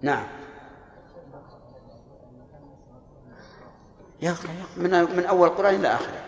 نعم. 0.00 0.26
يقرأ 4.22 4.50
من 4.76 4.90
من 5.16 5.24
أول 5.26 5.48
القرآن 5.48 5.74
إلى 5.74 5.88
آخره. 5.88 6.24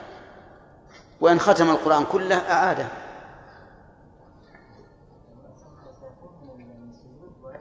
وإن 1.21 1.41
ختم 1.41 1.71
القرآن 1.71 2.05
كله 2.05 2.37
أعاده. 2.37 2.87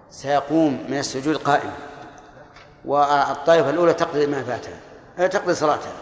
سيقوم 0.10 0.86
من 0.90 0.98
السجود 0.98 1.38
قائما 1.38 1.74
والطائفة 2.86 3.70
الأولى 3.70 3.94
تقضي 3.94 4.28
ما 4.28 4.44
فاتها 4.44 5.28
تقضي 5.28 5.54
صلاتها. 5.54 5.94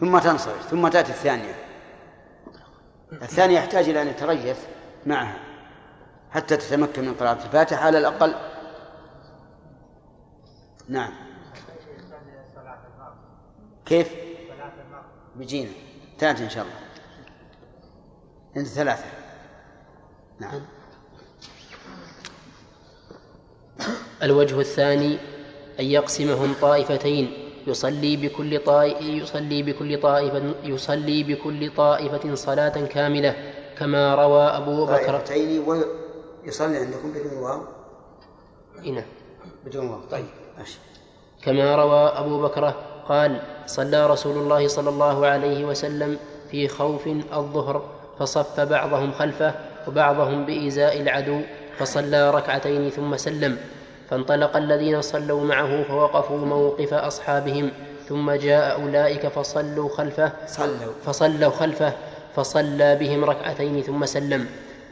ثم 0.00 0.18
تنصرف 0.18 0.68
ثم 0.70 0.88
تأتي 0.88 1.12
الثانية. 1.12 1.54
الثانية 3.12 3.58
يحتاج 3.58 3.88
إلى 3.88 4.02
أن 4.02 4.08
يتريث 4.08 4.58
معها. 5.06 5.45
حتى 6.36 6.56
تتمكن 6.56 7.04
من 7.04 7.14
قراءة 7.14 7.44
الفاتحة 7.44 7.84
على 7.84 7.98
الأقل. 7.98 8.34
نعم. 10.88 11.12
كيف؟ 13.86 14.14
بيجينا 15.36 15.70
تأتي 16.18 16.44
إن 16.44 16.50
شاء 16.50 16.64
الله. 16.64 16.76
عند 18.56 18.66
ثلاثة. 18.66 19.04
نعم. 20.40 20.60
الوجه 24.22 24.60
الثاني 24.60 25.18
أن 25.80 25.84
يقسمهم 25.84 26.54
طائفتين. 26.60 27.32
يصلي 27.66 28.16
بكل 28.16 28.64
طائف 28.64 29.00
يصلي 29.00 29.62
بكل 29.62 30.00
طائفة 30.00 30.54
يصلي 30.64 31.22
بكل 31.22 31.74
طائفة 31.74 32.34
صلاة 32.34 32.86
كاملة 32.86 33.52
كما 33.78 34.14
روى 34.14 34.42
أبو 34.42 34.86
بكر. 34.86 35.06
طائفتين 35.06 35.62
ويصلي 36.46 36.76
عندكم 36.76 37.10
بدون 37.10 37.42
واو؟ 37.42 37.60
نعم. 38.82 39.04
بدون 39.64 39.86
واو 39.88 40.00
طيب 40.10 40.24
ماشي. 40.58 40.78
كما 41.42 41.76
روى 41.76 42.08
أبو 42.08 42.42
بكر 42.42 42.74
قال 43.08 43.42
صلى 43.66 44.06
رسول 44.06 44.36
الله 44.38 44.68
صلى 44.68 44.88
الله 44.88 45.26
عليه 45.26 45.64
وسلم 45.64 46.18
في 46.50 46.68
خوف 46.68 47.06
الظهر 47.06 47.82
فصف 48.18 48.60
بعضهم 48.60 49.12
خلفه 49.12 49.54
وبعضهم 49.88 50.46
بإزاء 50.46 51.00
العدو 51.00 51.40
فصلى 51.78 52.30
ركعتين 52.30 52.90
ثم 52.90 53.16
سلم. 53.16 53.58
فانطلق 54.10 54.56
الذين 54.56 55.02
صلوا 55.02 55.44
معه 55.44 55.82
فوقفوا 55.82 56.38
موقف 56.38 56.94
أصحابهم 56.94 57.70
ثم 58.08 58.30
جاء 58.30 58.82
أولئك 58.82 59.28
فصلوا 59.28 59.88
خلفه 59.88 60.32
صلوا. 60.46 60.92
فصلوا 61.04 61.50
خلفه 61.50 61.92
فصلى 62.36 62.96
بهم 62.96 63.24
ركعتين 63.24 63.82
ثم 63.82 64.06
سلم. 64.06 64.46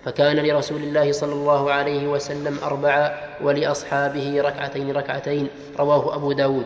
فكان 0.05 0.37
لرسول 0.37 0.83
الله 0.83 1.13
صلى 1.13 1.33
الله 1.33 1.73
عليه 1.73 2.09
وسلم 2.09 2.59
أربعة 2.63 3.19
ولأصحابه 3.43 4.41
ركعتين 4.41 4.93
ركعتين. 4.93 5.49
رواه 5.79 6.15
أبو 6.15 6.33
داود. 6.33 6.65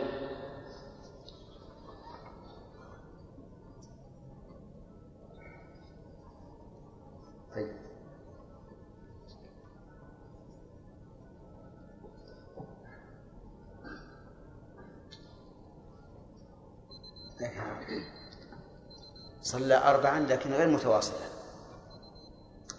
صلى 19.43 19.75
أربعا 19.75 20.21
لكن 20.21 20.53
غير 20.53 20.69
متواصلة 20.69 21.38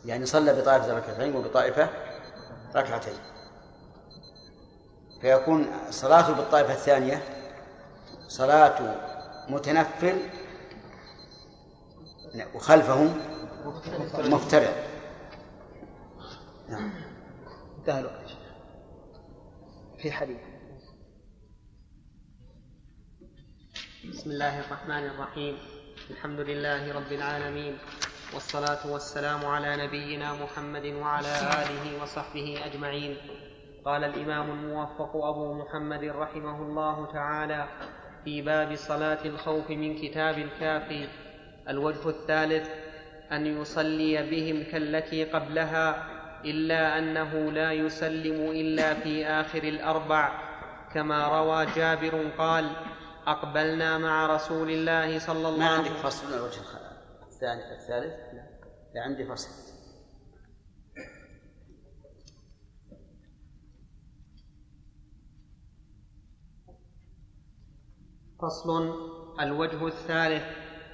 يعني 0.06 0.26
صلى 0.26 0.62
بطائفة 0.62 0.98
ركعتين 0.98 1.36
وبطائفة 1.36 1.90
ركعتين. 2.76 3.20
فيكون 5.22 5.68
صلاته 5.90 6.34
بالطائفة 6.34 6.74
الثانية 6.74 7.24
صلاة 8.28 8.96
متنفل 9.50 10.18
وخلفهم 12.56 13.18
مفترض 14.18 14.74
نعم. 16.70 16.92
انتهى 17.78 18.00
الوقت 18.00 18.30
في 19.98 20.12
حديث. 20.12 20.38
بسم 24.10 24.32
الله 24.32 24.60
الرحمن 24.60 25.06
الرحيم. 25.06 25.58
الحمد 26.10 26.40
لله 26.40 26.94
رب 26.94 27.12
العالمين. 27.12 27.78
والصلاة 28.34 28.88
والسلام 28.88 29.46
على 29.46 29.88
نبينا 29.88 30.34
محمد 30.34 30.86
وعلى 30.86 31.28
آله 31.28 32.04
وصحبه 32.04 32.60
أجمعين. 32.66 33.18
قال 33.86 34.04
الإمام 34.04 34.50
الموفق 34.50 35.16
أبو 35.16 35.54
محمد 35.54 36.04
رحمه 36.04 36.62
الله 36.62 37.12
تعالى 37.14 37.68
في 38.26 38.42
باب 38.42 38.76
صلاة 38.76 39.26
الخوف 39.26 39.70
من 39.70 39.98
كتاب 40.02 40.38
الكافي 40.38 41.08
الوجه 41.70 42.10
الثالث 42.10 42.70
أن 43.32 43.62
يصلي 43.62 44.30
بهم 44.30 44.64
كالتي 44.72 45.24
قبلها 45.24 46.06
إلا 46.46 46.98
أنه 46.98 47.52
لا 47.52 47.72
يسلم 47.72 48.52
إلا 48.52 48.94
في 48.94 49.26
آخر 49.26 49.64
الأربع. 49.64 50.32
كما 50.94 51.28
روى 51.28 51.66
جابر 51.76 52.30
قال 52.38 52.70
أقبلنا 53.28 53.98
مع 53.98 54.28
رسول 54.28 54.70
الله 54.70 55.20
صلى 55.20 55.48
الله 55.48 55.60
ما 55.60 55.70
عندك 55.70 55.92
فصل؟ 55.92 56.34
الوجه 56.34 56.79
الثاني 57.40 57.74
الثالث؟ 57.74 58.14
لا 58.96 59.02
عندي 59.02 59.26
فصل. 59.26 59.50
فصل 68.42 68.94
الوجه 69.40 69.88
الثالث 69.88 70.44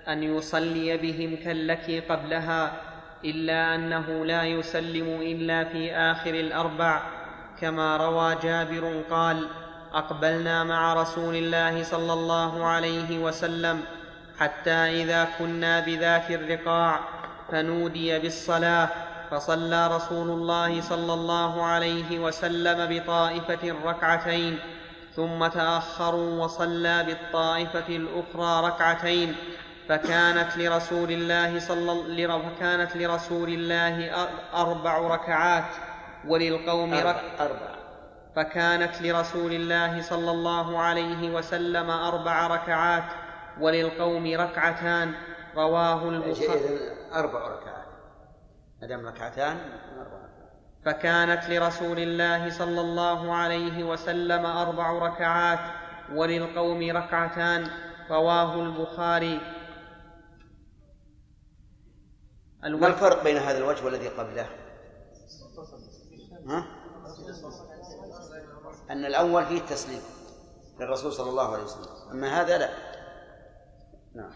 أن 0.07 0.23
يصلي 0.23 0.97
بهم 0.97 1.35
كالتي 1.35 1.99
قبلها 1.99 2.81
إلا 3.23 3.75
أنه 3.75 4.25
لا 4.25 4.43
يسلم 4.43 5.21
إلا 5.21 5.63
في 5.63 5.95
آخر 5.95 6.33
الأربع. 6.33 7.01
كما 7.59 7.97
روى 7.97 8.35
جابر 8.35 9.01
قال 9.09 9.49
أقبلنا 9.93 10.63
مع 10.63 10.93
رسول 10.93 11.35
الله 11.35 11.83
صلى 11.83 12.13
الله 12.13 12.65
عليه 12.65 13.19
وسلم 13.19 13.94
حتى 14.39 14.71
إذا 14.71 15.27
كنا 15.39 15.79
بذات 15.79 16.31
الرقاع 16.31 16.99
فنودي 17.51 18.19
بالصلاة 18.19 18.89
فصلى 19.31 19.87
رسول 19.87 20.29
الله 20.29 20.81
صلى 20.81 21.13
الله 21.13 21.63
عليه 21.63 22.19
وسلم 22.19 22.99
بطائفة 22.99 23.75
ركعتين 23.85 24.59
ثم 25.15 25.47
تأخروا 25.47 26.43
وصلى 26.43 27.03
بالطائفة 27.03 27.87
الأخرى 27.89 28.67
ركعتين. 28.67 29.35
فكانت 29.89 30.57
لرسول 30.57 31.11
الله 31.11 31.59
صلى 31.59 31.91
فكانت 32.27 32.95
لرسول 32.95 33.49
الله 33.49 34.11
أربع 34.55 34.97
ركعات 34.97 35.65
وللقوم 36.27 36.93
ركعة. 36.93 37.21
أربع. 37.39 37.75
فكانت 38.35 39.01
لرسول 39.01 39.53
الله 39.53 40.01
صلى 40.01 40.31
الله 40.31 40.79
عليه 40.79 41.29
وسلم 41.29 41.89
أربع 41.89 42.47
ركعات 42.47 43.03
وللقوم 43.61 44.33
ركعتان. 44.35 45.13
رواه 45.55 46.09
البخاري. 46.09 46.79
أربع 47.13 47.47
ركعات. 47.47 47.85
ما 48.81 48.87
دام 48.87 49.07
ركعتان 49.07 49.57
أربع 49.99 50.25
فكانت 50.85 51.49
لرسول 51.49 51.99
الله 51.99 52.49
صلى 52.49 52.81
الله 52.81 53.35
عليه 53.35 53.83
وسلم 53.83 54.45
أربع 54.45 54.91
ركعات 54.91 55.59
وللقوم 56.13 56.91
ركعتان. 56.91 57.67
رواه 58.09 58.61
البخاري. 58.61 59.41
ما 62.63 62.87
الفرق 62.87 63.23
بين 63.23 63.37
هذا 63.37 63.57
الوجه 63.57 63.85
والذي 63.85 64.07
قبله؟ 64.07 64.47
ها؟ 66.47 66.65
أن 68.89 69.05
الأول 69.05 69.45
فيه 69.45 69.57
التسليم 69.57 70.01
للرسول 70.79 71.13
صلى 71.13 71.29
الله 71.29 71.53
عليه 71.53 71.63
وسلم. 71.63 72.11
أما 72.11 72.41
هذا 72.41 72.57
لا. 72.57 72.69
نعم. 74.15 74.31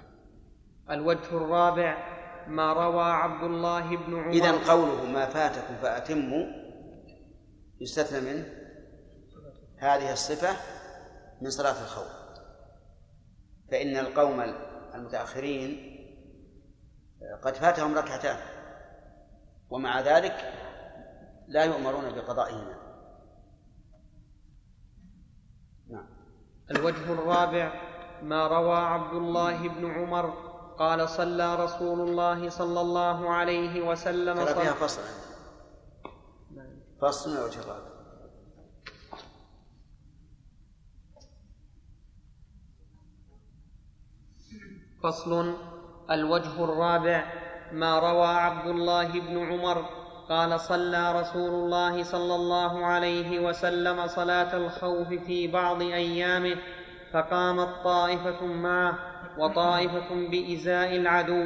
الوجه 0.90 1.38
الرابع 1.38 2.20
ما 2.48 2.74
روى 2.74 3.04
عبد 3.04 3.44
الله 3.44 3.98
بن 3.98 4.20
عمر. 4.20 4.30
إذا 4.30 4.72
قوله 4.72 5.06
ما 5.06 5.26
فاتكم 5.26 5.76
فأتموا 5.82 6.46
يستثنى 7.82 8.34
منه 8.34 8.46
هذه 9.78 10.14
الصفة 10.14 10.58
من 11.42 11.50
صلاة 11.50 11.84
الخوف. 11.84 12.20
فإن 13.72 13.98
القوم 13.98 14.42
المتأخرين 14.96 15.96
قد 17.42 17.56
فاتهم 17.56 17.98
ركعتان 17.98 18.38
ومع 19.70 20.02
ذلك 20.02 20.54
لا 21.48 21.64
يؤمرون 21.64 22.16
بقضائهما. 22.16 22.80
نعم. 25.90 26.08
الوجه 26.72 27.14
الرابع 27.14 27.89
ما 28.24 28.48
روى 28.48 28.78
عبد 28.78 29.14
الله 29.14 29.68
بن 29.68 29.92
عمر 29.92 30.34
قال 30.80 31.10
صلى 31.10 31.56
رسول 31.56 32.10
الله 32.10 32.50
صلى 32.50 32.82
الله 32.82 33.30
عليه 33.30 33.82
وسلم 33.82 34.36
ترى 34.36 34.54
فيها 34.54 34.74
فصل 34.74 35.02
فصل 37.02 37.30
من 37.30 37.38
الرابع. 37.38 37.90
فصل 45.04 45.56
الوجه 46.12 46.64
الرابع. 46.64 47.34
ما 47.72 48.00
روى 48.00 48.28
عبد 48.28 48.68
الله 48.68 49.08
بن 49.08 49.52
عمر 49.52 49.86
قال 50.30 50.60
صلى 50.60 51.22
رسول 51.22 51.50
الله 51.50 52.04
صلى 52.04 52.36
الله 52.36 52.86
عليه 52.86 53.40
وسلم 53.40 54.08
صلاة 54.08 54.58
الخوف 54.58 55.08
في 55.08 55.48
بعض 55.48 55.82
أيامه 55.82 56.56
فقامت 57.14 57.70
طائفة 57.84 58.46
معه 58.46 58.98
وطائفة 59.38 60.28
بإزاء 60.32 60.96
العدو 60.96 61.46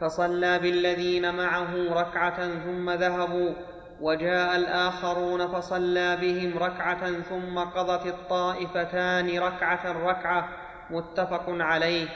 فصلى 0.00 0.58
بالذين 0.58 1.34
معه 1.34 1.74
ركعة 1.90 2.48
ثم 2.64 2.90
ذهبوا 2.90 3.54
وجاء 4.00 4.56
الآخرون 4.56 5.46
فصلى 5.46 6.16
بهم 6.16 6.58
ركعة 6.58 7.20
ثم 7.20 7.58
قضت 7.58 8.06
الطائفتان 8.06 9.38
ركعة 9.38 9.92
ركعة 9.92 10.48
متفق 10.90 11.44
عليه. 11.48 12.08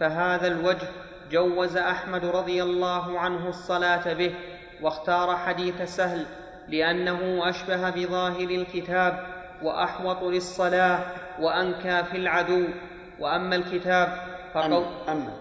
فهذا 0.00 0.46
الوجه 0.46 0.88
جوز 1.30 1.76
أحمد 1.76 2.24
رضي 2.24 2.62
الله 2.62 3.20
عنه 3.20 3.48
الصلاة 3.48 4.12
به 4.12 4.34
واختار 4.82 5.36
حديث 5.36 5.82
سهل 5.82 6.26
لأنه 6.68 7.48
أشبه 7.48 7.90
بظاهر 7.90 8.50
الكتاب 8.50 9.26
وأحوط 9.62 10.22
للصلاة 10.22 11.23
وأنكى 11.40 12.04
في 12.04 12.16
العدو 12.16 12.64
وأما 13.20 13.56
الكتاب 13.56 14.08
فقول 14.54 14.84
أما 15.08 15.32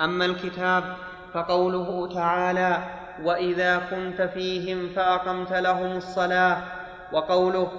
أما 0.00 0.24
الكتاب 0.24 0.96
فقوله 1.34 2.14
تعالى 2.14 2.78
وإذا 3.22 3.78
كنت 3.78 4.22
فيهم 4.22 4.88
فأقمت 4.88 5.52
لهم 5.52 5.96
الصلاة 5.96 6.62
وقوله 7.12 7.72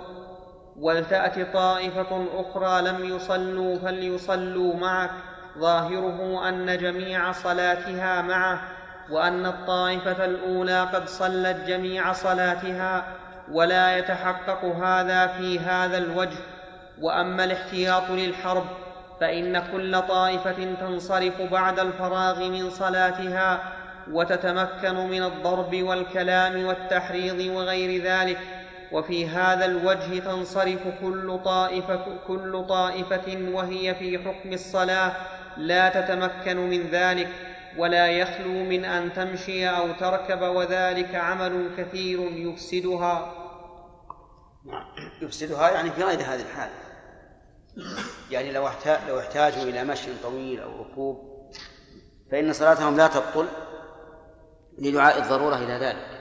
ولتأت 0.80 1.54
طائفة 1.54 2.26
أخرى 2.34 2.82
لم 2.82 3.04
يصلوا 3.16 3.80
فليصلوا 3.80 4.76
معك 4.76 5.12
ظاهره 5.58 6.50
أن 6.50 6.78
جميع 6.78 7.32
صلاتها 7.32 8.22
معه 8.22 8.62
وأن 9.12 9.46
الطائفة 9.46 10.26
الأولى 10.26 10.82
قد 10.82 11.08
صلت 11.08 11.58
جميع 11.68 12.14
صلاتها 12.14 13.06
ولا 13.52 13.98
يتحقق 13.98 14.66
هذا 14.66 15.28
في 15.28 15.60
هذا 15.60 15.98
الوجه. 15.98 16.38
وأما 17.02 17.44
الاحتياط 17.44 18.10
للحرب 18.10 18.66
فإن 19.20 19.64
كل 19.72 20.02
طائفة 20.02 20.74
تنصرف 20.82 21.42
بعد 21.42 21.80
الفراغ 21.80 22.50
من 22.50 22.70
صلاتها 22.70 23.60
وتتمكن 24.12 24.96
من 24.96 25.24
الضرب 25.24 25.84
والكلام 25.84 26.66
والتحريض 26.66 27.56
وغير 27.56 28.04
ذلك. 28.04 28.38
وفي 28.92 29.28
هذا 29.28 29.66
الوجه 29.66 30.20
تنصرف 30.20 30.80
كل 31.02 31.40
طائفة, 31.46 32.06
كل 32.28 32.66
طائفة 32.70 33.38
وهي 33.54 33.96
في 33.96 34.20
حكم 34.20 34.54
الصلاة 34.54 35.12
لا 35.58 35.90
تتمكن 35.90 36.58
من 36.58 36.90
ذلك. 36.92 37.47
ولا 37.78 38.08
يخلو 38.08 38.64
من 38.64 38.86
أن 38.86 39.14
تمشي 39.14 39.70
أو 39.70 39.92
تركب 39.92 40.42
وذلك 40.42 41.16
عمل 41.16 41.76
كثير 41.78 42.20
يفسدها. 42.20 43.34
يفسدها 45.22 45.70
يعني 45.70 45.92
في 45.92 46.04
غير 46.04 46.20
هذه 46.20 46.42
الحال. 46.42 46.70
يعني 48.32 48.52
لو 48.52 48.70
لو 49.08 49.20
احتاجوا 49.20 49.64
إلى 49.64 49.84
مشي 49.84 50.12
طويل 50.24 50.60
أو 50.60 50.82
ركوب 50.82 51.38
فإن 52.32 52.54
صلاتهم 52.54 52.98
لا 52.98 53.08
تبطل 53.08 53.48
لدعاء 54.78 55.24
الضرورة 55.24 55.56
إلى 55.56 55.74
ذلك. 55.74 56.18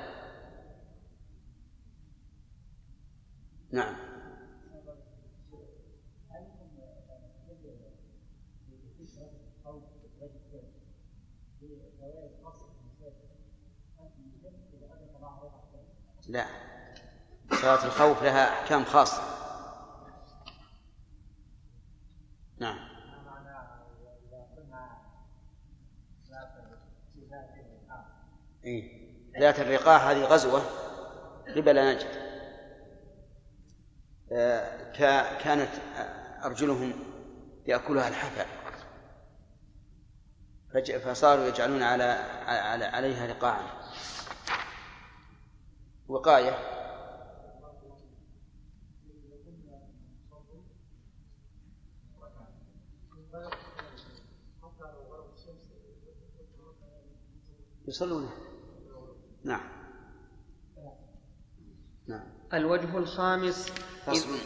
نعم. 3.73 4.06
لا. 16.29 16.47
صلاة 17.53 17.85
الخوف 17.85 18.23
لها 18.23 18.49
أحكام 18.49 18.85
خاصة. 18.85 19.23
نعم. 22.59 22.97
إيه؟ 28.65 29.07
ذات 29.41 29.61
الرقاع 29.61 30.11
هذه 30.11 30.25
غزوة 30.25 30.63
قبل 31.57 31.95
نجد. 31.95 32.27
آه، 34.33 34.93
كانت 35.39 35.71
أرجلهم 36.45 36.93
يأكلها 37.67 38.09
الحفا 38.09 38.47
فصاروا 41.05 41.45
يجعلون 41.45 41.83
على 41.83 42.05
على 42.47 42.85
عليها 42.85 43.27
رقاعا. 43.27 43.86
وقاية. 46.09 46.77
يصلون 57.89 58.31
نعم. 59.45 59.69
نعم. 62.07 62.29
الوجه 62.55 62.99
الخامس. 62.99 63.71
فصل. 64.07 64.39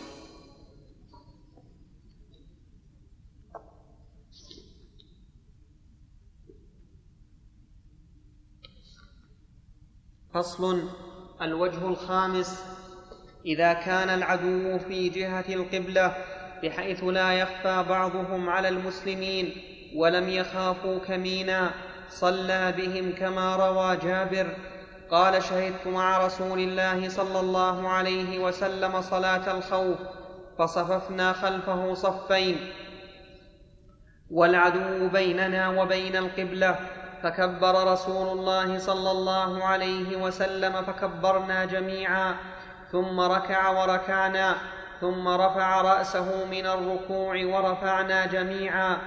فصل. 10.32 11.09
الوجه 11.42 11.88
الخامس 11.88 12.64
إذا 13.46 13.72
كان 13.72 14.10
العدو 14.10 14.78
في 14.78 15.08
جهة 15.08 15.44
القبلة 15.48 16.14
بحيث 16.62 17.04
لا 17.04 17.32
يخفى 17.32 17.84
بعضهم 17.88 18.48
على 18.48 18.68
المسلمين 18.68 19.52
ولم 19.96 20.28
يخافوا 20.28 20.98
كمينا 20.98 21.70
صلى 22.08 22.74
بهم 22.76 23.12
كما 23.12 23.56
روى 23.56 23.96
جابر 23.96 24.46
قال 25.10 25.42
شهدت 25.42 25.86
مع 25.86 26.26
رسول 26.26 26.58
الله 26.58 27.08
صلى 27.08 27.40
الله 27.40 27.88
عليه 27.88 28.38
وسلم 28.38 29.00
صلاة 29.00 29.56
الخوف 29.58 29.98
فصففنا 30.58 31.32
خلفه 31.32 31.94
صفين 31.94 32.56
والعدو 34.30 35.08
بيننا 35.08 35.68
وبين 35.82 36.16
القبلة 36.16 36.78
فكبر 37.22 37.92
رسول 37.92 38.38
الله 38.38 38.78
صلى 38.78 39.10
الله 39.10 39.64
عليه 39.64 40.16
وسلم 40.16 40.82
فكبرنا 40.82 41.64
جميعا 41.64 42.36
ثم 42.92 43.20
ركع 43.20 43.68
وركعنا 43.70 44.56
ثم 45.00 45.28
رفع 45.28 45.80
رأسه 45.80 46.44
من 46.44 46.66
الركوع 46.66 47.44
ورفعنا 47.44 48.26
جميعا 48.26 48.98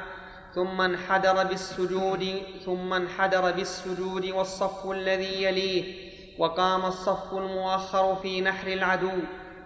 ثم 0.55 0.81
انحدر 0.81 1.43
بالسجود 1.43 2.41
ثم 2.65 2.93
انحدر 2.93 3.51
بالسجود 3.51 4.25
والصف 4.25 4.91
الذي 4.91 5.43
يليه 5.43 6.03
وقام 6.37 6.85
الصف 6.85 7.33
المؤخر 7.33 8.15
في 8.15 8.41
نحر 8.41 8.67
العدو 8.67 9.11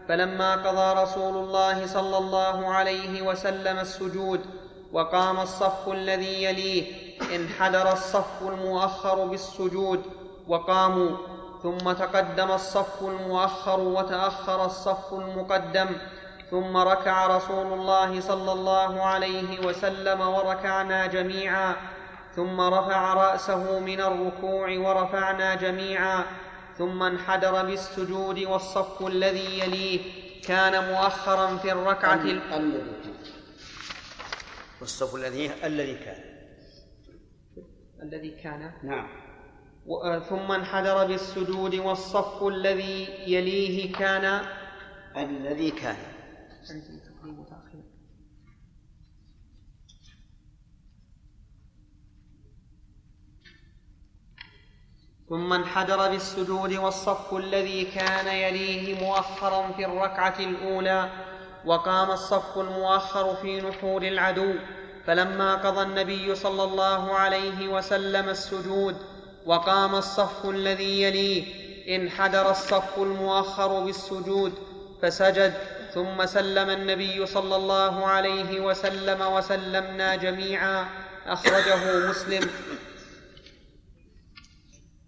فلما 0.08 0.56
قضى 0.56 1.02
رسول 1.02 1.38
الله 1.38 1.86
صلى 1.88 2.18
الله 2.18 2.74
عليه 2.74 3.22
وسلم 3.22 3.80
السجود 3.80 4.42
وقام 4.94 5.40
الصف 5.40 5.90
الذي 5.90 6.44
يليه 6.44 7.07
انحدر 7.36 7.92
الصف 7.92 8.42
المؤخر 8.42 9.26
بالسجود 9.26 10.04
وقاموا 10.48 11.18
ثم 11.64 11.92
تقدم 11.92 12.52
الصف 12.52 13.02
المؤخر 13.02 13.80
وتأخر 13.80 14.66
الصف 14.66 15.14
المقدم 15.14 15.88
ثم 16.52 16.78
ركع 16.78 17.28
رسول 17.28 17.74
الله 17.74 18.22
صلى 18.22 18.52
الله 18.52 19.04
عليه 19.04 19.66
وسلم 19.68 20.22
وركعنا 20.22 21.06
جميعا 21.06 21.76
ثم 22.36 22.62
رفع 22.62 23.14
رأسه 23.14 23.80
من 23.80 24.02
الركوع 24.02 24.78
ورفعنا 24.78 25.56
جميعا 25.56 26.24
ثم 26.78 27.04
انحدر 27.04 27.66
بالسجود 27.66 28.40
والصف 28.40 29.08
الذي 29.08 29.60
يليه 29.60 30.02
كان 30.44 30.92
مؤخرا 30.92 31.58
في 31.58 31.72
الركعة 31.72 32.14
الذي 32.14 32.42
والصف 34.82 35.16
الذي 35.16 35.52
الذي 35.64 35.96
كان. 35.96 36.27
الذي 38.02 38.30
كان. 38.30 38.72
نعم. 38.84 39.08
ثم 40.30 40.52
انحدر 40.52 41.08
بالسجود 41.08 41.76
والصف 41.76 42.44
الذي 42.44 43.08
يليه 43.28 43.94
كان. 43.94 44.46
الذي 45.18 45.72
كان. 45.72 45.98
عندي 46.70 47.08
ثم 55.30 55.54
انحدر 55.54 56.10
بالسجود 56.10 56.74
والصف 56.74 57.34
الذي 57.34 57.86
كان 57.86 58.28
يليه 58.28 59.06
مؤخرا 59.06 59.72
في 59.72 59.86
الركعة 59.86 60.40
الأولى 60.40 61.10
وقام 61.66 62.12
الصف 62.12 62.58
المؤخر 62.58 63.36
في 63.36 63.62
نحور 63.62 64.02
العدو. 64.02 64.56
فلما 65.08 65.56
قضى 65.56 65.82
النبي 65.82 66.36
صلى 66.36 66.64
الله 66.64 67.16
عليه 67.16 67.68
وسلم 67.68 68.30
السجود 68.30 68.96
وقام 69.46 69.96
الصف 69.96 70.46
الذي 70.46 71.02
يليه 71.02 71.68
انحدر 71.96 72.52
الصف 72.52 72.98
المؤخر 72.98 73.80
بالسجود 73.80 74.54
فسجد 75.02 75.54
ثم 75.94 76.26
سلم 76.26 76.70
النبي 76.70 77.26
صلى 77.26 77.56
الله 77.56 78.06
عليه 78.06 78.60
وسلم 78.60 79.22
وسلمنا 79.22 80.16
جميعا 80.16 80.86
أخرجه 81.26 82.10
مسلم. 82.10 82.50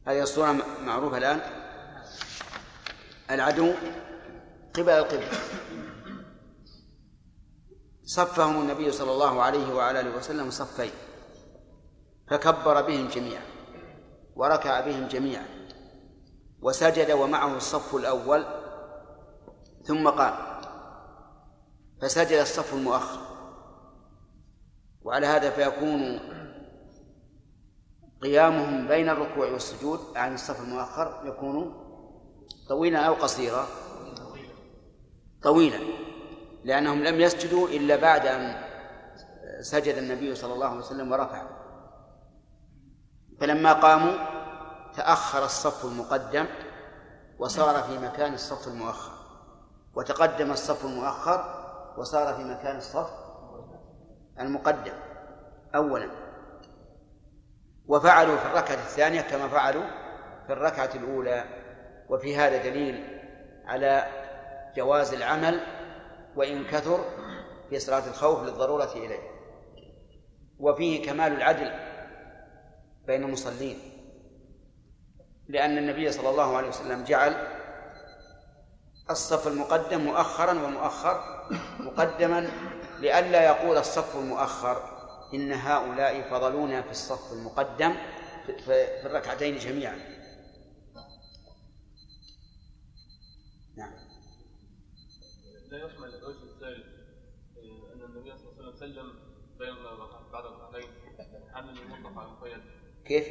هذه 0.07 0.21
الصورة 0.21 0.57
معروفة 0.85 1.17
الآن. 1.17 1.39
العدو 3.31 3.73
قبل 4.73 4.89
القبلة. 4.89 5.29
صفهم 8.09 8.61
النبي 8.61 8.91
صلى 8.91 9.11
الله 9.11 9.41
عليه 9.41 9.73
وعلى 9.73 9.99
آله 9.99 10.17
وسلم 10.17 10.49
صفين. 10.49 10.91
فكبر 12.29 12.81
بهم 12.81 13.07
جميعا 13.07 13.43
وركع 14.35 14.79
بهم 14.79 15.07
جميعا 15.07 15.45
وسجد 16.61 17.11
ومعه 17.11 17.57
الصف 17.57 17.95
الأول 17.95 18.45
ثم 19.83 20.09
قام. 20.09 20.61
فسجد 22.01 22.39
الصف 22.39 22.73
المؤخر. 22.73 23.19
وعلى 25.01 25.27
هذا 25.27 25.49
فيكون 25.49 26.19
قيامهم 28.21 28.87
بين 28.87 29.09
الركوع 29.09 29.51
والسجود 29.51 29.99
عن 30.15 30.33
الصف 30.33 30.61
المؤخر 30.61 31.21
يكون 31.25 31.85
طويلا 32.69 32.99
أو 32.99 33.13
قصيرا. 33.13 33.67
طويلا. 35.43 36.08
لأنهم 36.63 37.03
لم 37.03 37.21
يسجدوا 37.21 37.67
إلا 37.67 37.95
بعد 37.95 38.25
أن 38.25 38.61
سجد 39.61 39.95
النبي 39.95 40.35
صلى 40.35 40.53
الله 40.53 40.67
عليه 40.67 40.79
وسلم 40.79 41.11
ورفع 41.11 41.43
فلما 43.39 43.73
قاموا 43.73 44.13
تأخر 44.95 45.45
الصف 45.45 45.85
المقدم 45.85 46.45
وصار 47.39 47.83
في 47.83 47.97
مكان 47.97 48.33
الصف 48.33 48.67
المؤخر. 48.67 49.11
وتقدم 49.95 50.51
الصف 50.51 50.85
المؤخر 50.85 51.65
وصار 51.97 52.33
في 52.35 52.43
مكان 52.43 52.77
الصف 52.77 53.09
المقدم 54.39 54.93
أولا. 55.75 56.09
وفعلوا 57.87 58.37
في 58.37 58.45
الركعة 58.45 58.73
الثانية 58.75 59.21
كما 59.21 59.47
فعلوا 59.47 59.83
في 60.47 60.53
الركعة 60.53 60.89
الأولى. 60.95 61.43
وفي 62.09 62.37
هذا 62.37 62.63
دليل 62.63 63.21
على 63.65 64.07
جواز 64.75 65.13
العمل 65.13 65.78
وإن 66.39 66.65
كثر 66.65 67.05
في 67.69 67.79
صلاة 67.79 68.07
الخوف 68.07 68.43
للضرورة 68.43 68.91
إليه. 68.93 69.39
وفيه 70.59 71.05
كمال 71.05 71.33
العدل 71.33 71.71
بين 73.07 73.23
المصلين 73.23 73.79
لأن 75.47 75.77
النبي 75.77 76.11
صلى 76.11 76.29
الله 76.29 76.57
عليه 76.57 76.67
وسلم 76.67 77.03
جعل 77.03 77.47
الصف 79.09 79.47
المقدم 79.47 80.01
مؤخرا 80.01 80.51
ومؤخر 80.51 81.45
مقدما 81.79 82.49
لئلا 82.99 83.43
يقول 83.43 83.77
الصف 83.77 84.15
المؤخر 84.15 84.99
إن 85.33 85.51
هؤلاء 85.51 86.29
فضلونا 86.29 86.81
في 86.81 86.91
الصف 86.91 87.33
المقدم 87.33 87.93
في 88.65 89.05
الركعتين 89.05 89.57
جميعا 89.57 89.99
نعم 93.77 94.09
لا 95.71 95.77
يحمل 95.77 96.15
الوجه 96.15 96.43
الثالث 96.43 96.85
آه، 97.57 97.93
أن 97.93 98.01
النبي 98.01 98.37
صلى 98.37 98.51
الله 98.51 98.63
عليه 98.63 98.69
وسلم 98.69 98.93
سلم 98.93 99.13
بين 99.59 99.75
بعد 100.33 100.45
الركعتين 100.45 100.89
حمل 101.53 101.79
المطلق 101.79 102.19
على 102.19 102.27
المقيد 102.27 102.61
كيف؟ 103.09 103.27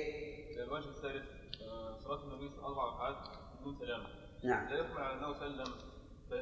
الوجه 0.58 0.88
الثالث 0.88 1.26
آه، 1.62 1.98
صلاة 1.98 2.22
النبي 2.24 2.50
صلى 2.50 2.66
الله 2.66 3.02
عليه 3.02 3.16
وسلم 3.16 3.24
أربع 3.24 3.24
ركعات 3.24 3.38
بدون 3.60 3.78
سلام 3.78 4.06
نعم. 4.44 4.68
لا 4.68 4.78
يحمل 4.80 5.02
على 5.02 5.18
أنه 5.18 5.34
سلم 5.34 5.74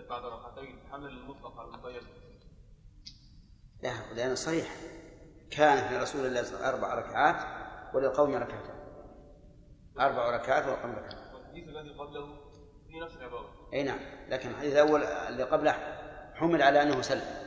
بعد 0.09 0.25
ركعتين 0.25 0.79
حمل 0.93 1.09
المطلق 1.09 1.61
على 1.61 1.69
المقيد 1.69 2.03
لا 3.83 4.15
لأن 4.15 4.35
صريح. 4.35 4.77
كانت 5.51 5.93
لرسول 5.93 6.27
الله 6.27 6.43
صلى 6.43 6.55
الله 6.55 6.67
عليه 6.67 6.79
وسلم 6.79 6.85
أربع 6.85 6.95
ركعات 6.95 7.37
وللقوم 7.95 8.35
ركعتان. 8.35 8.77
أربع 10.01 10.37
ركعات 10.37 10.65
وللقوم 10.65 10.91
ركعتان. 10.91 11.37
الحديث 11.37 11.69
الذي 11.69 11.91
قبله 11.99 12.27
في 12.89 13.01
نفس 13.01 13.17
العبارة. 13.17 13.71
أي 13.73 13.83
نعم. 13.83 13.99
لكن 14.29 14.51
الحديث 14.51 14.73
الأول 14.73 15.03
اللي 15.03 15.43
قبله 15.43 15.73
حمل 16.35 16.63
على 16.63 16.83
أنه 16.83 17.01
سلم. 17.03 17.47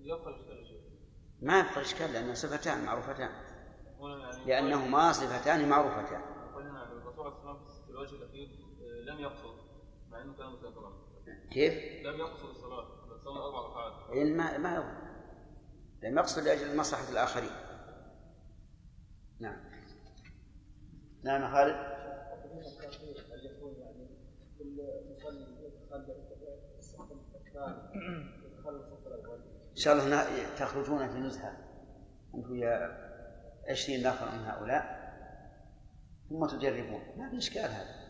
يبقى 0.00 0.46
ما 1.42 1.60
يبقى 1.60 1.80
إشكال 1.80 2.12
لأنها 2.12 2.34
صفتان 2.34 2.84
معروفتان. 2.84 3.45
لأنهما 4.46 5.12
صفتان 5.12 5.68
معروفتان. 5.68 6.22
قلنا 6.54 6.92
الرسول 6.92 7.26
وسلم 7.26 7.58
في 7.86 7.90
الوجه 7.90 8.14
الأخير 8.14 8.48
آه، 8.80 9.10
لم 9.10 9.20
يقصر 9.20 9.54
مع 10.10 10.22
أنه 10.22 10.36
كان 10.36 10.46
مسافرا 10.46 10.92
كيف؟ 11.52 11.74
لم 12.06 12.20
يقصر 12.20 12.50
الصلاة 12.50 12.86
صلى 13.24 13.38
أربع 13.40 13.68
ركعات. 13.68 14.16
ما 14.16 14.58
ما 14.58 14.74
يظهر 14.74 15.06
لم 16.02 16.18
يقصد 16.18 16.42
لأجل 16.42 16.76
مصلحة 16.76 17.12
الآخرين. 17.12 17.50
نعم. 19.40 19.56
نعم 21.24 21.42
يا 21.42 21.48
خالد. 21.48 21.96
إن 29.70 29.76
شاء 29.76 29.94
الله 29.94 30.24
تخرجون 30.56 31.08
في 31.08 31.18
نزهة. 31.18 31.56
أنتم 32.34 32.56
يا 32.56 33.06
عشرين 33.68 34.06
نفر 34.06 34.26
من 34.26 34.44
هؤلاء 34.44 35.06
ثم 36.30 36.46
تجربون. 36.46 37.00
ما 37.16 37.30
في 37.30 37.38
إشكال 37.38 37.70
هذا. 37.70 38.06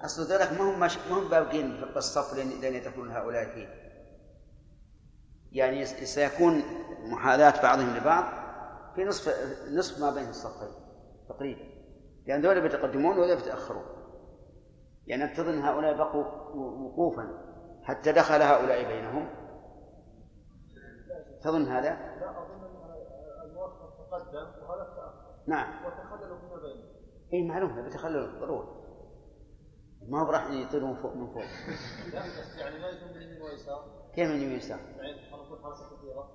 أصل 0.00 0.22
ذلك 0.32 0.52
ما 0.52 0.70
هم 0.70 0.80
ما 0.80 0.88
هم 1.10 1.28
باقين 1.28 1.86
في 1.92 1.96
الصف 1.96 2.34
لين 2.34 2.74
يدخلون 2.74 3.10
هؤلاء 3.10 3.44
فيه. 3.54 3.68
يعني 5.52 5.86
سيكون 5.86 6.62
محاذاة 7.04 7.62
بعضهم 7.62 7.96
لبعض 7.96 8.24
في 8.94 9.04
نصف 9.04 9.34
نصف 9.70 10.00
ما 10.00 10.10
بين 10.10 10.28
الصفين 10.28 10.68
تقريبا. 11.28 11.64
لأن 12.26 12.42
ذولا 12.42 12.60
بيتقدمون 12.60 13.18
وذولا 13.18 13.34
بيتأخرون. 13.34 13.84
يعني 15.06 15.34
تظن 15.34 15.58
هؤلاء 15.58 15.96
بقوا 15.96 16.24
وقوفا. 16.54 17.46
حتى 17.82 18.12
دخل 18.12 18.42
هؤلاء 18.42 18.88
بينهم 18.88 19.28
تظن 21.46 21.68
هذا؟ 21.68 21.90
لا 21.90 22.30
أظن 22.42 22.64
أن 22.64 23.54
تقدم 23.98 24.46
وهذا 24.62 24.84
تأخر 24.84 25.26
نعم 25.46 25.86
وتخللوا 25.86 26.38
فيما 26.38 26.56
بينهم 26.56 26.96
اي 27.32 27.42
معلوم 27.42 27.82
بيتخلل 27.82 28.40
ضروري 28.40 28.68
ما 30.08 30.22
هو 30.22 30.30
راح 30.30 30.50
يطيرون 30.50 30.94
فوق 30.94 31.14
من 31.14 31.26
فوق 31.26 31.42
لا 32.12 32.20
بس 32.20 32.56
يعني 32.56 32.78
ما 32.78 32.88
يكون 32.88 33.08
من 33.08 33.22
يمين 33.22 33.42
ويسار 33.42 34.10
كيف 34.14 34.28
من 34.28 34.36
يمين 34.36 34.52
ويسار؟ 34.52 34.78
يعني 34.78 35.20
حركة 35.30 35.96
كثيرة 35.96 36.32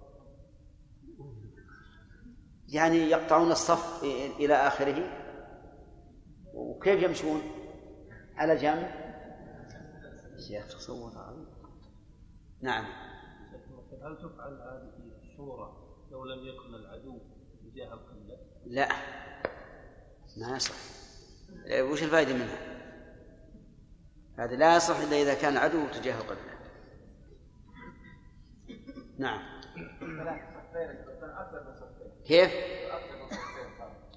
يعني 2.68 2.98
يقطعون 2.98 3.52
الصف 3.52 4.04
إلى 4.40 4.54
آخره 4.54 5.10
وكيف 6.54 7.04
يمشون 7.04 7.42
على 8.36 8.56
جنب 8.56 8.90
يا 10.50 10.60
أخي 10.60 10.70
تصور 10.70 11.12
نعم 12.62 12.86
هل 14.04 14.18
تفعل 14.18 14.54
هذه 14.54 15.01
لو 16.12 16.26
لم 16.26 16.48
يكن 16.48 16.76
العدو 16.76 17.20
تجاه 17.64 17.94
القبلة؟ 17.94 18.38
لا. 18.66 18.90
ما 20.38 20.56
يصح. 20.56 20.76
وش 21.72 22.04
الفائدة 22.04 22.34
منها؟ 22.34 22.72
هذا 24.38 24.56
لا 24.56 24.76
يصح 24.76 25.00
إلا 25.00 25.22
إذا 25.22 25.34
كان 25.34 25.58
عدو 25.58 25.88
تجاه 25.88 26.18
القبلة. 26.22 26.52
نعم. 29.18 29.42
كيف؟ 32.26 32.52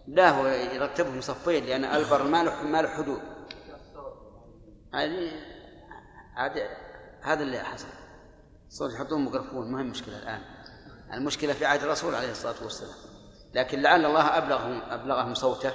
لا 0.07 0.31
هو 0.31 0.47
يرتبهم 0.47 1.21
صفين 1.21 1.65
لأن 1.65 1.85
البر 1.85 2.23
ما 2.23 2.45
له 2.45 2.63
ما 2.63 2.83
له 2.83 2.89
حدود. 2.89 3.21
هذه 4.95 5.33
هذا 6.35 6.69
هذا 7.23 7.43
اللي 7.43 7.59
حصل. 7.59 7.89
صار 8.69 8.91
يحطون 8.91 9.25
ميكروفون 9.25 9.73
ما 9.73 9.81
هي 9.81 9.85
مشكلة 9.85 10.19
الآن. 10.19 10.54
المشكلة 11.15 11.53
في 11.53 11.66
عهد 11.66 11.82
الرسول 11.82 12.15
عليه 12.15 12.31
الصلاة 12.31 12.55
والسلام. 12.62 12.95
لكن 13.55 13.82
لعل 13.82 14.05
الله 14.05 14.39
أبلغهم 14.39 14.82
أبلغهم 14.91 15.35
صوته 15.35 15.73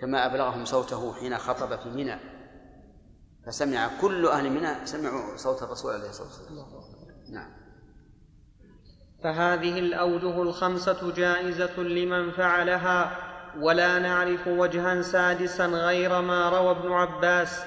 كما 0.00 0.26
أبلغهم 0.26 0.64
صوته 0.64 1.14
حين 1.14 1.38
خطب 1.38 1.78
في 1.78 1.88
منى. 1.88 2.20
فسمع 3.46 3.90
كل 4.00 4.26
أهل 4.26 4.50
منى 4.50 4.86
سمعوا 4.86 5.36
صوت 5.36 5.62
الرسول 5.62 5.94
عليه 5.94 6.08
الصلاة 6.08 6.28
والسلام. 6.28 6.66
نعم. 7.32 7.50
فهذه 9.24 9.78
الأوجه 9.78 10.42
الخمسة 10.42 11.12
جائزة 11.12 11.80
لمن 11.80 12.32
فعلها 12.32 13.16
ولا 13.60 13.98
نعرف 13.98 14.46
وجها 14.46 15.02
سادسا 15.02 15.66
غير 15.66 16.20
ما 16.20 16.48
روى 16.48 16.70
ابن 16.70 16.92
عباس. 16.92 17.62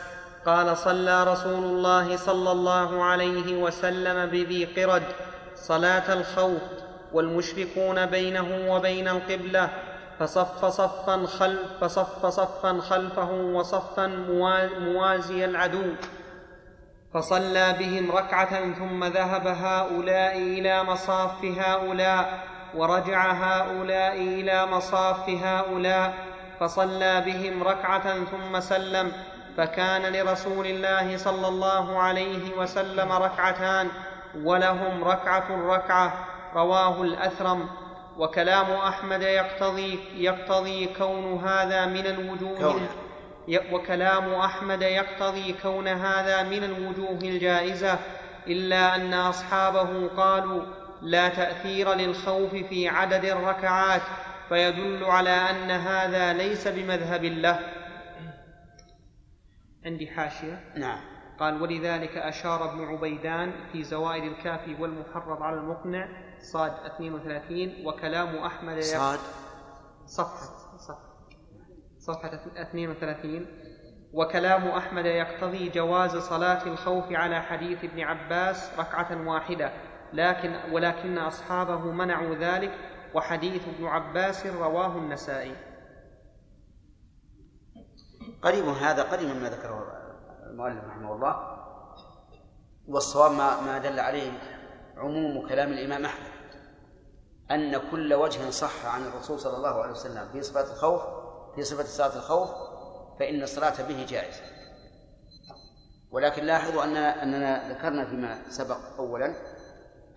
قال 0.46 0.78
صلى 0.78 1.24
رسول 1.24 1.64
الله 1.64 2.18
صلى 2.18 2.52
الله 2.52 3.04
عليه 3.04 3.64
وسلم 3.64 4.26
بذي 4.26 4.66
قرد 4.66 5.04
صلاة 5.64 6.14
الخوف 6.14 6.62
والمشركون 7.14 8.06
بينه 8.06 8.74
وبين 8.74 9.08
القبلة 9.08 9.70
فصف 10.20 10.66
صفا 10.66 11.26
خلف 11.26 11.60
فصف 11.82 12.26
صفا 12.26 12.82
خلفه 12.82 13.32
وصفا 13.32 14.08
موازي 14.80 15.46
العدو. 15.46 15.94
فصلى 17.14 17.76
بهم 17.80 18.12
ركعة 18.12 18.74
ثم 18.74 19.04
ذهب 19.04 19.48
هؤلاء 19.48 20.38
إلى 20.38 20.84
مصاف 20.84 21.46
هؤلاء 21.46 22.40
ورجع 22.76 23.32
هؤلاء 23.32 24.18
إلى 24.18 24.66
مصاف 24.66 25.30
هؤلاء. 25.30 26.14
فصلى 26.60 27.22
بهم 27.22 27.64
ركعة 27.64 28.26
ثم 28.26 28.60
سلم 28.60 29.12
فكان 29.58 30.14
لرسول 30.14 30.66
الله 30.66 31.18
صلى 31.18 31.48
الله 31.48 32.00
عليه 32.00 32.58
وسلم 32.58 33.12
ركعتان. 33.12 33.88
ولهم 34.36 35.04
ركعة 35.04 35.76
ركعة 35.76 36.28
رواه 36.56 37.02
الأثرم. 37.02 37.70
وكلام 38.18 38.72
أحمد 38.72 39.22
يقتضي 39.22 40.00
يقتضي 40.16 40.86
كون 40.86 41.44
هذا 41.44 41.86
من 41.86 42.06
الوجوه 42.06 42.82
وكلام 43.72 44.34
أحمد 44.34 44.82
يقتضي 44.82 45.54
كون 45.54 45.88
هذا 45.88 46.44
من 46.44 46.64
الوجوه 46.64 47.20
الجائزة 47.24 48.00
إلا 48.48 48.96
أن 48.96 49.14
أصحابه 49.14 50.08
قالوا 50.08 50.64
لا 51.02 51.30
تأثير 51.30 51.94
للخوف 51.94 52.56
في 52.56 52.88
عدد 52.88 53.26
الركعات 53.26 54.02
فيدل 54.50 55.04
على 55.04 55.30
أن 55.30 55.72
هذا 55.72 56.34
ليس 56.34 56.68
بمذهب 56.68 57.24
له. 57.24 57.60
عندي 59.86 60.08
حاشية؟ 60.08 60.60
نعم. 60.76 61.13
قال 61.44 61.62
ولذلك 61.62 62.18
أشار 62.18 62.72
ابن 62.72 62.86
عبيدان 62.86 63.54
في 63.72 63.84
زوائد 63.84 64.24
الكافي 64.24 64.76
والمحرض 64.82 65.42
على 65.42 65.56
المقنع 65.56 66.08
صاد 66.40 66.72
32 66.86 67.86
وكلام 67.86 68.36
أحمد 68.36 68.80
صاد. 68.80 69.20
صفحة 70.06 70.78
صفحة 70.78 71.14
صفحة 72.00 72.34
32 72.62 73.46
وكلام 74.14 74.68
أحمد 74.68 75.06
يقتضي 75.06 75.70
جواز 75.70 76.18
صلاة 76.18 76.68
الخوف 76.68 77.12
على 77.12 77.42
حديث 77.42 77.84
ابن 77.84 78.00
عباس 78.00 78.80
ركعة 78.80 79.28
واحدة 79.28 79.72
لكن 80.14 80.56
ولكن 80.72 81.18
أصحابه 81.18 81.92
منعوا 81.92 82.36
ذلك 82.36 82.72
وحديث 83.14 83.68
ابن 83.68 83.86
عباس 83.86 84.46
رواه 84.46 84.98
النسائي. 84.98 85.56
قريب 88.42 88.66
هذا 88.66 89.04
قريب 89.04 89.30
مما 89.30 89.50
ذكره 89.50 90.03
المؤلف 90.54 90.84
رحمه 90.84 91.14
الله 91.14 91.58
والصواب 92.88 93.32
ما, 93.32 93.62
ما 93.62 93.78
دل 93.78 94.00
عليه 94.00 94.32
عموم 94.98 95.48
كلام 95.48 95.72
الإمام 95.72 96.06
أحمد 96.06 96.34
أن 97.52 97.82
كل 97.92 98.14
وجه 98.14 98.50
صح 98.50 98.86
عن 98.86 99.06
الرسول 99.06 99.40
صلى 99.40 99.58
الله 99.58 99.82
عليه 99.82 99.92
وسلم 99.92 100.30
في 100.32 100.42
صفات 100.42 100.66
الخوف 100.66 101.02
في 101.56 101.64
صفة 101.64 101.84
صلاة 101.84 102.16
الخوف 102.16 102.50
فإن 103.20 103.44
الصلاة 103.44 103.82
به 103.88 104.06
جائزة. 104.10 104.42
ولكن 106.12 106.44
لاحظوا 106.44 106.84
أن 106.84 106.98
أننا 106.98 107.74
ذكرنا 107.74 108.06
فيما 108.06 108.42
سبق 108.50 108.78
أولا 109.00 109.36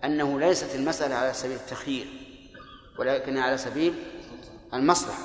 أنه 0.04 0.40
ليست 0.40 0.74
المسألة 0.74 1.14
على 1.14 1.32
سبيل 1.32 1.56
التخيير 1.56 2.06
ولكن 2.98 3.38
على 3.38 3.56
سبيل 3.56 3.94
المصلحة. 4.74 5.22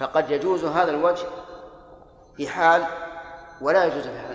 فقد 0.00 0.30
يجوز 0.30 0.64
هذا 0.64 0.90
الوجه 0.90 1.26
في 2.36 2.48
حال 2.48 2.86
ولا 3.60 3.84
يجوز 3.84 4.02
في 4.02 4.18
حال 4.20 4.29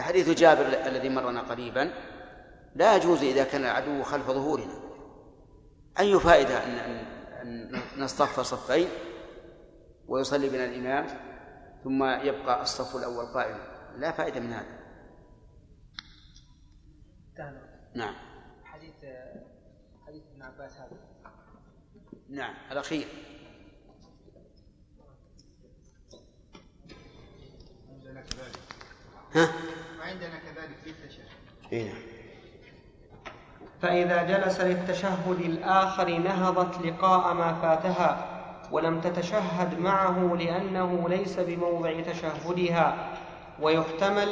فحديث 0.00 0.28
جابر 0.28 0.66
الذي 0.66 1.08
مرنا 1.08 1.40
قريبا 1.40 1.92
لا 2.74 2.96
يجوز 2.96 3.22
إذا 3.22 3.44
كان 3.44 3.64
العدو 3.64 4.02
خلف 4.02 4.26
ظهورنا. 4.26 4.80
أي 5.98 6.20
فائدة 6.20 6.64
أن 6.64 6.78
أن 7.42 7.82
نصطف 7.96 8.40
صفين 8.40 8.88
ويصلي 10.08 10.48
بنا 10.48 10.64
الإمام 10.64 11.06
ثم 11.84 12.04
يبقى 12.04 12.62
الصف 12.62 12.96
الأول 12.96 13.26
قائما 13.26 13.58
لا 13.96 14.12
فائدة 14.12 14.40
من 14.40 14.52
هذا. 14.52 14.80
نعم. 17.94 18.14
حديث 18.64 18.94
حديث 20.06 20.22
ابن 20.32 20.42
عباس 20.42 20.72
هذا. 20.72 20.96
نعم 22.28 22.54
الأخير. 22.72 23.06
ها؟ 29.34 29.48
وعندنا 30.10 30.38
كذلك 30.38 30.76
في 30.84 30.90
التشهد. 30.90 31.24
نعم 31.72 31.98
فإذا 33.82 34.22
جلس 34.22 34.60
للتشهد 34.60 35.40
الآخر 35.40 36.18
نهضت 36.18 36.86
لقاء 36.86 37.34
ما 37.34 37.54
فاتها 37.54 38.26
ولم 38.72 39.00
تتشهد 39.00 39.80
معه 39.80 40.36
لأنه 40.40 41.08
ليس 41.08 41.40
بموضع 41.40 42.00
تشهدها 42.00 43.08
ويحتمل 43.60 44.28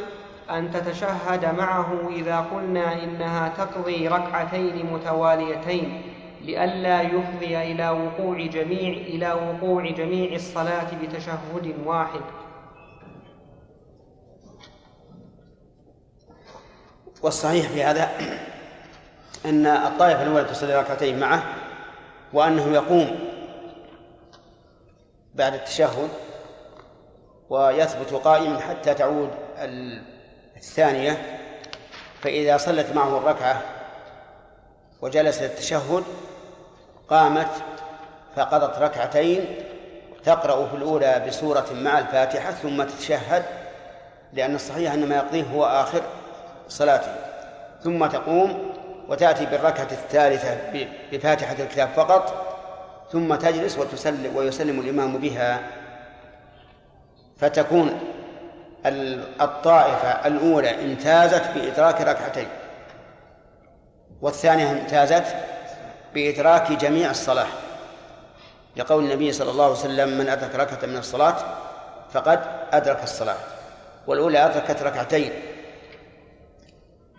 أن 0.50 0.70
تتشهد 0.70 1.54
معه 1.58 2.08
إذا 2.08 2.40
قلنا 2.40 3.04
إنها 3.04 3.48
تقضي 3.48 4.08
ركعتين 4.08 4.92
متواليتين 4.92 6.02
لئلا 6.44 7.02
يفضي 7.02 7.58
إلى 7.58 7.90
وقوع 7.90 8.46
جميع 8.46 8.92
إلى 8.92 9.32
وقوع 9.32 9.90
جميع 9.90 10.34
الصلاة 10.34 10.90
بتشهد 11.02 11.74
واحد. 11.84 12.20
والصحيح 17.22 17.68
في 17.68 17.84
هذا 17.84 18.10
أن 19.44 19.66
الطائفة 19.66 20.22
الأولى 20.22 20.44
تصلي 20.44 20.80
ركعتين 20.80 21.20
معه 21.20 21.42
وأنه 22.32 22.74
يقوم 22.74 23.18
بعد 25.34 25.54
التشهد 25.54 26.08
ويثبت 27.50 28.12
قائما 28.12 28.60
حتى 28.60 28.94
تعود 28.94 29.30
الثانية 30.56 31.40
فإذا 32.22 32.56
صلت 32.56 32.92
معه 32.92 33.18
الركعة 33.18 33.62
وجلس 35.02 35.42
للتشهد 35.42 36.04
قامت 37.08 37.50
فقضت 38.36 38.78
ركعتين 38.78 39.44
تقرأ 40.24 40.68
في 40.68 40.76
الأولى 40.76 41.24
بسورة 41.28 41.66
مع 41.72 41.98
الفاتحة 41.98 42.50
ثم 42.50 42.82
تتشهد 42.82 43.44
لأن 44.32 44.54
الصحيح 44.54 44.92
أن 44.92 45.08
ما 45.08 45.16
يقضيه 45.16 45.44
هو 45.44 45.64
آخر. 45.64 46.02
صلاته. 46.68 47.14
ثم 47.84 48.06
تقوم 48.06 48.74
وتأتي 49.08 49.46
بالركعة 49.46 49.88
الثالثة 49.92 50.56
بفاتحة 51.12 51.56
الكتاب 51.58 51.88
فقط 51.88 52.54
ثم 53.12 53.34
تجلس 53.34 53.78
وتسلم 53.78 54.36
ويسلم 54.36 54.80
الإمام 54.80 55.18
بها. 55.18 55.60
فتكون 57.38 58.00
الطائفة 59.40 60.26
الأولى 60.26 60.84
امتازت 60.84 61.42
بإدراك 61.54 62.00
ركعتين 62.00 62.48
والثانية 64.20 64.70
امتازت 64.70 65.24
بإدراك 66.14 66.72
جميع 66.72 67.10
الصلاة. 67.10 67.46
لقول 68.76 69.04
النبي 69.04 69.32
صلى 69.32 69.50
الله 69.50 69.64
عليه 69.64 69.74
وسلم 69.74 70.18
من 70.18 70.28
أدرك 70.28 70.54
ركعة 70.54 70.86
من 70.86 70.96
الصلاة 70.96 71.36
فقد 72.12 72.40
أدرك 72.72 73.02
الصلاة. 73.02 73.36
والأولى 74.06 74.46
أدركت 74.46 74.82
ركعتين. 74.82 75.32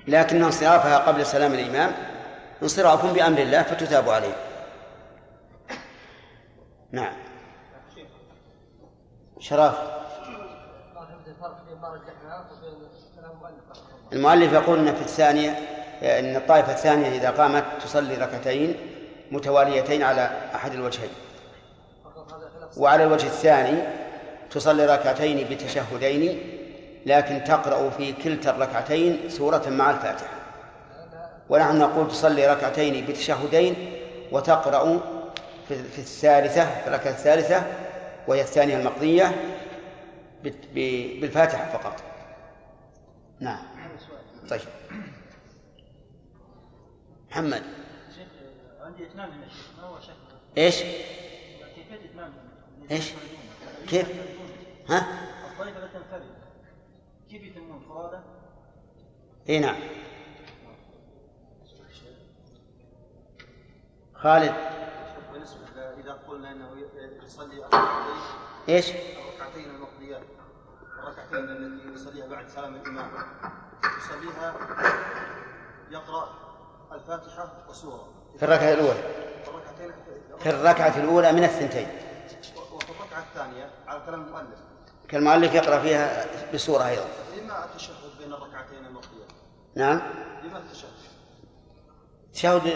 لكن 0.10 0.44
انصرافها 0.44 0.98
قبل 0.98 1.26
سلام 1.26 1.54
الإمام 1.54 1.92
انصراف 2.64 3.14
بأمر 3.14 3.38
الله 3.38 3.64
فتثاب 3.64 4.10
عليه. 4.10 4.36
نعم. 6.92 7.14
شراف 9.40 9.78
المؤلف 14.14 14.54
يقول 14.54 14.80
إن 14.80 14.96
في 14.96 15.02
الثانية 15.02 15.50
إن 16.02 16.36
الطائفة 16.36 16.72
الثانية 16.72 17.18
إذا 17.18 17.32
قامت 17.32 17.64
تصلي 17.84 18.16
ركعتين 18.16 18.76
متواليتين 19.32 20.04
على 20.04 20.32
أحد 20.56 20.74
الوجهين. 20.74 21.10
وعلى 22.78 23.04
الوجه 23.04 23.26
الثاني 23.26 23.84
تصلي 24.52 24.86
ركعتين 24.86 25.48
بتشهدين 25.50 26.59
لكن 27.06 27.44
تقرأ 27.44 27.90
في 27.90 28.14
كلتا 28.14 28.50
الركعتين 28.50 29.30
سورة 29.30 29.70
مع 29.70 29.92
الفاتحة. 29.92 30.40
ونحن 31.50 31.80
نقول 31.80 32.08
تصلي 32.08 32.48
ركعتين 32.48 33.06
بتشهدين 33.06 33.76
وتقرأ 34.32 35.00
في 35.68 36.00
الثالثة 36.00 36.82
في 36.82 36.88
الركعة 36.88 37.12
الثالثة 37.12 37.64
وهي 38.28 38.42
الثانية 38.42 38.78
المقضية 38.78 39.36
بالفاتحة 40.74 41.78
فقط. 41.78 42.04
نعم. 43.40 43.64
طيب. 44.50 44.62
محمد. 47.32 47.64
عندي 48.82 49.06
إتمام 49.06 49.30
ما 49.78 49.84
هو 49.84 49.98
إيش؟ 50.58 50.76
كيفية 50.76 52.10
إتمام؟ 52.12 52.34
إيش؟ 52.92 53.12
كيف؟ 53.88 54.08
ها؟ 54.90 55.08
لا 55.60 55.66
تنفرد. 55.66 56.24
كيف 57.30 57.44
يتمون 57.44 57.80
فرادى؟ 57.90 58.18
إي 59.50 59.60
نعم. 59.60 59.76
خالد. 64.14 64.54
إذا 65.98 66.14
قلنا 66.28 66.52
إنه 66.52 66.70
يصلي 67.24 67.66
إيش؟ 68.70 68.92
الركعتين 68.92 69.70
المقضيات 69.70 70.22
الركعتين 71.00 71.38
التي 71.38 71.88
يصليها 71.94 72.28
بعد 72.28 72.48
سلام 72.48 72.76
الإمام 72.76 73.12
يصليها 73.98 74.54
يقرأ 75.92 76.30
الفاتحة 76.92 77.54
وسورة. 77.70 78.08
في 78.38 78.46
الركعة 78.46 78.74
الأولى. 78.74 79.04
في 80.40 80.50
الركعة 80.50 80.98
الأولى 80.98 81.32
من 81.32 81.44
الثنتين. 81.44 81.88
وفي 82.76 82.90
الركعة 82.90 83.20
الثانية 83.20 83.70
على 83.88 84.02
كلام 84.06 84.24
المؤلف. 84.24 84.69
كالمؤلف 85.12 85.54
يقرأ 85.54 85.80
فيها 85.80 86.26
بسورة 86.54 86.88
أيضا. 86.88 87.06
لما 87.38 87.66
التشهد 87.66 87.94
بين 88.20 88.34
الركعتين 88.34 88.86
المقضيات 88.86 89.30
نعم. 89.76 90.02
لما 90.44 90.58
التشهد؟ 90.58 90.90
تشهد 92.34 92.68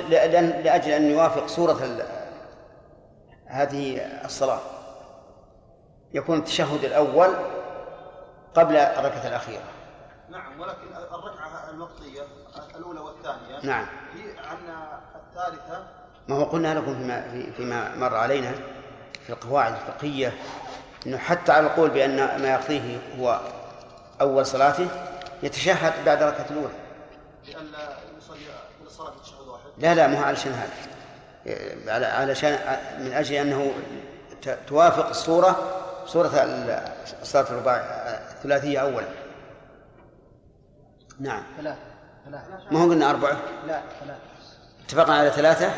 لأجل 0.64 0.92
أن 0.92 1.12
يوافق 1.12 1.48
صورة 1.48 1.98
هذه 3.46 3.98
الصلاة. 4.26 4.60
يكون 6.14 6.38
التشهد 6.38 6.84
الأول 6.84 7.30
قبل 8.56 8.76
الركعة 8.76 9.28
الأخيرة. 9.28 9.64
نعم 10.30 10.60
ولكن 10.60 10.88
الركعة 11.14 11.70
المقضية 11.70 12.22
الأولى 12.76 13.00
والثانية 13.00 13.60
نعم. 13.64 13.86
هي 14.14 14.32
أن 14.32 14.76
الثالثة؟ 15.16 15.88
ما 16.28 16.36
هو 16.36 16.44
قلنا 16.44 16.80
لكم 16.80 16.96
فيما 16.96 17.52
فيما 17.58 17.96
مر 17.96 18.16
علينا 18.16 18.52
في 19.28 19.30
القواعد 19.30 19.74
الفقهية. 19.74 20.34
أنه 21.06 21.18
حتى 21.18 21.52
على 21.52 21.68
القول 21.68 21.90
بأن 21.90 22.16
ما 22.16 22.50
يقضيه 22.54 23.00
هو 23.20 23.40
أول 24.22 24.46
صلاته 24.46 24.88
يتشهد 25.44 26.06
بعد 26.06 26.22
الركعة 26.22 26.46
الأولى. 26.52 26.74
لأن 27.48 27.68
يصلي 28.18 28.40
كل 28.84 28.92
صلاة 28.92 29.14
تشهد 29.24 29.48
واحد. 29.48 29.64
لا 29.78 29.96
لا 29.96 30.08
مو 30.08 30.24
علشان 30.24 30.52
هذا. 30.52 32.08
علشان 32.08 32.52
من 33.00 33.14
أجل 33.14 33.36
أنه 33.36 33.74
توافق 34.68 35.08
الصورة 35.08 35.80
صورة 36.06 36.28
الصلاة 37.22 37.50
الرباع 37.50 37.76
الثلاثية 38.32 38.80
أولا. 38.80 39.08
نعم. 41.20 41.44
ثلاثة. 41.58 41.80
ثلاثة. 42.26 42.72
ما 42.72 42.84
هو 42.84 42.90
قلنا 42.90 43.10
أربعة؟ 43.10 43.38
لا 43.68 43.82
ثلاثة. 44.00 44.20
اتفقنا 44.86 45.16
على 45.16 45.30
ثلاثة؟ 45.30 45.72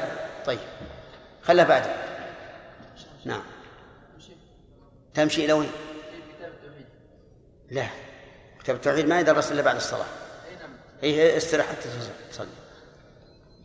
طيب. 0.45 0.60
خلها 1.43 1.65
بعد. 1.65 1.84
نعم. 3.26 3.41
تمشي 5.16 5.46
إلى 5.46 5.54
وين؟ 5.54 5.72
لا 7.72 7.88
كتاب 8.60 8.76
التوحيد 8.76 9.08
ما 9.08 9.20
يدرس 9.20 9.52
إلا 9.52 9.62
بعد 9.62 9.76
الصلاة. 9.76 10.06
إيه 11.04 11.38
استرح 11.38 11.66
حتى 11.66 11.90
تصلي. 12.32 12.48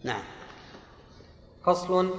نعم. 0.04 0.22
فصل. 1.66 2.14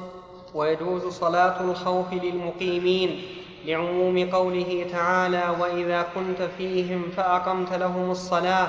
ويجوز 0.53 1.14
صلاة 1.14 1.62
الخوف 1.62 2.14
للمقيمين 2.14 3.24
لعموم 3.66 4.30
قوله 4.30 4.88
تعالى 4.91 5.56
وإذا 5.60 6.06
كنت 6.16 6.49
فيهم 6.58 7.12
فأقمت 7.18 7.74
لهم 7.74 8.12
الصلاة 8.12 8.68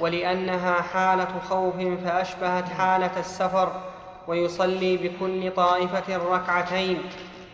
ولأنها 0.00 0.82
حالة 0.82 1.40
خوف 1.48 1.76
فأشبهت 1.76 2.68
حالة 2.68 3.20
السفر 3.20 3.80
ويصلي 4.28 4.96
بكل 4.96 5.50
طائفة 5.50 6.16
ركعتين. 6.16 7.02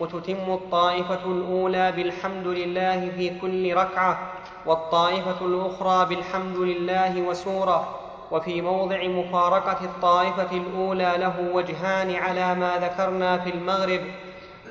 وتتم 0.00 0.52
الطائفة 0.52 1.24
الأولى 1.24 1.92
بالحمد 1.92 2.46
لله 2.46 3.10
في 3.16 3.40
كل 3.40 3.74
ركعة 3.74 4.32
والطائفة 4.66 5.46
الأخرى 5.46 6.06
بالحمد 6.06 6.56
لله 6.56 7.22
وسورة. 7.22 7.98
وفي 8.30 8.60
موضع 8.60 9.04
مفارقة 9.04 9.84
الطائفة 9.84 10.56
الأولى 10.56 11.14
له 11.18 11.50
وجهان 11.52 12.14
على 12.14 12.54
ما 12.54 12.78
ذكرنا 12.78 13.38
في 13.38 13.50
المغرب. 13.50 14.00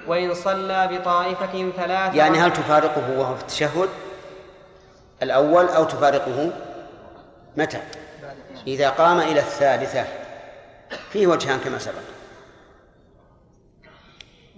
وإن 0.08 0.34
صلى 0.34 0.90
بطائفة 0.92 1.72
ثلاثة 1.78 2.18
يعني 2.18 2.38
هل 2.38 2.54
تفارقه 2.54 3.20
وهو 3.20 3.36
في 3.36 3.42
التشهد؟ 3.42 3.90
الأول 5.24 5.66
أو 5.68 5.84
تفارقه؟ 5.84 6.52
متى؟ 7.58 7.82
إذا 8.68 8.90
قام 8.90 9.20
إلى 9.20 9.40
الثالثة 9.40 10.06
فيه 11.10 11.28
وجهان 11.28 11.60
كما 11.60 11.78
سبق. 11.78 12.17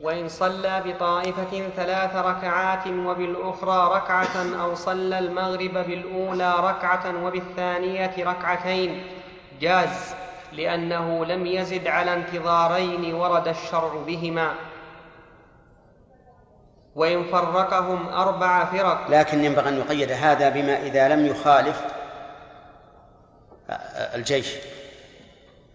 وإن 0.02 0.30
صلى 0.30 0.84
بطائفة 0.86 1.70
ثلاث 1.76 2.16
ركعات 2.16 2.88
وبالأخرى 2.88 3.96
ركعة 3.96 4.62
أو 4.62 4.76
صلى 4.76 5.20
المغرب 5.20 5.74
بالأولى 5.74 6.56
ركعة 6.60 7.26
وبالثانية 7.26 8.14
ركعتين 8.20 9.04
جاز 9.62 10.14
لأنه 10.54 11.26
لم 11.26 11.46
يزد 11.46 11.88
على 11.88 12.14
انتظارين 12.14 13.14
ورد 13.14 13.48
الشرع 13.48 13.94
بهما. 14.08 14.54
وإن 16.96 17.24
فرقهم 17.24 18.08
أربع 18.10 18.66
فرق. 18.66 19.10
لكن 19.10 19.44
ينبغي 19.44 19.70
أن 19.70 19.78
يقيد 19.78 20.12
هذا 20.12 20.50
بما 20.50 20.82
إذا 20.82 21.10
لم 21.10 21.26
يخالف 21.26 21.82
الجيش. 24.16 24.56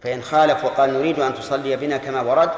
فإن 0.02 0.22
خالف 0.22 0.64
وقال 0.64 0.92
نريد 0.92 1.20
أن 1.20 1.34
تصلي 1.34 1.76
بنا 1.76 1.96
كما 1.96 2.20
ورد 2.20 2.50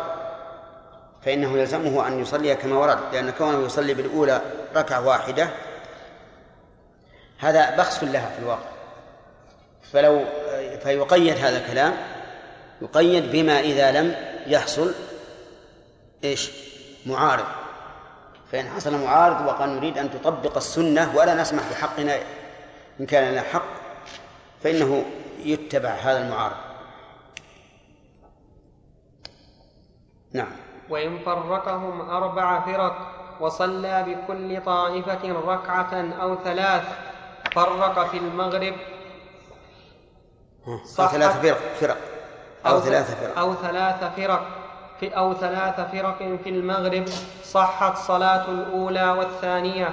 فإنه 1.27 1.59
يلزمه 1.59 2.09
أن 2.09 2.20
يصلي 2.20 2.55
كما 2.55 2.78
ورد 2.78 2.98
لأن 3.12 3.31
كونه 3.31 3.66
يصلي 3.66 3.94
بالأولى 3.94 4.43
ركعة 4.77 5.07
واحدة 5.07 5.48
هذا 7.39 7.77
بخس 7.77 8.05
لها 8.05 8.31
في 8.31 8.39
الواقع. 8.39 8.69
فلو 9.93 10.24
فيقيد 10.82 11.36
هذا 11.36 11.59
الكلام 11.59 11.97
يقيد 12.82 13.32
بما 13.32 13.61
إذا 13.61 13.93
لم 13.93 14.16
يحصل 14.47 14.94
إيش؟ 16.24 16.51
معارض. 17.07 17.47
فإن 18.53 18.69
حصل 18.69 19.05
معارض 19.05 19.47
وقال 19.47 19.77
نريد 19.77 19.98
أن 19.98 20.11
تطبق 20.11 20.57
السنة 20.57 21.16
ولا 21.16 21.35
نسمح 21.35 21.62
بحقنا 21.70 22.19
إن 23.01 23.07
كان 23.07 23.32
لنا 23.32 23.43
حق 23.43 23.69
فإنه 24.65 25.05
يتبع 25.39 25.90
هذا 25.90 26.19
المعارض. 26.19 26.57
نعم. 30.32 30.65
وإن 30.91 31.19
فرقهم 31.19 32.11
أربع 32.11 32.61
فرق 32.61 32.97
وصلى 33.41 34.05
بكل 34.09 34.61
طائفة 34.65 35.33
ركعة 35.47 36.05
أو 36.23 36.37
ثلاث 36.45 36.83
فرق 37.55 38.07
في 38.07 38.17
المغرب 38.19 38.75
أو 40.69 40.79
ثلاث 41.09 41.41
فرق 41.41 41.59
فرق. 41.81 41.97
أو, 42.67 42.75
أو 42.75 42.81
ثلاث 42.81 43.21
فرق. 43.21 43.39
أو 43.39 43.55
ثلاث 43.55 44.05
فرق. 44.17 44.47
في 45.01 45.09
أو 45.17 45.35
ثلاث 45.35 45.81
فرق 45.93 46.19
في 46.45 46.51
المغرب 46.51 47.05
صحت 47.45 47.97
صلاة 47.97 48.49
الأولى 48.51 49.11
والثانية 49.11 49.89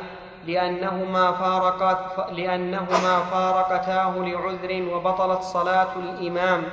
لأنهما 0.47 1.31
فارقت 1.31 2.29
لأنهما 2.31 3.19
فارقتاه 3.19 4.13
لعذر 4.17 4.93
وبطلت 4.93 5.41
صلاة 5.41 5.95
الإمام 5.95 6.63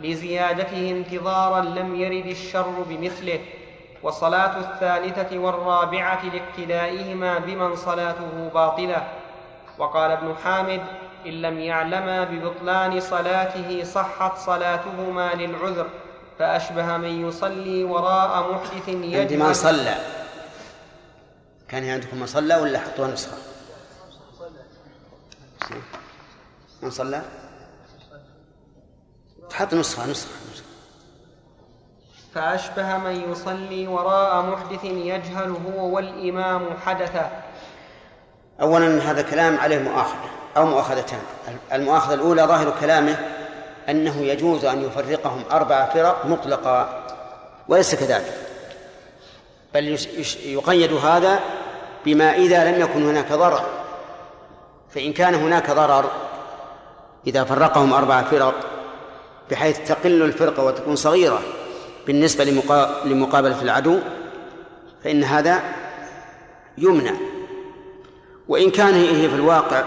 لزيادته 0.00 0.90
انتظارا 0.90 1.60
لم 1.60 1.94
يرد 1.94 2.26
الشر 2.26 2.74
بمثله. 2.88 3.40
وصلاة 4.02 4.58
الثالثة 4.60 5.38
والرابعة 5.38 6.24
لاقتدائهما 6.24 7.38
بمن 7.38 7.76
صلاته 7.76 8.50
باطلة 8.54 9.08
وقال 9.78 10.10
ابن 10.10 10.34
حامد 10.44 10.82
إن 11.26 11.32
لم 11.42 11.58
يعلما 11.58 12.24
ببطلان 12.24 13.00
صلاته 13.00 13.84
صحت 13.84 14.38
صلاتهما 14.38 15.34
للعذر 15.34 15.86
فأشبه 16.38 16.96
من 16.96 17.28
يصلي 17.28 17.84
وراء 17.84 18.52
محدث 18.52 18.88
يجهل 18.88 19.20
عند 19.20 19.32
من 19.32 19.52
صلى 19.54 19.94
كان 21.68 21.88
عندكم 21.88 22.16
من 22.16 22.26
صلى 22.26 22.56
ولا 22.56 22.78
حطوها 22.78 23.08
نسخة؟ 23.08 23.36
من 26.82 26.90
صلى؟ 26.90 27.22
تحط 29.50 29.74
نسخة 29.74 30.10
نسخة 30.10 30.30
فأشبه 32.34 32.98
من 32.98 33.32
يصلي 33.32 33.86
وراء 33.86 34.42
محدث 34.42 34.84
يجهل 34.84 35.56
هو 35.66 35.96
والإمام 35.96 36.66
حدثا. 36.86 37.30
أولا 38.60 39.10
هذا 39.10 39.22
كلام 39.22 39.58
عليه 39.58 39.78
مؤاخذة 39.78 40.30
أو 40.56 40.66
مؤاخذتان. 40.66 41.20
المؤاخذة 41.72 42.14
الأولى 42.14 42.42
ظاهر 42.42 42.72
كلامه 42.80 43.16
أنه 43.88 44.16
يجوز 44.16 44.64
أن 44.64 44.82
يفرقهم 44.84 45.44
أربع 45.52 45.86
فرق 45.86 46.26
مطلقة 46.26 47.02
وليس 47.68 47.94
كذلك. 47.94 48.34
بل 49.74 49.98
يقيد 50.44 50.92
هذا 50.92 51.40
بما 52.04 52.34
إذا 52.34 52.72
لم 52.72 52.80
يكن 52.80 53.08
هناك 53.08 53.32
ضرر. 53.32 53.62
فإن 54.94 55.12
كان 55.12 55.34
هناك 55.34 55.70
ضرر 55.70 56.10
إذا 57.26 57.44
فرقهم 57.44 57.92
أربع 57.92 58.22
فرق 58.22 58.54
بحيث 59.50 59.88
تقل 59.88 60.22
الفرقة 60.22 60.64
وتكون 60.64 60.96
صغيرة 60.96 61.40
بالنسبة 62.06 62.44
لمقابلة 63.04 63.62
العدو 63.62 63.98
فإن 65.04 65.24
هذا 65.24 65.62
يمنع. 66.78 67.12
وإن 68.48 68.70
كان 68.70 68.94
هي 68.94 69.28
في 69.28 69.34
الواقع 69.34 69.84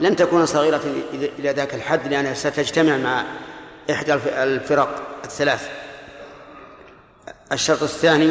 لن 0.00 0.16
تكون 0.16 0.46
صغيرة 0.46 0.80
إلى 1.38 1.50
ذاك 1.50 1.74
الحد 1.74 2.08
لأنها 2.08 2.34
ستجتمع 2.34 2.96
مع 2.96 3.24
إحدى 3.90 4.14
الفرق 4.14 5.02
الثلاث. 5.24 5.68
الشرط 7.52 7.82
الثاني 7.82 8.30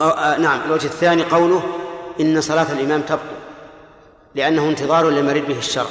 آه 0.00 0.36
نعم 0.36 0.60
الوجه 0.66 0.86
الثاني 0.86 1.22
قوله 1.22 1.62
إن 2.20 2.40
صلاة 2.40 2.72
الإمام 2.72 3.02
تبطل 3.02 3.22
لأنه 4.34 4.68
انتظار 4.68 5.10
لم 5.10 5.28
يرد 5.28 5.46
به 5.46 5.58
الشرع. 5.58 5.90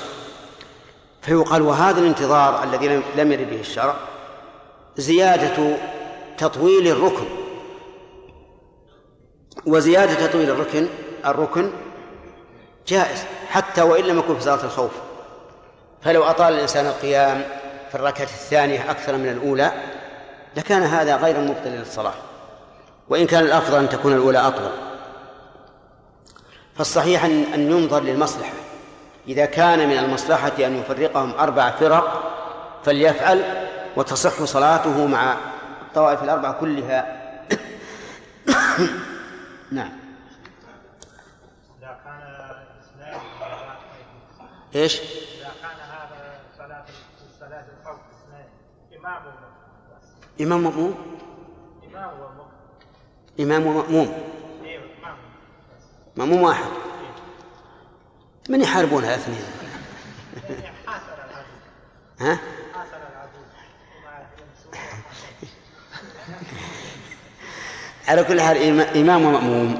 فيقال 1.21 1.61
وهذا 1.61 1.99
الانتظار 1.99 2.63
الذي 2.63 3.01
لم 3.17 3.31
يرد 3.31 3.49
به 3.49 3.59
الشرع 3.59 3.95
زيادة 4.97 5.77
تطويل 6.37 6.87
الركن. 6.87 7.25
وزيادة 9.65 10.27
تطويل 10.27 10.49
الركن 10.49 10.87
الركن 11.25 11.71
جائز 12.87 13.23
حتى 13.49 13.81
وإن 13.81 14.03
لم 14.03 14.19
يكن 14.19 14.35
في 14.35 14.41
صلاة 14.41 14.63
الخوف. 14.63 14.91
فلو 16.01 16.23
أطال 16.23 16.53
الإنسان 16.53 16.85
القيام 16.85 17.43
في 17.89 17.95
الركعة 17.95 18.23
الثانية 18.23 18.91
أكثر 18.91 19.17
من 19.17 19.29
الأولى 19.29 19.71
لكان 20.57 20.83
هذا 20.83 21.15
غير 21.15 21.39
مبطل 21.39 21.69
للصلاة. 21.69 22.13
وإن 23.09 23.27
كان 23.27 23.43
الأفضل 23.43 23.77
أن 23.77 23.89
تكون 23.89 24.13
الأولى 24.13 24.37
أطول. 24.37 24.71
فالصحيح 26.75 27.25
أن 27.25 27.71
ينظر 27.71 28.03
للمصلحة. 28.03 28.53
إذا 29.27 29.45
كان 29.45 29.89
من 29.89 29.97
المصلحة 29.97 30.51
أن 30.59 30.79
يفرقهم 30.79 31.33
أربع 31.39 31.71
فرق 31.71 32.33
فليفعل 32.83 33.66
وتصح 33.97 34.43
صلاته 34.43 35.07
مع 35.07 35.37
الطوائف 35.81 36.23
الأربعة 36.23 36.53
كلها 36.59 37.17
نعم 39.71 39.91
إذا 41.79 41.99
كان 42.05 42.27
إيش؟ 44.75 44.99
إذا 45.01 45.51
كان 45.61 45.79
هذا 45.79 46.39
صلاة 46.57 46.85
صلاة 47.39 47.65
الخوف 47.81 47.99
اثنين 47.99 48.47
إمام 48.99 49.21
إمام 50.41 50.63
مأموم؟ 50.63 50.95
إمام 51.91 52.09
إمام 53.39 53.65
ومأموم 53.67 54.13
إيه 54.63 54.79
إمام 55.03 55.17
مأموم 56.15 56.41
واحد 56.41 56.71
من 58.49 58.61
يحاربون 58.61 59.03
هذا 59.03 59.13
الاثنين؟ 59.15 59.43
حاصر 60.87 61.13
العدو 61.13 61.47
ها؟ 62.19 62.39
حاصر 62.73 62.97
العدو 62.97 63.37
وما 63.97 64.25
يمسون 64.39 64.71
على 68.07 68.23
كل 68.23 68.41
حال 68.41 68.57
إما- 68.57 68.95
إمام 68.97 69.25
ومأموم. 69.25 69.79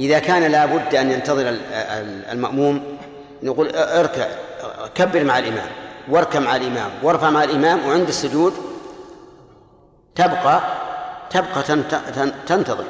إذا 0.00 0.18
كان 0.18 0.42
لا 0.42 0.66
بد 0.66 0.94
أن 0.94 1.10
ينتظر 1.10 1.48
ال- 1.48 1.72
ال- 1.72 2.24
المأموم 2.24 2.98
نقول 3.42 3.70
اركع 3.76 4.26
كبر 4.94 5.24
مع 5.24 5.38
الإمام 5.38 5.66
واركع 6.08 6.38
مع 6.38 6.56
الإمام 6.56 6.90
وارفع 7.02 7.30
مع 7.30 7.44
الإمام 7.44 7.86
وعند 7.88 8.08
السجود 8.08 8.52
تبقى 10.14 10.60
تبقى 11.30 11.62
تنت- 11.62 12.00
تن- 12.14 12.32
تنتظر. 12.46 12.84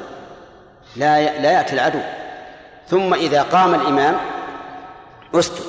لا 0.95 1.39
لا 1.39 1.51
يأتي 1.51 1.73
العدو. 1.73 1.99
ثم 2.89 3.13
إذا 3.13 3.41
قام 3.43 3.75
الإمام 3.75 4.17
اسجد. 5.35 5.63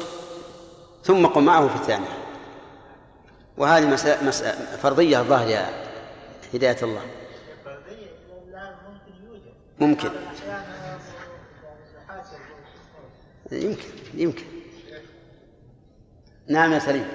ثم 1.04 1.26
قم 1.26 1.44
معه 1.44 1.68
في 1.68 1.74
الثانية. 1.76 2.08
وهذه 3.58 3.86
مسألة 3.86 4.54
فرضية 4.82 5.18
الظاهر 5.20 5.48
يا 5.48 5.66
هداية 6.54 6.76
الله. 6.82 7.00
ممكن. 9.80 10.10
يمكن 13.52 13.88
يمكن. 14.14 14.44
نعم 16.48 16.72
يا 16.72 16.78
سليم. 16.78 17.08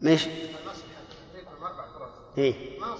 ماشي. 0.00 0.30
إيه. 2.38 2.80
ما 2.80 2.96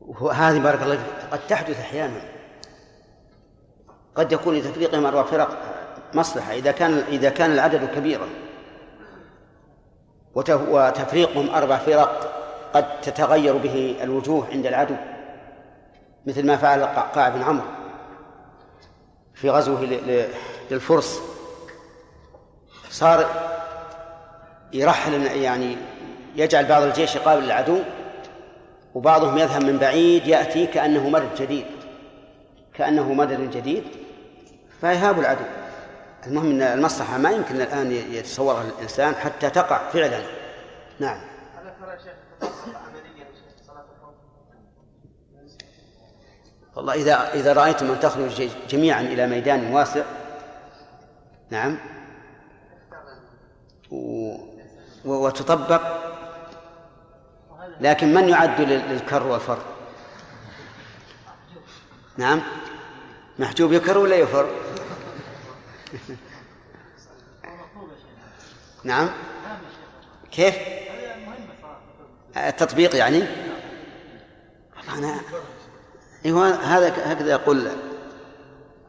وهذه 0.00 0.58
بارك 0.58 0.82
الله 0.82 0.96
فيك. 0.96 1.32
قد 1.32 1.46
تحدث 1.46 1.80
أحيانا. 1.80 2.22
قد 4.14 4.32
يكون 4.32 4.54
لتفريقهم 4.54 5.06
أربع 5.06 5.22
فرق 5.22 5.58
مصلحة 6.14 6.52
إذا 6.52 6.72
كان 6.72 6.92
إذا 6.92 7.30
كان 7.30 7.52
العدد 7.52 7.94
كبيرا. 7.94 8.28
وتفريقهم 10.48 11.50
أربع 11.54 11.76
فرق 11.76 12.36
قد 12.74 13.00
تتغير 13.00 13.56
به 13.56 13.96
الوجوه 14.02 14.46
عند 14.52 14.66
العدو 14.66 14.94
مثل 16.26 16.46
ما 16.46 16.56
فعل 16.56 16.84
قعقاع 16.84 17.28
بن 17.28 17.42
عمرو 17.42 17.66
في 19.34 19.50
غزوه 19.50 19.80
للفرس. 20.70 21.20
صار 22.90 23.26
يرحل 24.72 25.26
يعني 25.36 25.76
يجعل 26.36 26.64
بعض 26.64 26.82
الجيش 26.82 27.16
يقابل 27.16 27.44
العدو 27.44 27.78
وبعضهم 28.94 29.38
يذهب 29.38 29.64
من 29.64 29.78
بعيد 29.78 30.26
يأتي 30.26 30.66
كأنه 30.66 31.08
مدد 31.08 31.34
جديد 31.38 31.66
كأنه 32.74 33.12
مدد 33.12 33.50
جديد 33.50 33.84
فيهاب 34.80 35.18
العدو. 35.18 35.44
المهم 36.26 36.50
أن 36.50 36.62
المصلحة 36.62 37.18
ما 37.18 37.30
يمكن 37.30 37.60
الآن 37.60 37.92
يتصورها 37.92 38.62
الإنسان 38.62 39.14
حتى 39.14 39.50
تقع 39.50 39.90
فعلا. 39.90 40.22
نعم. 40.98 41.20
والله 46.76 46.94
إذا 46.94 47.34
إذا 47.34 47.52
رأيتم 47.52 47.90
أن 47.90 48.00
تخرج 48.00 48.48
جميعا 48.68 49.00
إلى 49.00 49.26
ميدان 49.26 49.72
واسع 49.72 50.02
نعم 51.50 51.78
و... 53.90 54.36
وتطبق 55.04 55.82
لكن 57.80 58.14
من 58.14 58.28
يعد 58.28 58.60
للكر 58.60 59.26
والفر؟ 59.26 59.58
نعم 62.16 62.42
محجوب 63.38 63.72
يكر 63.72 63.98
ولا 63.98 64.16
يفر؟ 64.16 64.50
نعم. 68.84 69.10
كيف؟ 70.30 70.56
التطبيق 72.36 72.96
يعني؟ 72.96 73.22
أنا 74.88 75.20
أيوة 76.26 76.48
هذا 76.48 77.12
هكذا 77.12 77.30
يقول 77.30 77.70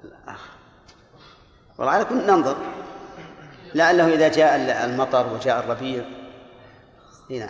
الأخ. 0.04 0.42
والله 1.78 1.94
على 1.94 2.06
كل 2.06 2.16
ننظر. 2.16 2.58
لعله 3.76 4.14
إذا 4.14 4.28
جاء 4.28 4.56
المطر 4.86 5.34
وجاء 5.34 5.60
الربيع. 5.60 6.06
نعم. 7.30 7.50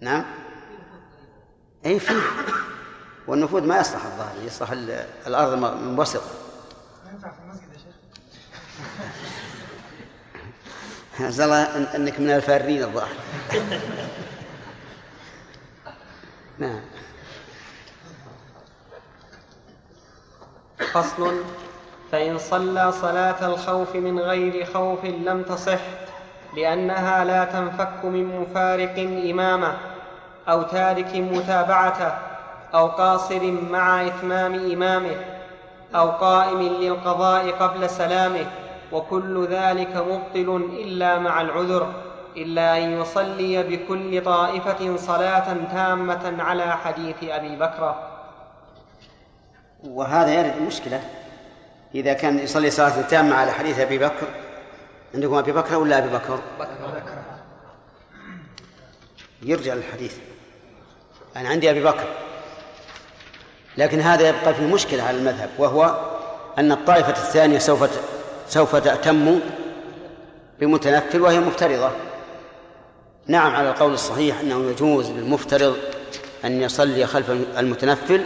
نعم. 0.00 0.24
أي 1.86 1.98
فيه 1.98 2.22
والنفوذ 3.26 3.62
ما 3.62 3.80
يصلح 3.80 4.04
الظاهر 4.04 4.34
يصلح 4.44 4.70
الأرض 5.26 5.52
المنبسطة. 5.52 6.45
الله 11.20 11.62
أنك 11.96 12.20
من 12.20 12.30
الفارين 12.30 12.82
الظاهر 12.82 13.08
نعم. 16.58 16.80
فصل. 20.92 21.44
فإن 22.12 22.38
صلى 22.38 22.92
صلاة 22.92 23.46
الخوف 23.46 23.96
من 23.96 24.18
غير 24.18 24.64
خوف 24.64 25.04
لم 25.04 25.42
تصح 25.42 25.80
لأنها 26.56 27.24
لا 27.24 27.44
تنفك 27.44 28.04
من 28.04 28.40
مفارق 28.40 28.98
إمامة 29.30 29.74
أو 30.48 30.62
تارك 30.62 31.16
متابعته 31.16 32.12
أو 32.74 32.86
قاصر 32.86 33.50
مع 33.50 34.06
إتمام 34.06 34.54
إمامه. 34.54 35.35
أو 35.96 36.10
قائم 36.10 36.62
للقضاء 36.62 37.50
قبل 37.50 37.90
سلامه 37.90 38.46
وكل 38.92 39.46
ذلك 39.50 39.96
مبطل 39.96 40.70
إلا 40.72 41.18
مع 41.18 41.40
العذر 41.40 41.92
إلا 42.36 42.78
أن 42.78 43.00
يصلي 43.00 43.62
بكل 43.62 44.24
طائفة 44.24 44.96
صلاة 44.96 45.54
تامة 45.72 46.42
على 46.42 46.76
حديث 46.76 47.16
أبي 47.22 47.56
بكر. 47.56 47.94
وهذا 49.84 50.34
يرد 50.34 50.62
مشكلة. 50.62 51.00
إذا 51.94 52.12
كان 52.12 52.38
يصلي 52.38 52.70
صلاة 52.70 53.02
تامة 53.02 53.36
على 53.36 53.52
حديث 53.52 53.80
أبي 53.80 53.98
بكر 53.98 54.26
عندكم 55.14 55.34
أبي 55.34 55.52
بكر 55.52 55.76
ولا 55.76 55.98
أبي 55.98 56.08
بكر؟ 56.08 56.38
بكر 56.60 57.22
يرجع 59.42 59.74
للحديث. 59.74 60.18
أنا 61.36 61.48
عندي 61.48 61.70
أبي 61.70 61.84
بكر. 61.84 62.06
لكن 63.78 64.00
هذا 64.00 64.28
يبقى 64.28 64.54
في 64.54 64.66
مشكلة 64.66 65.02
على 65.02 65.18
المذهب 65.18 65.48
وهو 65.58 66.00
أن 66.58 66.72
الطائفة 66.72 67.10
الثانية 67.10 67.58
سوف 67.58 67.90
سوف 68.48 68.76
تأتم 68.76 69.40
بمتنفل 70.60 71.20
وهي 71.20 71.40
مفترضة. 71.40 71.90
نعم 73.26 73.54
على 73.54 73.70
القول 73.70 73.92
الصحيح 73.92 74.40
أنه 74.40 74.70
يجوز 74.70 75.10
للمفترض 75.10 75.76
أن 76.44 76.62
يصلي 76.62 77.06
خلف 77.06 77.30
المتنفل 77.30 78.20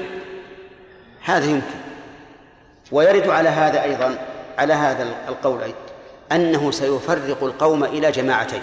هذا 1.24 1.44
يمكن. 1.44 1.80
ويرد 2.92 3.28
على 3.28 3.48
هذا 3.48 3.82
أيضا 3.82 4.18
على 4.58 4.74
هذا 4.74 5.06
القول 5.28 5.62
أيضا 5.62 5.76
أنه 6.32 6.70
سيفرق 6.70 7.44
القوم 7.44 7.84
إلى 7.84 8.10
جماعتين. 8.10 8.62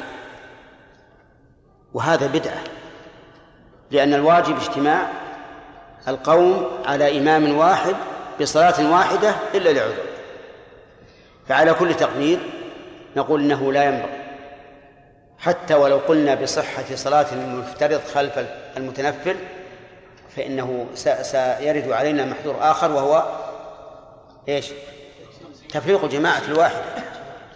وهذا 1.93 2.27
بدعة 2.27 2.64
لأن 3.91 4.14
الواجب 4.14 4.57
اجتماع 4.57 5.09
القوم 6.07 6.84
على 6.85 7.17
إمام 7.17 7.57
واحد 7.57 7.95
بصلاة 8.41 8.91
واحدة 8.91 9.35
إلا 9.53 9.69
لعذر. 9.69 10.03
فعلى 11.47 11.73
كل 11.73 11.93
تقدير 11.93 12.39
نقول 13.15 13.41
إنه 13.41 13.73
لا 13.73 13.84
ينبغي. 13.84 14.17
حتى 15.39 15.73
ولو 15.73 15.97
قلنا 15.97 16.35
بصحة 16.35 16.95
صلاة 16.95 17.25
المفترض 17.34 18.01
خلف 18.13 18.45
المتنفل 18.77 19.35
فإنه 20.35 20.88
سيرد 21.23 21.91
علينا 21.91 22.25
محذور 22.25 22.55
آخر 22.59 22.91
وهو 22.91 23.25
إيش؟ 24.47 24.65
تفريق 25.69 26.05
جماعة 26.05 26.41
الواحدة 26.47 26.84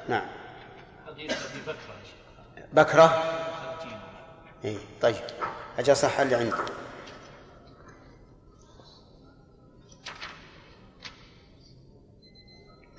نعم. 0.09 0.25
بكرة. 2.73 3.23
إيه 4.65 4.77
طيب. 5.01 5.15
أجل 5.79 5.95
صح 5.95 6.19
اللي 6.19 6.35
عندي. 6.35 6.55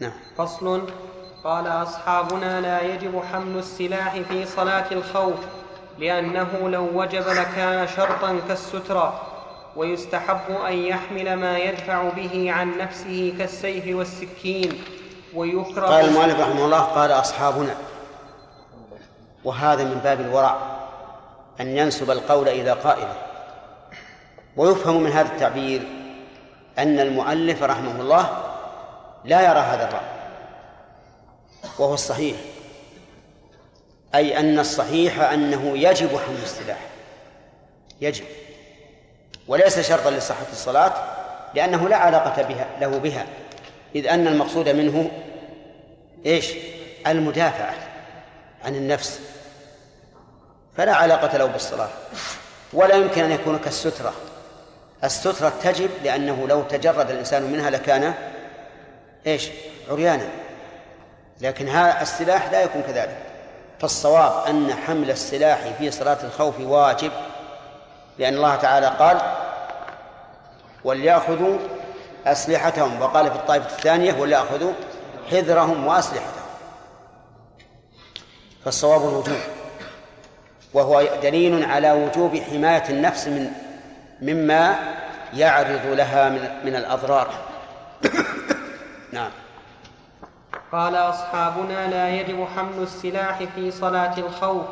نعم. 0.00 0.12
فصل. 0.38 0.86
قال 1.44 1.66
أصحابنا 1.66 2.60
لا 2.60 2.80
يجب 2.80 3.22
حمل 3.32 3.58
السلاح 3.58 4.20
في 4.20 4.46
صلاة 4.46 4.92
الخوف 4.92 5.38
لأنه 5.98 6.68
لو 6.68 6.88
وجب 6.94 7.28
لكان 7.28 7.88
شرطا 7.88 8.40
كالسترة 8.48 9.20
ويستحب 9.76 10.56
أن 10.68 10.72
يحمل 10.72 11.34
ما 11.34 11.58
يدفع 11.58 12.08
به 12.08 12.52
عن 12.52 12.78
نفسه 12.78 13.34
كالسيف 13.38 13.96
والسكين 13.96 14.84
ويكره 15.34 15.86
قال 15.86 16.04
المؤلف 16.04 16.40
رحمه 16.40 16.64
الله 16.64 16.80
قال 16.80 17.10
أصحابنا 17.10 17.74
وهذا 19.44 19.84
من 19.84 20.00
باب 20.04 20.20
الورع 20.20 20.56
أن 21.60 21.76
ينسب 21.76 22.10
القول 22.10 22.48
إلى 22.48 22.70
قائله. 22.70 23.14
ويفهم 24.56 25.02
من 25.02 25.10
هذا 25.10 25.28
التعبير 25.28 25.82
أن 26.78 27.00
المؤلف 27.00 27.62
رحمه 27.62 28.00
الله 28.00 28.51
لا 29.24 29.40
يرى 29.40 29.58
هذا 29.58 29.88
الرأي. 29.88 30.06
وهو 31.78 31.94
الصحيح. 31.94 32.36
أي 34.14 34.38
أن 34.38 34.58
الصحيح 34.58 35.20
أنه 35.20 35.78
يجب 35.78 36.08
حمل 36.08 36.42
السلاح. 36.42 36.78
يجب. 38.00 38.24
وليس 39.48 39.80
شرطا 39.80 40.10
لصحة 40.10 40.46
الصلاة 40.52 40.92
لأنه 41.54 41.88
لا 41.88 41.96
علاقة 41.96 42.42
بها 42.42 42.66
له 42.80 42.98
بها. 42.98 43.26
إذ 43.94 44.06
أن 44.06 44.26
المقصود 44.26 44.68
منه 44.68 45.10
إيش؟ 46.26 46.52
المدافعة 47.06 47.74
عن 48.64 48.74
النفس. 48.74 49.20
فلا 50.76 50.94
علاقة 50.94 51.38
له 51.38 51.46
بالصلاة. 51.46 51.88
ولا 52.72 52.94
يمكن 52.94 53.24
أن 53.24 53.32
يكون 53.32 53.58
كالسترة. 53.58 54.12
السترة 55.04 55.52
تجب 55.62 55.90
لأنه 56.04 56.48
لو 56.48 56.62
تجرد 56.62 57.10
الإنسان 57.10 57.42
منها 57.42 57.70
لكان 57.70 58.14
إيش؟ 59.26 59.48
عريانا. 59.90 60.28
لكن 61.40 61.68
هذا 61.68 62.02
السلاح 62.02 62.50
لا 62.52 62.62
يكون 62.62 62.82
كذلك. 62.82 63.16
فالصواب 63.80 64.46
أن 64.46 64.74
حمل 64.86 65.10
السلاح 65.10 65.58
في 65.78 65.90
صلاة 65.90 66.18
الخوف 66.24 66.60
واجب 66.60 67.12
لأن 68.18 68.34
الله 68.34 68.56
تعالى 68.56 68.86
قال 68.86 69.20
وليأخذوا 70.84 71.58
أسلحتهم. 72.26 73.02
وقال 73.02 73.30
في 73.30 73.36
الطائفة 73.36 73.66
الثانية 73.66 74.14
وليأخذوا 74.20 74.72
حذرهم 75.30 75.86
وأسلحتهم. 75.86 76.42
فالصواب 78.64 79.00
الوجوب. 79.00 79.38
وهو 80.74 81.08
دليل 81.22 81.64
على 81.64 81.92
وجوب 81.92 82.36
حماية 82.36 82.84
النفس 82.88 83.26
من 83.26 83.50
مما 84.22 84.76
يعرض 85.34 85.86
لها 85.86 86.28
من, 86.28 86.48
من 86.64 86.76
الأضرار. 86.76 87.30
نعم. 89.12 89.30
قال 90.72 90.94
أصحابنا 90.94 91.90
لا 91.90 92.10
يجب 92.10 92.46
حمل 92.56 92.82
السلاح 92.82 93.44
في 93.54 93.70
صلاة 93.70 94.18
الخوف 94.18 94.66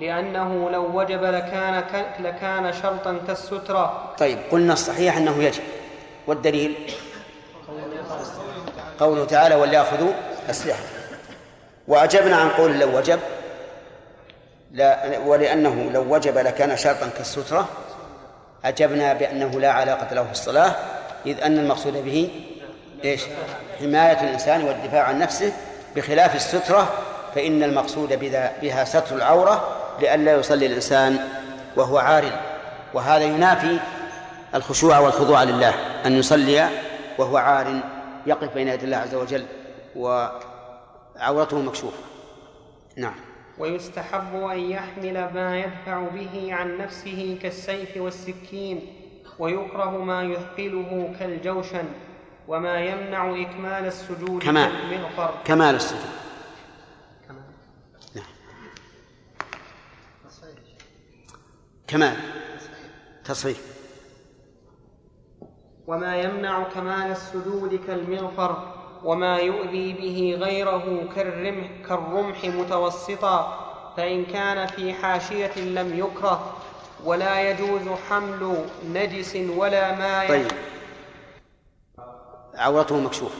لأنه 0.00 0.70
لو 0.70 1.00
وجب 1.00 1.24
لكان 1.24 1.84
لكان 2.20 2.72
شرطا 2.72 3.18
كالسترة. 3.26 4.14
طيب 4.18 4.38
قلنا 4.50 4.72
الصحيح 4.72 5.16
أنه 5.16 5.42
يجب. 5.42 5.62
والدليل؟ 6.26 6.74
قوله 9.00 9.24
تعالى 9.24 9.54
وليأخذوا 9.54 10.12
أسلحة. 10.50 10.82
وأجبنا 11.88 12.36
عن 12.36 12.48
قول 12.48 12.78
لو 12.78 12.98
وجب 12.98 13.20
لا 14.72 15.18
ولأنه 15.18 15.90
لو 15.92 16.14
وجب 16.14 16.38
لكان 16.38 16.76
شرطا 16.76 17.08
كالسترة 17.08 17.68
أجبنا 18.64 19.12
بأنه 19.12 19.60
لا 19.60 19.72
علاقة 19.72 20.14
له 20.14 20.24
في 20.24 20.32
الصلاة 20.32 20.76
إذ 21.26 21.40
أن 21.40 21.58
المقصود 21.58 21.92
به 21.92 22.30
إيش؟ 23.04 23.22
حماية 23.80 24.20
الإنسان 24.20 24.64
والدفاع 24.64 25.02
عن 25.02 25.18
نفسه 25.18 25.52
بخلاف 25.96 26.34
السترة 26.34 26.92
فإن 27.34 27.62
المقصود 27.62 28.18
بها 28.62 28.84
ستر 28.84 29.16
العورة 29.16 29.76
لئلا 30.00 30.36
يصلي 30.36 30.66
الإنسان 30.66 31.18
وهو 31.76 31.98
عار. 31.98 32.24
وهذا 32.94 33.24
ينافي 33.24 33.78
الخشوع 34.54 34.98
والخضوع 34.98 35.42
لله 35.42 35.74
أن 36.06 36.12
يصلي 36.12 36.68
وهو 37.18 37.36
عار 37.36 37.80
يقف 38.26 38.54
بين 38.54 38.68
يدي 38.68 38.84
الله 38.84 38.96
عز 38.96 39.14
وجل 39.14 39.46
وعورته 39.96 41.60
مكشوفة. 41.60 41.98
نعم. 42.96 43.14
ويستحب 43.58 44.34
أن 44.34 44.70
يحمل 44.70 45.30
ما 45.34 45.58
يدفع 45.58 46.02
به 46.14 46.54
عن 46.54 46.78
نفسه 46.78 47.38
كالسيف 47.42 47.96
والسكين 47.96 48.80
ويكره 49.38 49.90
ما 49.90 50.22
يثقله 50.22 51.14
كالجوشن. 51.18 51.84
وما 52.48 52.80
يمنع 52.80 53.42
إكمال 53.42 53.86
السجود 53.86 54.42
كمال 54.42 54.72
كالمغفر 54.90 55.34
كمال 55.44 55.74
السجود. 55.74 56.00
نعم. 58.14 58.24
كمال. 61.86 62.16
تصريف 63.24 63.74
وما 65.86 66.16
يمنع 66.16 66.62
كمال 66.62 67.10
السجود 67.10 67.80
كالمغفر 67.86 68.74
وما 69.04 69.36
يؤذي 69.36 69.92
به 69.92 70.36
غيره 70.44 71.08
كالرمح, 71.16 71.66
كالرمح 71.88 72.44
متوسطا 72.44 73.64
فإن 73.96 74.24
كان 74.24 74.66
في 74.66 74.94
حاشية 74.94 75.58
لم 75.60 75.98
يكره 75.98 76.56
ولا 77.04 77.50
يجوز 77.50 77.88
حمل 78.08 78.64
نجس 78.94 79.36
ولا 79.36 79.94
ماء 79.94 80.28
طيب. 80.28 80.46
عورته 82.56 83.00
مكشوفة. 83.00 83.38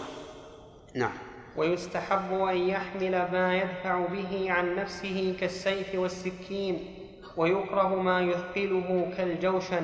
نعم. 0.94 1.12
ويستحب 1.56 2.32
أن 2.32 2.56
يحمل 2.56 3.10
ما 3.32 3.56
يدفع 3.56 4.06
به 4.06 4.52
عن 4.52 4.76
نفسه 4.76 5.36
كالسيف 5.40 5.94
والسكين 5.94 6.94
ويكره 7.36 7.94
ما 8.02 8.20
يثقله 8.20 9.12
كالجوشن 9.16 9.82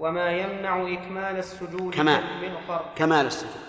وما 0.00 0.32
يمنع 0.32 0.92
إكمال 0.92 1.38
السجود 1.38 1.94
كمال. 1.94 2.22
كمال 2.96 3.26
السجود. 3.26 3.67